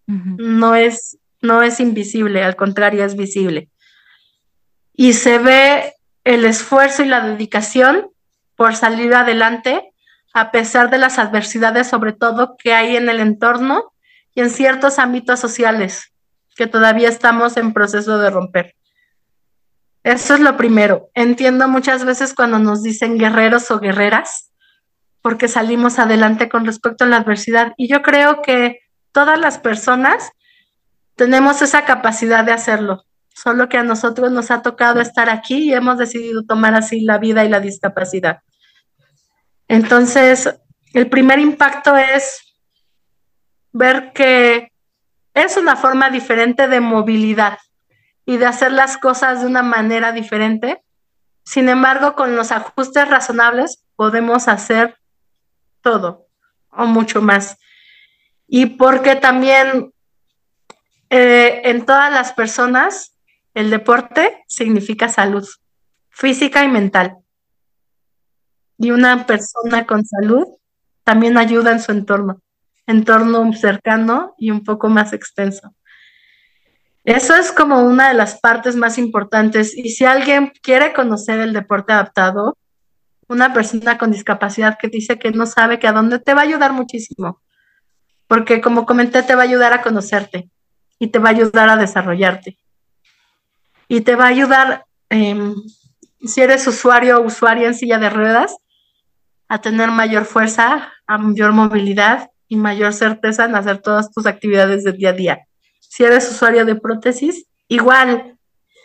no, 0.08 0.76
es, 0.76 1.18
no 1.42 1.64
es 1.64 1.80
invisible, 1.80 2.44
al 2.44 2.56
contrario, 2.56 3.04
es 3.04 3.16
visible. 3.18 3.70
Y 4.94 5.14
se 5.14 5.40
ve 5.40 5.94
el 6.24 6.46
esfuerzo 6.46 7.04
y 7.04 7.08
la 7.08 7.28
dedicación 7.28 8.08
por 8.56 8.76
salir 8.76 9.14
adelante 9.14 9.92
a 10.34 10.52
pesar 10.52 10.90
de 10.90 11.00
las 11.00 11.18
adversidades, 11.18 11.88
sobre 11.88 12.14
todo 12.14 12.56
que 12.58 12.74
hay 12.74 12.96
en 12.96 13.10
el 13.10 13.20
entorno 13.20 13.94
y 14.36 14.42
en 14.42 14.50
ciertos 14.50 15.00
ámbitos 15.00 15.40
sociales 15.40 16.12
que 16.56 16.68
todavía 16.68 17.10
estamos 17.10 17.58
en 17.58 17.74
proceso 17.74 18.18
de 18.18 18.30
romper. 18.30 18.75
Eso 20.06 20.36
es 20.36 20.40
lo 20.40 20.56
primero. 20.56 21.10
Entiendo 21.16 21.68
muchas 21.68 22.06
veces 22.06 22.36
cuando 22.36 22.60
nos 22.60 22.84
dicen 22.84 23.18
guerreros 23.18 23.72
o 23.72 23.80
guerreras, 23.80 24.52
porque 25.24 25.48
salimos 25.48 25.98
adelante 25.98 26.48
con 26.48 26.64
respecto 26.64 27.06
a 27.06 27.08
la 27.08 27.18
adversidad. 27.18 27.74
Y 27.76 27.88
yo 27.88 28.04
creo 28.04 28.44
que 28.44 28.82
todas 29.12 29.40
las 29.40 29.58
personas 29.58 30.32
tenemos 31.16 31.64
esa 31.64 31.86
capacidad 31.86 32.46
de 32.46 32.52
hacerlo, 32.52 33.04
solo 33.34 33.68
que 33.68 33.80
a 33.80 33.84
nosotros 33.84 34.32
nos 34.32 34.52
ha 34.52 34.62
tocado 34.62 35.02
estar 35.02 35.28
aquí 35.28 35.72
y 35.72 35.74
hemos 35.74 35.98
decidido 35.98 36.44
tomar 36.44 36.76
así 36.76 37.02
la 37.02 37.18
vida 37.18 37.44
y 37.44 37.50
la 37.50 37.60
discapacidad. 37.60 38.42
Entonces, 39.68 40.56
el 40.94 41.10
primer 41.10 41.40
impacto 41.40 41.98
es 41.98 42.56
ver 43.74 44.14
que 44.14 44.72
es 45.34 45.58
una 45.58 45.76
forma 45.76 46.12
diferente 46.12 46.68
de 46.68 46.80
movilidad 46.80 47.58
y 48.26 48.38
de 48.38 48.46
hacer 48.46 48.72
las 48.72 48.98
cosas 48.98 49.42
de 49.42 49.48
una 49.48 49.64
manera 49.64 50.12
diferente. 50.12 50.84
Sin 51.44 51.70
embargo, 51.70 52.16
con 52.16 52.36
los 52.36 52.52
ajustes 52.52 53.08
razonables 53.08 53.84
podemos 53.96 54.48
hacer 54.48 54.98
todo 55.82 56.28
o 56.72 56.86
mucho 56.86 57.22
más. 57.22 57.58
Y 58.48 58.66
porque 58.66 59.16
también 59.16 59.94
eh, 61.10 61.62
en 61.66 61.86
todas 61.86 62.12
las 62.12 62.34
personas 62.34 63.16
el 63.54 63.70
deporte 63.70 64.44
significa 64.48 65.08
salud 65.08 65.48
física 66.10 66.64
y 66.64 66.68
mental. 66.68 67.18
Y 68.78 68.92
una 68.92 69.26
persona 69.26 69.86
con 69.86 70.06
salud 70.06 70.46
también 71.04 71.38
ayuda 71.38 71.72
en 71.72 71.80
su 71.80 71.92
entorno, 71.92 72.42
entorno 72.88 73.54
cercano 73.54 74.34
y 74.38 74.52
un 74.52 74.64
poco 74.64 74.90
más 74.90 75.14
extenso. 75.14 75.74
Eso 77.06 77.36
es 77.36 77.52
como 77.52 77.86
una 77.86 78.08
de 78.08 78.16
las 78.16 78.40
partes 78.40 78.76
más 78.76 78.98
importantes. 78.98 79.78
Y 79.78 79.92
si 79.92 80.06
alguien 80.06 80.52
quiere 80.64 80.92
conocer 80.92 81.40
el 81.40 81.54
deporte 81.54 81.94
adaptado, 81.94 82.58
una 83.28 83.54
persona 83.54 84.00
con 84.00 84.12
discapacidad 84.12 84.78
que 84.80 84.88
dice 84.88 85.20
que 85.20 85.32
no 85.32 85.46
sabe 85.46 85.78
que 85.78 85.88
a 85.88 85.92
dónde 85.92 86.18
te 86.18 86.34
va 86.34 86.42
a 86.42 86.46
ayudar 86.46 86.74
muchísimo. 86.74 87.42
Porque 88.28 88.60
como 88.60 88.88
comenté, 88.88 89.22
te 89.22 89.36
va 89.36 89.44
a 89.44 89.46
ayudar 89.46 89.72
a 89.72 89.84
conocerte 89.84 90.50
y 90.98 91.08
te 91.08 91.20
va 91.20 91.30
a 91.30 91.32
ayudar 91.34 91.70
a 91.70 91.78
desarrollarte. 91.78 92.58
Y 93.88 94.02
te 94.02 94.16
va 94.16 94.26
a 94.26 94.30
ayudar, 94.30 94.86
em, 95.10 95.54
si 96.26 96.42
eres 96.42 96.66
usuario 96.66 97.20
o 97.20 97.26
usuaria 97.26 97.68
en 97.68 97.76
silla 97.76 98.00
de 98.00 98.10
ruedas, 98.10 98.58
a 99.48 99.62
tener 99.62 99.92
mayor 99.92 100.26
fuerza, 100.26 100.92
a 101.06 101.18
mayor 101.20 101.52
movilidad 101.52 102.32
y 102.48 102.56
mayor 102.56 102.94
certeza 102.94 103.46
en 103.46 103.56
hacer 103.56 103.78
todas 103.78 104.12
tus 104.12 104.26
actividades 104.26 104.84
del 104.84 104.98
día 104.98 105.10
a 105.10 105.14
día. 105.14 105.48
Si 105.96 106.04
eres 106.04 106.30
usuario 106.30 106.66
de 106.66 106.76
prótesis, 106.76 107.46
igual. 107.70 108.38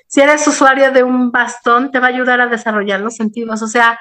Si 0.07 0.21
eres 0.21 0.47
usuario 0.47 0.93
de 0.93 1.03
un 1.03 1.33
bastón, 1.33 1.91
te 1.91 1.99
va 1.99 2.07
a 2.07 2.11
ayudar 2.11 2.41
a 2.41 2.47
desarrollar 2.47 3.01
los 3.01 3.17
sentidos. 3.17 3.63
O 3.63 3.67
sea, 3.67 3.99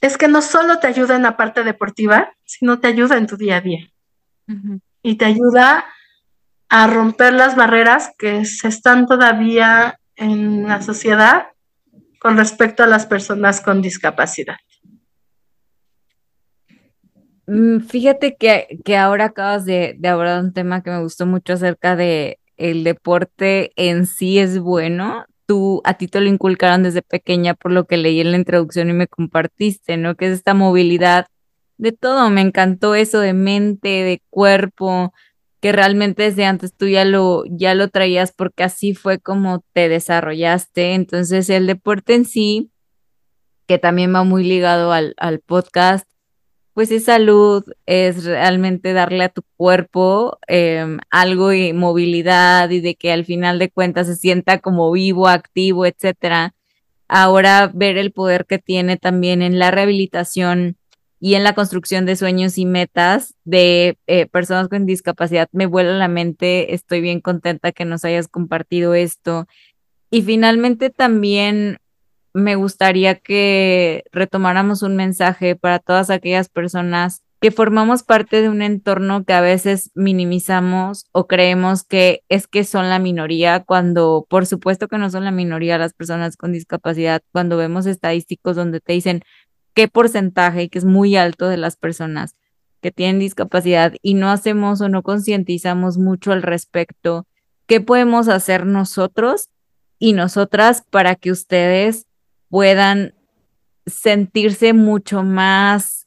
es 0.00 0.16
que 0.16 0.28
no 0.28 0.40
solo 0.40 0.78
te 0.78 0.86
ayuda 0.86 1.16
en 1.16 1.22
la 1.22 1.36
parte 1.36 1.64
deportiva, 1.64 2.32
sino 2.44 2.78
te 2.78 2.86
ayuda 2.86 3.16
en 3.16 3.26
tu 3.26 3.36
día 3.36 3.56
a 3.56 3.60
día. 3.60 3.90
Y 5.02 5.16
te 5.16 5.24
ayuda 5.24 5.84
a 6.68 6.86
romper 6.86 7.32
las 7.32 7.56
barreras 7.56 8.12
que 8.16 8.44
se 8.44 8.68
están 8.68 9.08
todavía 9.08 9.98
en 10.14 10.68
la 10.68 10.80
sociedad 10.80 11.48
con 12.20 12.36
respecto 12.36 12.84
a 12.84 12.86
las 12.86 13.06
personas 13.06 13.60
con 13.60 13.82
discapacidad. 13.82 14.58
Mm, 17.52 17.80
fíjate 17.80 18.34
que, 18.36 18.78
que 18.82 18.96
ahora 18.96 19.26
acabas 19.26 19.66
de, 19.66 19.94
de, 19.98 20.08
abordar 20.08 20.42
un 20.42 20.54
tema 20.54 20.82
que 20.82 20.90
me 20.90 21.02
gustó 21.02 21.26
mucho 21.26 21.52
acerca 21.52 21.96
de 21.96 22.38
el 22.56 22.82
deporte 22.82 23.72
en 23.76 24.06
sí 24.06 24.38
es 24.38 24.58
bueno. 24.58 25.26
Tú, 25.44 25.82
a 25.84 25.94
ti 25.98 26.08
te 26.08 26.22
lo 26.22 26.28
inculcaron 26.28 26.82
desde 26.82 27.02
pequeña 27.02 27.52
por 27.52 27.72
lo 27.72 27.84
que 27.86 27.98
leí 27.98 28.20
en 28.20 28.30
la 28.30 28.38
introducción 28.38 28.88
y 28.88 28.94
me 28.94 29.06
compartiste, 29.06 29.98
¿no? 29.98 30.14
Que 30.14 30.28
es 30.28 30.32
esta 30.32 30.54
movilidad 30.54 31.26
de 31.76 31.92
todo. 31.92 32.30
Me 32.30 32.40
encantó 32.40 32.94
eso 32.94 33.20
de 33.20 33.34
mente, 33.34 33.88
de 33.88 34.22
cuerpo, 34.30 35.12
que 35.60 35.72
realmente 35.72 36.22
desde 36.22 36.46
antes 36.46 36.74
tú 36.74 36.88
ya 36.88 37.04
lo, 37.04 37.44
ya 37.50 37.74
lo 37.74 37.88
traías 37.88 38.32
porque 38.32 38.64
así 38.64 38.94
fue 38.94 39.18
como 39.18 39.62
te 39.74 39.90
desarrollaste. 39.90 40.94
Entonces 40.94 41.50
el 41.50 41.66
deporte 41.66 42.14
en 42.14 42.24
sí, 42.24 42.70
que 43.66 43.78
también 43.78 44.14
va 44.14 44.24
muy 44.24 44.42
ligado 44.44 44.92
al, 44.92 45.14
al 45.18 45.40
podcast, 45.40 46.06
pues 46.74 46.90
es 46.90 47.04
salud, 47.04 47.64
es 47.86 48.24
realmente 48.24 48.92
darle 48.92 49.24
a 49.24 49.28
tu 49.28 49.42
cuerpo 49.56 50.38
em, 50.46 50.98
algo 51.10 51.48
de 51.48 51.72
movilidad 51.74 52.70
y 52.70 52.80
de 52.80 52.94
que 52.94 53.12
al 53.12 53.24
final 53.24 53.58
de 53.58 53.70
cuentas 53.70 54.06
se 54.06 54.16
sienta 54.16 54.58
como 54.58 54.90
vivo, 54.92 55.28
activo, 55.28 55.84
etcétera. 55.86 56.54
Ahora 57.08 57.70
ver 57.74 57.98
el 57.98 58.12
poder 58.12 58.46
que 58.46 58.58
tiene 58.58 58.96
también 58.96 59.42
en 59.42 59.58
la 59.58 59.70
rehabilitación 59.70 60.78
y 61.20 61.34
en 61.34 61.44
la 61.44 61.54
construcción 61.54 62.06
de 62.06 62.16
sueños 62.16 62.58
y 62.58 62.64
metas 62.66 63.34
de 63.44 63.98
eh, 64.06 64.26
personas 64.26 64.68
con 64.68 64.86
discapacidad 64.86 65.48
me 65.52 65.66
vuela 65.66 65.92
la 65.92 66.08
mente. 66.08 66.74
Estoy 66.74 67.00
bien 67.00 67.20
contenta 67.20 67.70
que 67.70 67.84
nos 67.84 68.04
hayas 68.04 68.28
compartido 68.28 68.94
esto. 68.94 69.46
Y 70.10 70.22
finalmente 70.22 70.90
también 70.90 71.78
me 72.34 72.56
gustaría 72.56 73.16
que 73.16 74.04
retomáramos 74.12 74.82
un 74.82 74.96
mensaje 74.96 75.56
para 75.56 75.78
todas 75.78 76.10
aquellas 76.10 76.48
personas 76.48 77.22
que 77.42 77.50
formamos 77.50 78.04
parte 78.04 78.40
de 78.40 78.48
un 78.48 78.62
entorno 78.62 79.24
que 79.24 79.32
a 79.32 79.40
veces 79.40 79.90
minimizamos 79.94 81.06
o 81.10 81.26
creemos 81.26 81.82
que 81.82 82.22
es 82.28 82.46
que 82.46 82.62
son 82.62 82.88
la 82.88 83.00
minoría, 83.00 83.64
cuando 83.64 84.26
por 84.30 84.46
supuesto 84.46 84.86
que 84.86 84.96
no 84.96 85.10
son 85.10 85.24
la 85.24 85.32
minoría 85.32 85.76
las 85.76 85.92
personas 85.92 86.36
con 86.36 86.52
discapacidad, 86.52 87.20
cuando 87.32 87.56
vemos 87.56 87.86
estadísticos 87.86 88.54
donde 88.54 88.80
te 88.80 88.92
dicen 88.92 89.22
qué 89.74 89.88
porcentaje, 89.88 90.68
que 90.68 90.78
es 90.78 90.84
muy 90.84 91.16
alto 91.16 91.48
de 91.48 91.56
las 91.56 91.76
personas 91.76 92.36
que 92.80 92.92
tienen 92.92 93.18
discapacidad 93.18 93.94
y 94.02 94.14
no 94.14 94.30
hacemos 94.30 94.80
o 94.80 94.88
no 94.88 95.02
concientizamos 95.02 95.98
mucho 95.98 96.30
al 96.30 96.42
respecto, 96.42 97.26
¿qué 97.66 97.80
podemos 97.80 98.28
hacer 98.28 98.66
nosotros 98.66 99.48
y 99.98 100.12
nosotras 100.12 100.84
para 100.90 101.16
que 101.16 101.32
ustedes 101.32 102.06
puedan 102.52 103.14
sentirse 103.86 104.74
mucho 104.74 105.22
más 105.22 106.06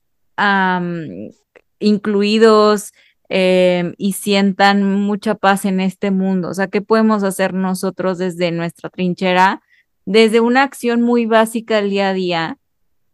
incluidos 1.79 2.93
em, 3.29 3.95
y 3.97 4.13
sientan 4.13 4.83
mucha 4.83 5.33
paz 5.33 5.65
en 5.65 5.79
este 5.79 6.11
mundo. 6.11 6.49
O 6.49 6.53
sea, 6.53 6.67
¿qué 6.67 6.81
podemos 6.81 7.23
hacer 7.23 7.55
nosotros 7.55 8.19
desde 8.19 8.51
nuestra 8.51 8.91
trinchera, 8.91 9.63
desde 10.05 10.39
una 10.39 10.61
acción 10.61 11.01
muy 11.01 11.25
básica 11.25 11.77
del 11.77 11.89
día 11.89 12.09
a 12.09 12.13
día, 12.13 12.57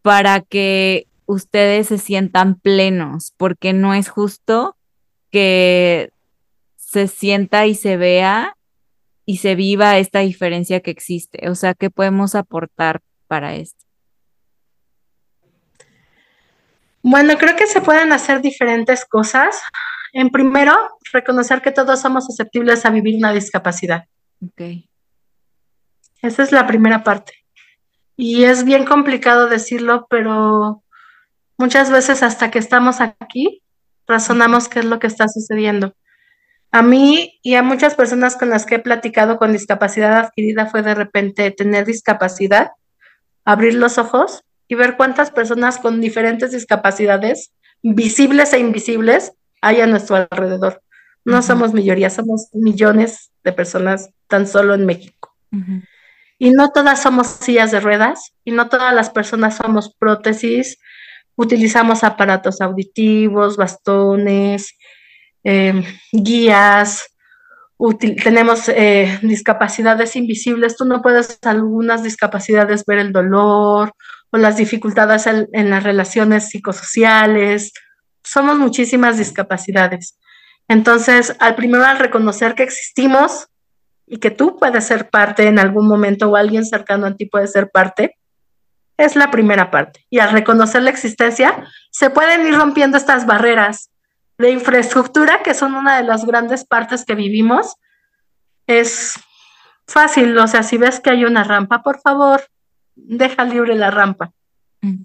para 0.02 0.42
que 0.42 1.06
ustedes 1.24 1.86
se 1.86 1.96
sientan 1.96 2.56
plenos? 2.56 3.32
Porque 3.38 3.72
no 3.72 3.94
es 3.94 4.10
justo 4.10 4.76
que 5.30 6.10
se 6.76 7.08
sienta 7.08 7.66
y 7.66 7.76
se 7.76 7.96
vea 7.96 8.58
y 9.24 9.38
se 9.38 9.54
viva 9.54 9.96
esta 9.96 10.20
diferencia 10.20 10.80
que 10.80 10.90
existe. 10.90 11.48
O 11.48 11.54
sea, 11.54 11.72
¿qué 11.72 11.88
podemos 11.88 12.34
aportar 12.34 13.00
para 13.32 13.54
esto? 13.54 13.82
Bueno, 17.02 17.38
creo 17.38 17.56
que 17.56 17.66
se 17.66 17.80
pueden 17.80 18.12
hacer 18.12 18.42
diferentes 18.42 19.06
cosas. 19.06 19.62
En 20.12 20.28
primero, 20.28 20.76
reconocer 21.14 21.62
que 21.62 21.72
todos 21.72 22.02
somos 22.02 22.26
susceptibles 22.26 22.84
a 22.84 22.90
vivir 22.90 23.16
una 23.16 23.32
discapacidad. 23.32 24.04
Ok. 24.44 24.84
Esa 26.20 26.42
es 26.42 26.52
la 26.52 26.66
primera 26.66 27.04
parte. 27.04 27.32
Y 28.18 28.44
es 28.44 28.64
bien 28.64 28.84
complicado 28.84 29.46
decirlo, 29.48 30.06
pero 30.10 30.84
muchas 31.56 31.90
veces 31.90 32.22
hasta 32.22 32.50
que 32.50 32.58
estamos 32.58 33.00
aquí, 33.00 33.62
razonamos 34.06 34.68
qué 34.68 34.80
es 34.80 34.84
lo 34.84 34.98
que 34.98 35.06
está 35.06 35.26
sucediendo. 35.26 35.94
A 36.70 36.82
mí 36.82 37.40
y 37.42 37.54
a 37.54 37.62
muchas 37.62 37.94
personas 37.94 38.36
con 38.36 38.50
las 38.50 38.66
que 38.66 38.74
he 38.74 38.78
platicado 38.78 39.38
con 39.38 39.52
discapacidad 39.52 40.18
adquirida 40.18 40.66
fue 40.66 40.82
de 40.82 40.94
repente 40.94 41.50
tener 41.50 41.86
discapacidad 41.86 42.72
abrir 43.44 43.74
los 43.74 43.98
ojos 43.98 44.42
y 44.68 44.74
ver 44.74 44.96
cuántas 44.96 45.30
personas 45.30 45.78
con 45.78 46.00
diferentes 46.00 46.52
discapacidades, 46.52 47.52
visibles 47.82 48.52
e 48.52 48.58
invisibles, 48.58 49.32
hay 49.60 49.80
a 49.80 49.86
nuestro 49.86 50.16
alrededor. 50.16 50.82
No 51.24 51.42
somos 51.42 51.72
mayoría, 51.72 52.10
somos 52.10 52.48
millones 52.52 53.30
de 53.44 53.52
personas 53.52 54.10
tan 54.28 54.46
solo 54.46 54.74
en 54.74 54.86
México. 54.86 55.34
Y 56.38 56.50
no 56.50 56.70
todas 56.70 57.02
somos 57.02 57.28
sillas 57.28 57.70
de 57.70 57.80
ruedas 57.80 58.32
y 58.44 58.50
no 58.50 58.68
todas 58.68 58.94
las 58.94 59.10
personas 59.10 59.56
somos 59.56 59.94
prótesis. 59.94 60.78
Utilizamos 61.36 62.02
aparatos 62.02 62.60
auditivos, 62.60 63.56
bastones, 63.56 64.76
em, 65.44 65.84
guías, 66.12 67.11
tenemos 67.90 68.68
eh, 68.68 69.18
discapacidades 69.22 70.14
invisibles, 70.14 70.76
tú 70.76 70.84
no 70.84 71.02
puedes 71.02 71.38
algunas 71.42 72.02
discapacidades 72.02 72.84
ver 72.86 72.98
el 72.98 73.12
dolor 73.12 73.92
o 74.30 74.38
las 74.38 74.56
dificultades 74.56 75.26
en, 75.26 75.70
las 75.70 75.82
relaciones 75.82 76.48
psicosociales. 76.48 77.72
Somos 78.22 78.58
muchísimas 78.58 79.18
discapacidades. 79.18 80.16
Entonces, 80.68 81.34
al 81.40 81.56
primero 81.56 81.84
al 81.84 81.98
reconocer 81.98 82.54
que 82.54 82.62
existimos 82.62 83.48
y 84.06 84.18
que 84.18 84.30
tú 84.30 84.58
puedes 84.58 84.84
ser 84.84 85.10
parte 85.10 85.48
en 85.48 85.58
algún 85.58 85.88
momento 85.88 86.30
o 86.30 86.36
alguien 86.36 86.64
cercano 86.64 87.06
a 87.06 87.16
ti 87.16 87.26
puede 87.26 87.48
ser 87.48 87.70
parte, 87.70 88.16
es 88.96 89.16
la 89.16 89.30
primera 89.30 89.72
parte. 89.72 90.06
Y 90.08 90.20
al 90.20 90.30
reconocer 90.30 90.82
la 90.82 90.90
existencia, 90.90 91.66
se 91.90 92.10
pueden 92.10 92.46
ir 92.46 92.54
rompiendo 92.54 92.96
estas 92.96 93.26
barreras 93.26 93.91
de 94.42 94.50
infraestructura, 94.50 95.42
que 95.42 95.54
son 95.54 95.74
una 95.74 95.96
de 95.96 96.02
las 96.02 96.26
grandes 96.26 96.64
partes 96.64 97.04
que 97.04 97.14
vivimos, 97.14 97.76
es 98.66 99.14
fácil. 99.86 100.36
O 100.36 100.46
sea, 100.46 100.62
si 100.62 100.76
ves 100.76 101.00
que 101.00 101.10
hay 101.10 101.24
una 101.24 101.44
rampa, 101.44 101.82
por 101.82 102.00
favor, 102.00 102.42
deja 102.94 103.44
libre 103.44 103.74
la 103.76 103.90
rampa. 103.90 104.32
Mm. 104.80 105.04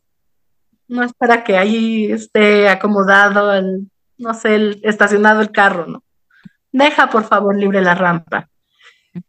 No 0.90 1.04
es 1.04 1.14
para 1.14 1.44
que 1.44 1.58
ahí 1.58 2.12
esté 2.12 2.68
acomodado 2.68 3.54
el, 3.54 3.92
no 4.18 4.34
sé, 4.34 4.56
el, 4.56 4.82
estacionado 4.84 5.42
el 5.42 5.52
carro, 5.52 5.86
¿no? 5.86 6.04
Deja, 6.72 7.10
por 7.10 7.24
favor, 7.24 7.56
libre 7.56 7.82
la 7.82 7.94
rampa. 7.94 8.50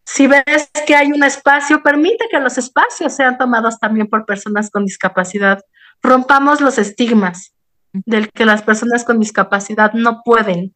Si 0.05 0.27
ves 0.27 0.71
que 0.87 0.97
hay 0.97 1.13
un 1.13 1.23
espacio, 1.23 1.83
permite 1.83 2.27
que 2.31 2.41
los 2.41 2.59
espacios 2.59 3.15
sean 3.15 3.39
tomados 3.39 3.79
también 3.79 4.09
por 4.09 4.25
personas 4.25 4.71
con 4.71 4.85
discapacidad. 4.85 5.63
Rompamos 6.03 6.61
los 6.61 6.79
estigmas 6.79 7.53
del 7.93 8.31
que 8.31 8.45
las 8.45 8.63
personas 8.63 9.05
con 9.05 9.21
discapacidad 9.21 9.93
no 9.93 10.23
pueden, 10.25 10.75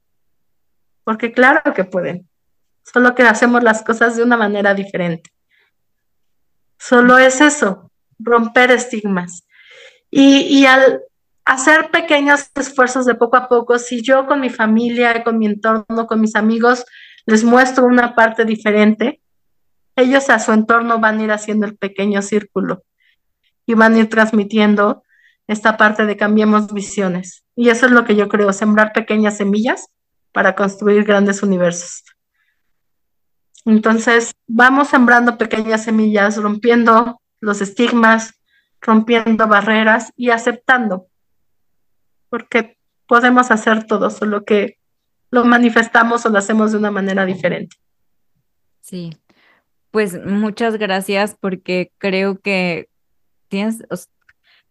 porque 1.04 1.32
claro 1.32 1.74
que 1.74 1.84
pueden, 1.84 2.28
solo 2.84 3.14
que 3.14 3.22
hacemos 3.22 3.62
las 3.62 3.82
cosas 3.82 4.16
de 4.16 4.22
una 4.22 4.36
manera 4.36 4.74
diferente. 4.74 5.30
Solo 6.78 7.18
es 7.18 7.40
eso, 7.40 7.90
romper 8.18 8.70
estigmas. 8.70 9.46
Y, 10.10 10.40
y 10.42 10.66
al 10.66 11.02
hacer 11.44 11.90
pequeños 11.90 12.50
esfuerzos 12.54 13.06
de 13.06 13.14
poco 13.14 13.36
a 13.36 13.48
poco, 13.48 13.78
si 13.78 14.02
yo 14.02 14.26
con 14.26 14.40
mi 14.40 14.50
familia, 14.50 15.24
con 15.24 15.38
mi 15.38 15.46
entorno, 15.46 16.06
con 16.06 16.20
mis 16.20 16.36
amigos, 16.36 16.84
les 17.26 17.44
muestro 17.44 17.86
una 17.86 18.14
parte 18.14 18.44
diferente, 18.44 19.20
ellos 19.96 20.30
a 20.30 20.38
su 20.38 20.52
entorno 20.52 20.98
van 20.98 21.18
a 21.18 21.24
ir 21.24 21.32
haciendo 21.32 21.66
el 21.66 21.76
pequeño 21.76 22.22
círculo 22.22 22.82
y 23.66 23.74
van 23.74 23.94
a 23.94 23.98
ir 23.98 24.08
transmitiendo 24.08 25.02
esta 25.52 25.76
parte 25.76 26.06
de 26.06 26.16
cambiemos 26.16 26.72
visiones. 26.72 27.44
Y 27.54 27.68
eso 27.68 27.86
es 27.86 27.92
lo 27.92 28.04
que 28.04 28.16
yo 28.16 28.28
creo, 28.28 28.52
sembrar 28.52 28.92
pequeñas 28.92 29.36
semillas 29.36 29.88
para 30.32 30.54
construir 30.54 31.04
grandes 31.04 31.42
universos. 31.42 32.02
Entonces, 33.64 34.32
vamos 34.46 34.88
sembrando 34.88 35.38
pequeñas 35.38 35.84
semillas, 35.84 36.36
rompiendo 36.36 37.20
los 37.40 37.60
estigmas, 37.60 38.34
rompiendo 38.80 39.46
barreras 39.46 40.12
y 40.16 40.30
aceptando, 40.30 41.06
porque 42.28 42.76
podemos 43.06 43.50
hacer 43.50 43.84
todo, 43.84 44.10
solo 44.10 44.44
que 44.44 44.78
lo 45.30 45.44
manifestamos 45.44 46.26
o 46.26 46.30
lo 46.30 46.38
hacemos 46.38 46.72
de 46.72 46.78
una 46.78 46.90
manera 46.90 47.24
diferente. 47.24 47.76
Sí, 48.80 49.16
pues 49.90 50.24
muchas 50.24 50.76
gracias 50.76 51.36
porque 51.38 51.92
creo 51.98 52.40
que 52.40 52.88
tienes, 53.48 53.84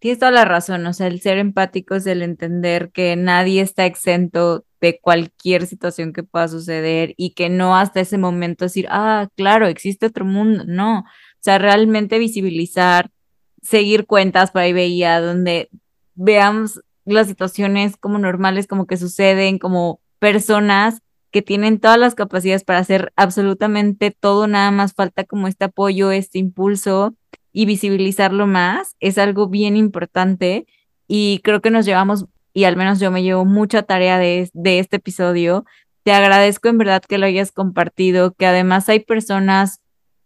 tienes 0.02 0.18
toda 0.18 0.32
la 0.32 0.46
razón, 0.46 0.84
o 0.88 0.94
sea, 0.94 1.06
el 1.06 1.22
ser 1.22 1.38
empático 1.38 1.94
es 1.94 2.08
el 2.08 2.24
entender 2.24 2.92
que 2.92 3.16
nadie 3.16 3.62
está 3.62 3.86
exento 3.86 4.66
de 4.82 5.00
cualquier 5.00 5.68
situación 5.68 6.12
que 6.12 6.24
pueda 6.24 6.48
suceder 6.48 7.14
y 7.18 7.36
que 7.36 7.50
no 7.50 7.78
hasta 7.78 8.00
ese 8.00 8.18
momento 8.18 8.66
decir, 8.66 8.88
ah, 8.90 9.30
claro, 9.38 9.68
existe 9.68 10.08
otro 10.08 10.26
mundo, 10.26 10.64
no, 10.66 11.02
o 11.02 11.04
sea, 11.40 11.60
realmente 11.60 12.18
visibilizar, 12.18 13.12
seguir 13.62 14.08
cuentas, 14.08 14.50
por 14.50 14.64
ahí 14.64 14.74
veía, 14.74 15.22
donde 15.22 15.70
veamos 16.16 16.82
las 17.06 17.28
situaciones 17.28 17.96
como 17.96 18.18
normales, 18.18 18.66
como 18.66 18.88
que 18.88 18.98
suceden, 18.98 19.60
como 19.60 20.02
personas 20.18 21.04
que 21.30 21.44
tienen 21.44 21.80
todas 21.80 22.00
las 22.00 22.16
capacidades 22.16 22.64
para 22.64 22.80
hacer 22.80 23.14
absolutamente 23.16 24.10
todo, 24.10 24.48
nada 24.48 24.72
más 24.72 24.94
falta 24.96 25.26
como 25.26 25.48
este 25.48 25.66
apoyo, 25.66 26.10
este 26.10 26.40
impulso 26.40 27.16
y 27.54 27.66
visibilizarlo 27.66 28.48
más 28.48 28.96
es 29.00 29.18
algo 29.18 29.48
bien 29.48 29.76
importante 29.76 30.66
y 31.08 31.42
creo 31.44 31.62
que 31.62 31.72
nos 31.72 31.86
llevamos, 31.86 32.26
y 32.54 32.64
al 32.64 32.78
menos 32.78 33.00
yo 33.00 33.12
me 33.12 33.24
llevo 33.24 33.46
mucha 33.46 33.84
tarea 33.84 34.18
de, 34.18 34.50
de 34.54 34.80
este 34.80 34.98
episodio. 34.98 35.66
Te 36.04 36.14
agradezco 36.14 36.70
en 36.70 36.78
verdad 36.78 37.02
que 37.02 37.18
lo 37.18 37.26
hayas 37.26 37.52
compartido, 37.52 38.34
que 38.34 38.46
además 38.46 38.88
hay 38.90 39.02
personas 39.02 39.82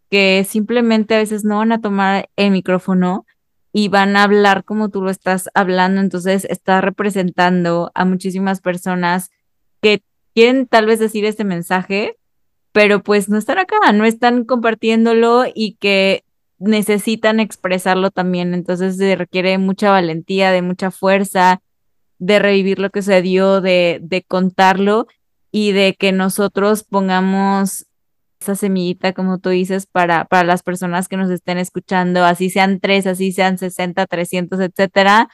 que 0.10 0.46
simplemente 0.48 1.16
a 1.16 1.20
veces 1.20 1.44
no 1.44 1.58
van 1.58 1.72
a 1.72 1.82
tomar 1.82 2.30
el 2.36 2.52
micrófono 2.52 3.26
y 3.74 3.90
van 3.90 4.16
a 4.16 4.24
hablar 4.24 4.64
como 4.64 4.90
tú 4.90 5.02
lo 5.02 5.10
estás 5.10 5.50
hablando, 5.54 6.02
entonces 6.02 6.46
está 6.46 6.80
representando 6.82 7.92
a 7.94 8.06
muchísimas 8.06 8.62
personas 8.62 9.32
que 9.82 10.04
quieren 10.34 10.68
tal 10.68 10.86
vez 10.86 11.00
decir 11.00 11.26
este 11.26 11.44
mensaje, 11.44 12.16
pero 12.72 13.02
pues 13.02 13.28
no 13.28 13.38
están 13.38 13.58
acá, 13.58 13.92
no 13.94 14.06
están 14.06 14.46
compartiéndolo 14.46 15.46
y 15.54 15.78
que 15.80 16.25
necesitan 16.58 17.40
expresarlo 17.40 18.12
también, 18.12 18.54
entonces 18.54 18.98
se 18.98 19.16
requiere 19.16 19.58
mucha 19.58 19.92
valentía, 19.92 20.52
de 20.52 20.62
mucha 20.62 20.92
fuerza, 20.92 21.62
de 22.20 22.40
revivir 22.40 22.80
lo 22.80 22.90
que 22.90 23.02
se 23.02 23.22
dio, 23.22 23.62
de, 23.62 24.00
de 24.02 24.24
contarlo 24.24 25.08
y 25.52 25.72
de 25.72 25.96
que 25.98 26.12
nosotros 26.12 26.84
pongamos 26.84 27.86
esa 28.40 28.56
semillita, 28.56 29.14
como 29.14 29.40
tú 29.40 29.50
dices, 29.50 29.88
para, 29.88 30.26
para 30.26 30.44
las 30.44 30.64
personas 30.64 31.08
que 31.08 31.18
nos 31.18 31.30
estén 31.32 31.58
escuchando, 31.58 32.24
así 32.26 32.50
sean 32.50 32.80
tres, 32.80 33.08
así 33.08 33.32
sean 33.32 33.58
60, 33.58 34.06
300, 34.06 34.60
etcétera. 34.60 35.30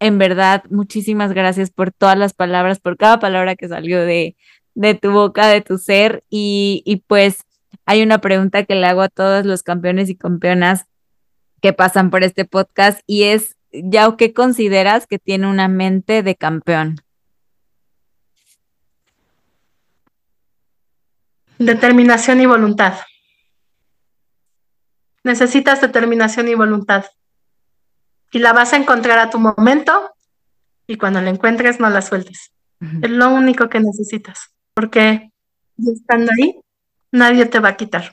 En 0.00 0.18
verdad, 0.18 0.64
muchísimas 0.70 1.32
gracias 1.32 1.70
por 1.70 1.92
todas 1.92 2.18
las 2.18 2.34
palabras, 2.34 2.80
por 2.80 2.96
cada 2.96 3.20
palabra 3.20 3.54
que 3.56 3.68
salió 3.68 4.00
de, 4.00 4.36
de 4.74 4.94
tu 4.94 5.12
boca, 5.12 5.46
de 5.46 5.60
tu 5.60 5.78
ser. 5.78 6.24
Y, 6.28 6.82
y 6.84 6.96
pues 6.96 7.44
hay 7.84 8.02
una 8.02 8.18
pregunta 8.18 8.64
que 8.64 8.74
le 8.74 8.86
hago 8.86 9.02
a 9.02 9.08
todos 9.08 9.44
los 9.44 9.62
campeones 9.62 10.08
y 10.08 10.16
campeonas 10.16 10.86
que 11.60 11.72
pasan 11.72 12.10
por 12.10 12.22
este 12.22 12.44
podcast 12.44 13.00
y 13.06 13.24
es, 13.24 13.56
¿ya 13.72 14.14
qué 14.16 14.32
consideras 14.32 15.06
que 15.06 15.18
tiene 15.18 15.48
una 15.48 15.68
mente 15.68 16.22
de 16.22 16.36
campeón? 16.36 17.00
Determinación 21.58 22.40
y 22.40 22.46
voluntad. 22.46 22.94
Necesitas 25.24 25.80
determinación 25.80 26.48
y 26.48 26.54
voluntad. 26.54 27.04
Y 28.32 28.40
la 28.40 28.52
vas 28.52 28.72
a 28.72 28.76
encontrar 28.76 29.18
a 29.18 29.30
tu 29.30 29.38
momento 29.38 30.10
y 30.86 30.96
cuando 30.96 31.20
la 31.20 31.30
encuentres 31.30 31.78
no 31.78 31.88
la 31.90 32.02
sueltes. 32.02 32.52
Es 33.00 33.10
lo 33.10 33.30
único 33.30 33.68
que 33.68 33.78
necesitas, 33.78 34.52
porque 34.74 35.30
estando 35.78 36.32
ahí 36.32 36.60
nadie 37.12 37.46
te 37.46 37.60
va 37.60 37.70
a 37.70 37.76
quitar. 37.76 38.12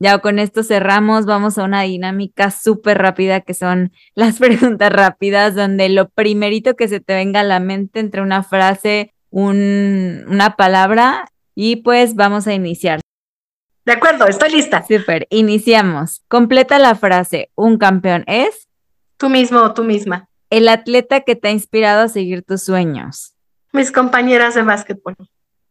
Ya 0.00 0.18
con 0.18 0.38
esto 0.38 0.62
cerramos, 0.62 1.26
vamos 1.26 1.58
a 1.58 1.64
una 1.64 1.82
dinámica 1.82 2.50
súper 2.50 2.98
rápida 2.98 3.40
que 3.40 3.54
son 3.54 3.92
las 4.14 4.38
preguntas 4.40 4.92
rápidas, 4.92 5.54
donde 5.54 5.88
lo 5.88 6.08
primerito 6.08 6.74
que 6.74 6.88
se 6.88 7.00
te 7.00 7.14
venga 7.14 7.40
a 7.40 7.44
la 7.44 7.60
mente 7.60 8.00
entre 8.00 8.22
una 8.22 8.42
frase, 8.42 9.12
un, 9.30 10.24
una 10.28 10.56
palabra 10.56 11.26
y 11.54 11.76
pues 11.76 12.14
vamos 12.14 12.46
a 12.46 12.54
iniciar. 12.54 13.00
De 13.84 13.92
acuerdo, 13.92 14.26
estoy 14.26 14.50
lista. 14.50 14.84
Súper, 14.86 15.26
iniciamos. 15.30 16.22
Completa 16.28 16.78
la 16.78 16.94
frase, 16.94 17.50
un 17.54 17.78
campeón 17.78 18.22
es... 18.26 18.68
Tú 19.16 19.28
mismo 19.28 19.60
o 19.60 19.74
tú 19.74 19.82
misma. 19.82 20.28
El 20.50 20.68
atleta 20.68 21.22
que 21.22 21.34
te 21.34 21.48
ha 21.48 21.50
inspirado 21.50 22.02
a 22.02 22.08
seguir 22.08 22.42
tus 22.42 22.62
sueños. 22.62 23.34
Mis 23.72 23.90
compañeras 23.90 24.54
de 24.54 24.62
básquetbol. 24.62 25.16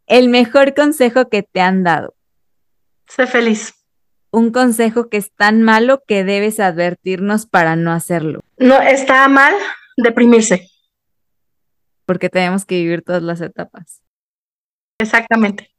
El 0.05 0.30
mejor 0.30 0.73
consejo 0.73 1.30
que 1.30 1.43
te 1.43 1.61
han 1.61 1.84
dado. 1.84 2.16
Sé 3.08 3.28
feliz. 3.28 3.74
Un 4.32 4.51
consejo 4.51 5.10
que 5.10 5.18
es 5.18 5.34
tan 5.34 5.64
malo 5.64 6.03
que 6.05 6.24
debes 6.24 6.60
advertirnos 6.60 7.45
para 7.45 7.76
no 7.76 7.91
hacerlo. 7.91 8.41
No, 8.58 8.80
está 8.82 9.28
mal 9.28 9.53
deprimirse. 9.95 10.70
Porque 12.05 12.30
tenemos 12.30 12.66
que 12.66 12.76
vivir 12.76 13.01
todas 13.03 13.24
las 13.24 13.41
etapas. 13.41 14.03
Exactamente. 14.99 15.74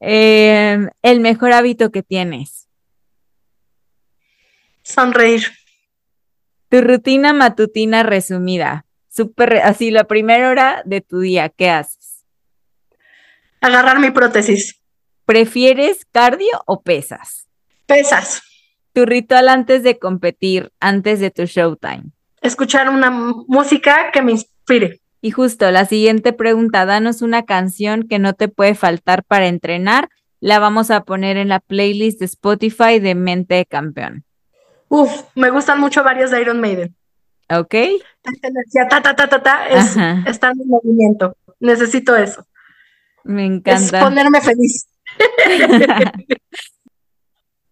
Em, 0.00 0.88
el 1.02 1.20
mejor 1.20 1.52
hábito 1.52 1.90
que 1.90 2.02
tienes. 2.02 2.68
Sonreír. 4.82 5.46
Tu 6.68 6.80
rutina 6.80 7.32
matutina 7.32 8.02
resumida. 8.02 8.86
Super, 9.08 9.58
así, 9.58 9.90
la 9.90 10.04
primera 10.04 10.50
hora 10.50 10.82
de 10.84 11.00
tu 11.00 11.20
día, 11.20 11.48
¿qué 11.48 11.70
haces? 11.70 12.24
Agarrar 13.60 13.98
mi 13.98 14.10
prótesis. 14.10 14.80
¿Prefieres 15.28 16.06
cardio 16.10 16.62
o 16.64 16.80
pesas? 16.80 17.48
Pesas. 17.84 18.40
Tu 18.94 19.04
ritual 19.04 19.50
antes 19.50 19.82
de 19.82 19.98
competir, 19.98 20.72
antes 20.80 21.20
de 21.20 21.30
tu 21.30 21.44
showtime. 21.44 22.12
Escuchar 22.40 22.88
una 22.88 23.10
música 23.10 24.10
que 24.10 24.22
me 24.22 24.32
inspire. 24.32 25.02
Y 25.20 25.30
justo 25.30 25.70
la 25.70 25.84
siguiente 25.84 26.32
pregunta, 26.32 26.86
danos 26.86 27.20
una 27.20 27.44
canción 27.44 28.08
que 28.08 28.18
no 28.18 28.32
te 28.32 28.48
puede 28.48 28.74
faltar 28.74 29.22
para 29.22 29.48
entrenar. 29.48 30.08
La 30.40 30.60
vamos 30.60 30.90
a 30.90 31.02
poner 31.02 31.36
en 31.36 31.50
la 31.50 31.60
playlist 31.60 32.20
de 32.20 32.24
Spotify 32.24 32.98
de 32.98 33.14
Mente 33.14 33.56
de 33.56 33.66
Campeón. 33.66 34.24
Uf, 34.88 35.24
me 35.34 35.50
gustan 35.50 35.78
mucho 35.78 36.02
varias 36.02 36.30
de 36.30 36.40
Iron 36.40 36.58
Maiden. 36.58 36.96
Ok. 37.50 37.74
energía, 37.74 38.88
ta, 38.88 39.02
ta, 39.02 39.14
ta, 39.14 39.28
ta, 39.28 39.42
ta, 39.42 39.68
es 39.68 39.94
estar 40.26 40.52
en 40.52 40.66
movimiento. 40.66 41.36
Necesito 41.60 42.16
eso. 42.16 42.46
Me 43.24 43.44
encanta. 43.44 43.98
Es 43.98 44.04
ponerme 44.04 44.40
feliz. 44.40 44.88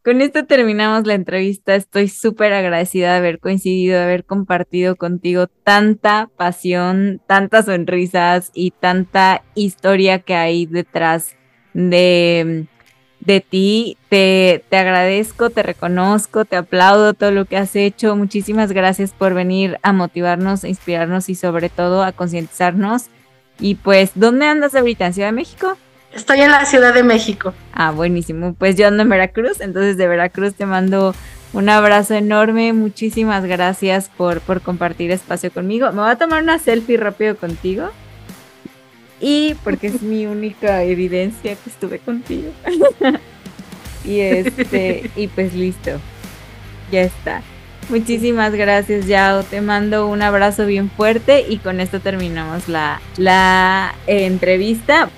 con 0.07 0.21
esto 0.21 0.47
terminamos 0.47 1.05
la 1.05 1.15
entrevista. 1.15 1.75
Estoy 1.75 2.09
súper 2.09 2.53
agradecida 2.53 3.11
de 3.11 3.19
haber 3.19 3.41
coincidido, 3.41 3.99
de 3.99 4.05
haber 4.05 4.25
compartido 4.25 4.95
contigo 4.95 5.49
tanta 5.49 6.31
pasión, 6.37 7.21
tantas 7.27 7.65
sonrisas 7.65 8.53
y 8.55 8.71
tanta 8.71 9.43
historia 9.57 10.21
que 10.21 10.37
hay 10.37 10.67
detrás 10.67 11.37
de, 11.75 12.67
de 13.19 13.41
ti. 13.41 13.99
Te, 14.09 14.65
te 14.69 14.77
agradezco, 14.77 15.51
te 15.51 15.65
reconozco, 15.65 16.45
te 16.45 16.55
aplaudo 16.55 17.15
todo 17.15 17.33
lo 17.33 17.47
que 17.47 17.57
has 17.57 17.75
hecho. 17.75 18.15
Muchísimas 18.15 18.71
gracias 18.71 19.11
por 19.13 19.35
venir 19.35 19.79
a 19.83 19.93
motivarnos, 19.93 20.63
a 20.63 20.69
inspirarnos 20.69 21.29
y 21.29 21.35
sobre 21.35 21.69
todo 21.69 22.05
a 22.05 22.13
concientizarnos. 22.13 23.07
Y 23.59 23.75
pues, 23.75 24.13
¿dónde 24.15 24.47
andas 24.47 24.75
ahorita? 24.75 25.07
¿En 25.07 25.15
Ciudad 25.15 25.29
de 25.29 25.33
México? 25.33 25.77
Estoy 26.17 26.41
en 26.41 26.51
la 26.51 26.65
Ciudad 26.65 26.95
de 26.95 27.03
México. 27.03 27.53
Ah, 27.75 27.91
buenísimo. 27.91 28.55
Pues 28.55 28.75
yo 28.75 28.89
ando 28.89 29.03
en 29.03 29.11
Veracruz, 29.11 29.61
entonces 29.61 29.99
de 29.99 30.09
Veracruz 30.09 30.55
te 30.55 30.65
mando 30.65 31.15
un 31.53 31.69
abrazo 31.69 32.15
enorme. 32.15 32.73
Muchísimas 32.73 33.45
gracias 33.45 34.11
por, 34.17 34.41
por 34.41 34.63
compartir 34.63 35.11
espacio 35.11 35.53
conmigo. 35.53 35.93
Me 35.93 36.01
voy 36.01 36.11
a 36.11 36.17
tomar 36.17 36.43
una 36.43 36.59
selfie 36.59 36.97
rápido 36.97 37.37
contigo. 37.37 37.91
Y 39.21 39.57
porque 39.63 39.89
es 39.89 40.01
mi 40.01 40.25
única 40.25 40.83
evidencia 40.85 41.55
que 41.55 41.69
estuve 41.69 41.99
contigo. 41.99 42.51
y 44.05 44.21
este, 44.21 45.11
y 45.17 45.29
pues 45.29 45.53
listo. 45.53 46.01
Ya 46.91 47.03
está. 47.03 47.43
Muchísimas 47.91 48.55
gracias, 48.55 49.07
Yao. 49.07 49.43
Te 49.43 49.61
mando 49.61 50.07
un 50.07 50.23
abrazo 50.23 50.65
bien 50.65 50.91
fuerte 50.91 51.45
y 51.47 51.59
con 51.59 51.81
esto 51.81 52.01
terminamos 52.01 52.69
la, 52.69 53.03
la 53.19 53.95
entrevista. 54.07 55.11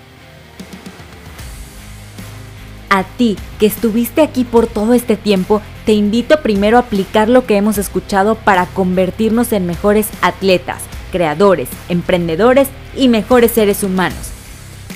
A 2.91 3.05
ti, 3.05 3.37
que 3.59 3.67
estuviste 3.67 4.23
aquí 4.23 4.45
por 4.45 4.67
todo 4.67 4.95
este 4.95 5.17
tiempo, 5.17 5.61
te 5.85 5.93
invito 5.93 6.43
primero 6.43 6.77
a 6.77 6.81
aplicar 6.81 7.29
lo 7.29 7.45
que 7.45 7.57
hemos 7.57 7.77
escuchado 7.77 8.35
para 8.35 8.67
convertirnos 8.67 9.53
en 9.53 9.67
mejores 9.67 10.09
atletas, 10.23 10.83
creadores, 11.13 11.69
emprendedores 11.89 12.69
y 12.97 13.09
mejores 13.09 13.53
seres 13.53 13.83
humanos. 13.83 14.31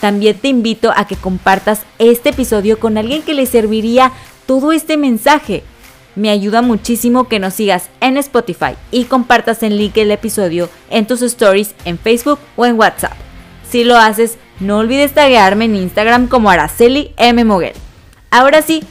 También 0.01 0.36
te 0.36 0.49
invito 0.49 0.93
a 0.97 1.07
que 1.07 1.16
compartas 1.16 1.82
este 1.99 2.30
episodio 2.30 2.80
con 2.80 2.99
alguien 2.99 3.22
que 3.22 3.34
le 3.34 3.47
serviría 3.47 4.11
todo 4.47 4.72
este 4.72 4.97
mensaje. 4.97 5.62
Me 6.16 6.30
ayuda 6.30 6.61
muchísimo 6.61 7.28
que 7.28 7.38
nos 7.38 7.55
sigas 7.55 7.88
en 8.01 8.16
Spotify 8.16 8.74
y 8.90 9.05
compartas 9.05 9.62
el 9.62 9.76
link 9.76 9.95
del 9.95 10.11
episodio 10.11 10.68
en 10.90 11.07
tus 11.07 11.22
stories 11.22 11.74
en 11.84 11.99
Facebook 11.99 12.38
o 12.57 12.66
en 12.66 12.78
WhatsApp. 12.78 13.12
Si 13.70 13.84
lo 13.84 13.97
haces, 13.97 14.38
no 14.63 14.79
olvides 14.79 15.13
taguearme 15.13 15.65
en 15.65 15.75
Instagram 15.75 16.29
como 16.29 16.49
Araceli 16.49 17.13
M. 17.17 17.45
Moguel. 17.45 17.73
Ahora 18.31 18.63
sí, 18.63 18.85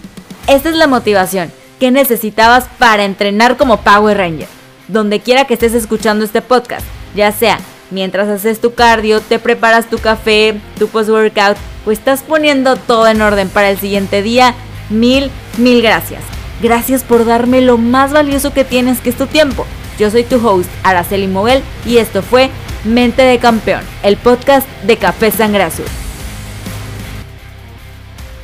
esta 0.47 0.69
es 0.69 0.75
la 0.75 0.87
motivación 0.87 1.51
que 1.79 1.91
necesitabas 1.91 2.65
para 2.77 3.05
entrenar 3.05 3.55
como 3.55 3.77
Power 3.77 4.17
Ranger. 4.17 4.47
Donde 4.89 5.21
quiera 5.21 5.45
que 5.45 5.53
estés 5.53 5.73
escuchando 5.73 6.25
este 6.25 6.41
podcast, 6.41 6.85
ya 7.15 7.31
sea 7.31 7.57
mientras 7.89 8.27
haces 8.27 8.59
tu 8.59 8.73
cardio, 8.73 9.21
te 9.21 9.39
preparas 9.39 9.89
tu 9.89 9.97
café, 9.97 10.59
tu 10.77 10.89
post-workout, 10.89 11.57
pues 11.85 11.99
estás 11.99 12.21
poniendo 12.21 12.75
todo 12.75 13.07
en 13.07 13.21
orden 13.21 13.47
para 13.47 13.69
el 13.69 13.77
siguiente 13.77 14.21
día. 14.21 14.53
Mil, 14.89 15.31
mil 15.57 15.81
gracias. 15.81 16.21
Gracias 16.61 17.03
por 17.03 17.25
darme 17.25 17.61
lo 17.61 17.77
más 17.77 18.11
valioso 18.11 18.53
que 18.53 18.65
tienes, 18.65 18.99
que 18.99 19.09
es 19.09 19.17
tu 19.17 19.25
tiempo. 19.25 19.65
Yo 19.97 20.11
soy 20.11 20.23
tu 20.23 20.45
host, 20.45 20.69
Araceli 20.83 21.27
Moguel, 21.27 21.63
y 21.85 21.97
esto 21.97 22.21
fue 22.21 22.49
Mente 22.83 23.21
de 23.21 23.37
Campeón, 23.37 23.81
el 24.01 24.17
podcast 24.17 24.67
de 24.83 24.97
Café 24.97 25.29
Sangre 25.29 25.63
Azul. 25.63 25.85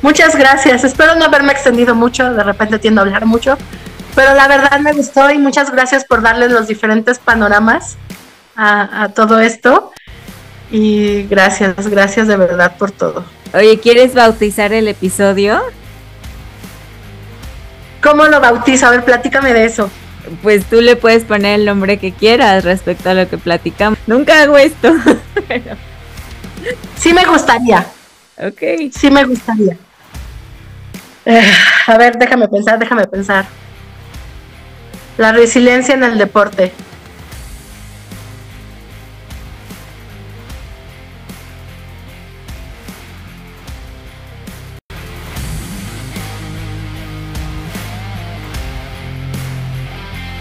Muchas 0.00 0.36
gracias. 0.36 0.84
Espero 0.84 1.16
no 1.16 1.24
haberme 1.24 1.52
extendido 1.52 1.94
mucho, 1.94 2.32
de 2.32 2.44
repente 2.44 2.78
tiendo 2.78 3.00
a 3.00 3.04
hablar 3.04 3.26
mucho, 3.26 3.58
pero 4.14 4.34
la 4.34 4.46
verdad 4.46 4.78
me 4.80 4.92
gustó 4.92 5.30
y 5.30 5.38
muchas 5.38 5.72
gracias 5.72 6.04
por 6.04 6.22
darles 6.22 6.52
los 6.52 6.68
diferentes 6.68 7.18
panoramas 7.18 7.96
a, 8.54 9.04
a 9.04 9.08
todo 9.08 9.40
esto. 9.40 9.92
Y 10.70 11.24
gracias, 11.24 11.88
gracias 11.88 12.28
de 12.28 12.36
verdad 12.36 12.76
por 12.76 12.92
todo. 12.92 13.24
Oye, 13.54 13.80
¿quieres 13.80 14.14
bautizar 14.14 14.72
el 14.72 14.86
episodio? 14.86 15.60
¿Cómo 18.02 18.24
lo 18.24 18.40
bautizo? 18.40 18.86
A 18.86 18.90
ver, 18.90 19.04
platícame 19.04 19.52
de 19.52 19.64
eso 19.64 19.90
pues 20.42 20.64
tú 20.66 20.80
le 20.80 20.96
puedes 20.96 21.24
poner 21.24 21.60
el 21.60 21.66
nombre 21.66 21.98
que 21.98 22.12
quieras 22.12 22.64
respecto 22.64 23.10
a 23.10 23.14
lo 23.14 23.28
que 23.28 23.38
platicamos. 23.38 23.98
Nunca 24.06 24.42
hago 24.42 24.56
esto. 24.56 24.94
Sí 26.96 27.14
me 27.14 27.24
gustaría. 27.24 27.86
Ok. 28.36 28.90
Sí 28.92 29.10
me 29.10 29.24
gustaría. 29.24 29.76
Eh, 31.24 31.52
a 31.86 31.98
ver, 31.98 32.18
déjame 32.18 32.48
pensar, 32.48 32.78
déjame 32.78 33.06
pensar. 33.06 33.46
La 35.16 35.32
resiliencia 35.32 35.94
en 35.94 36.04
el 36.04 36.18
deporte. 36.18 36.72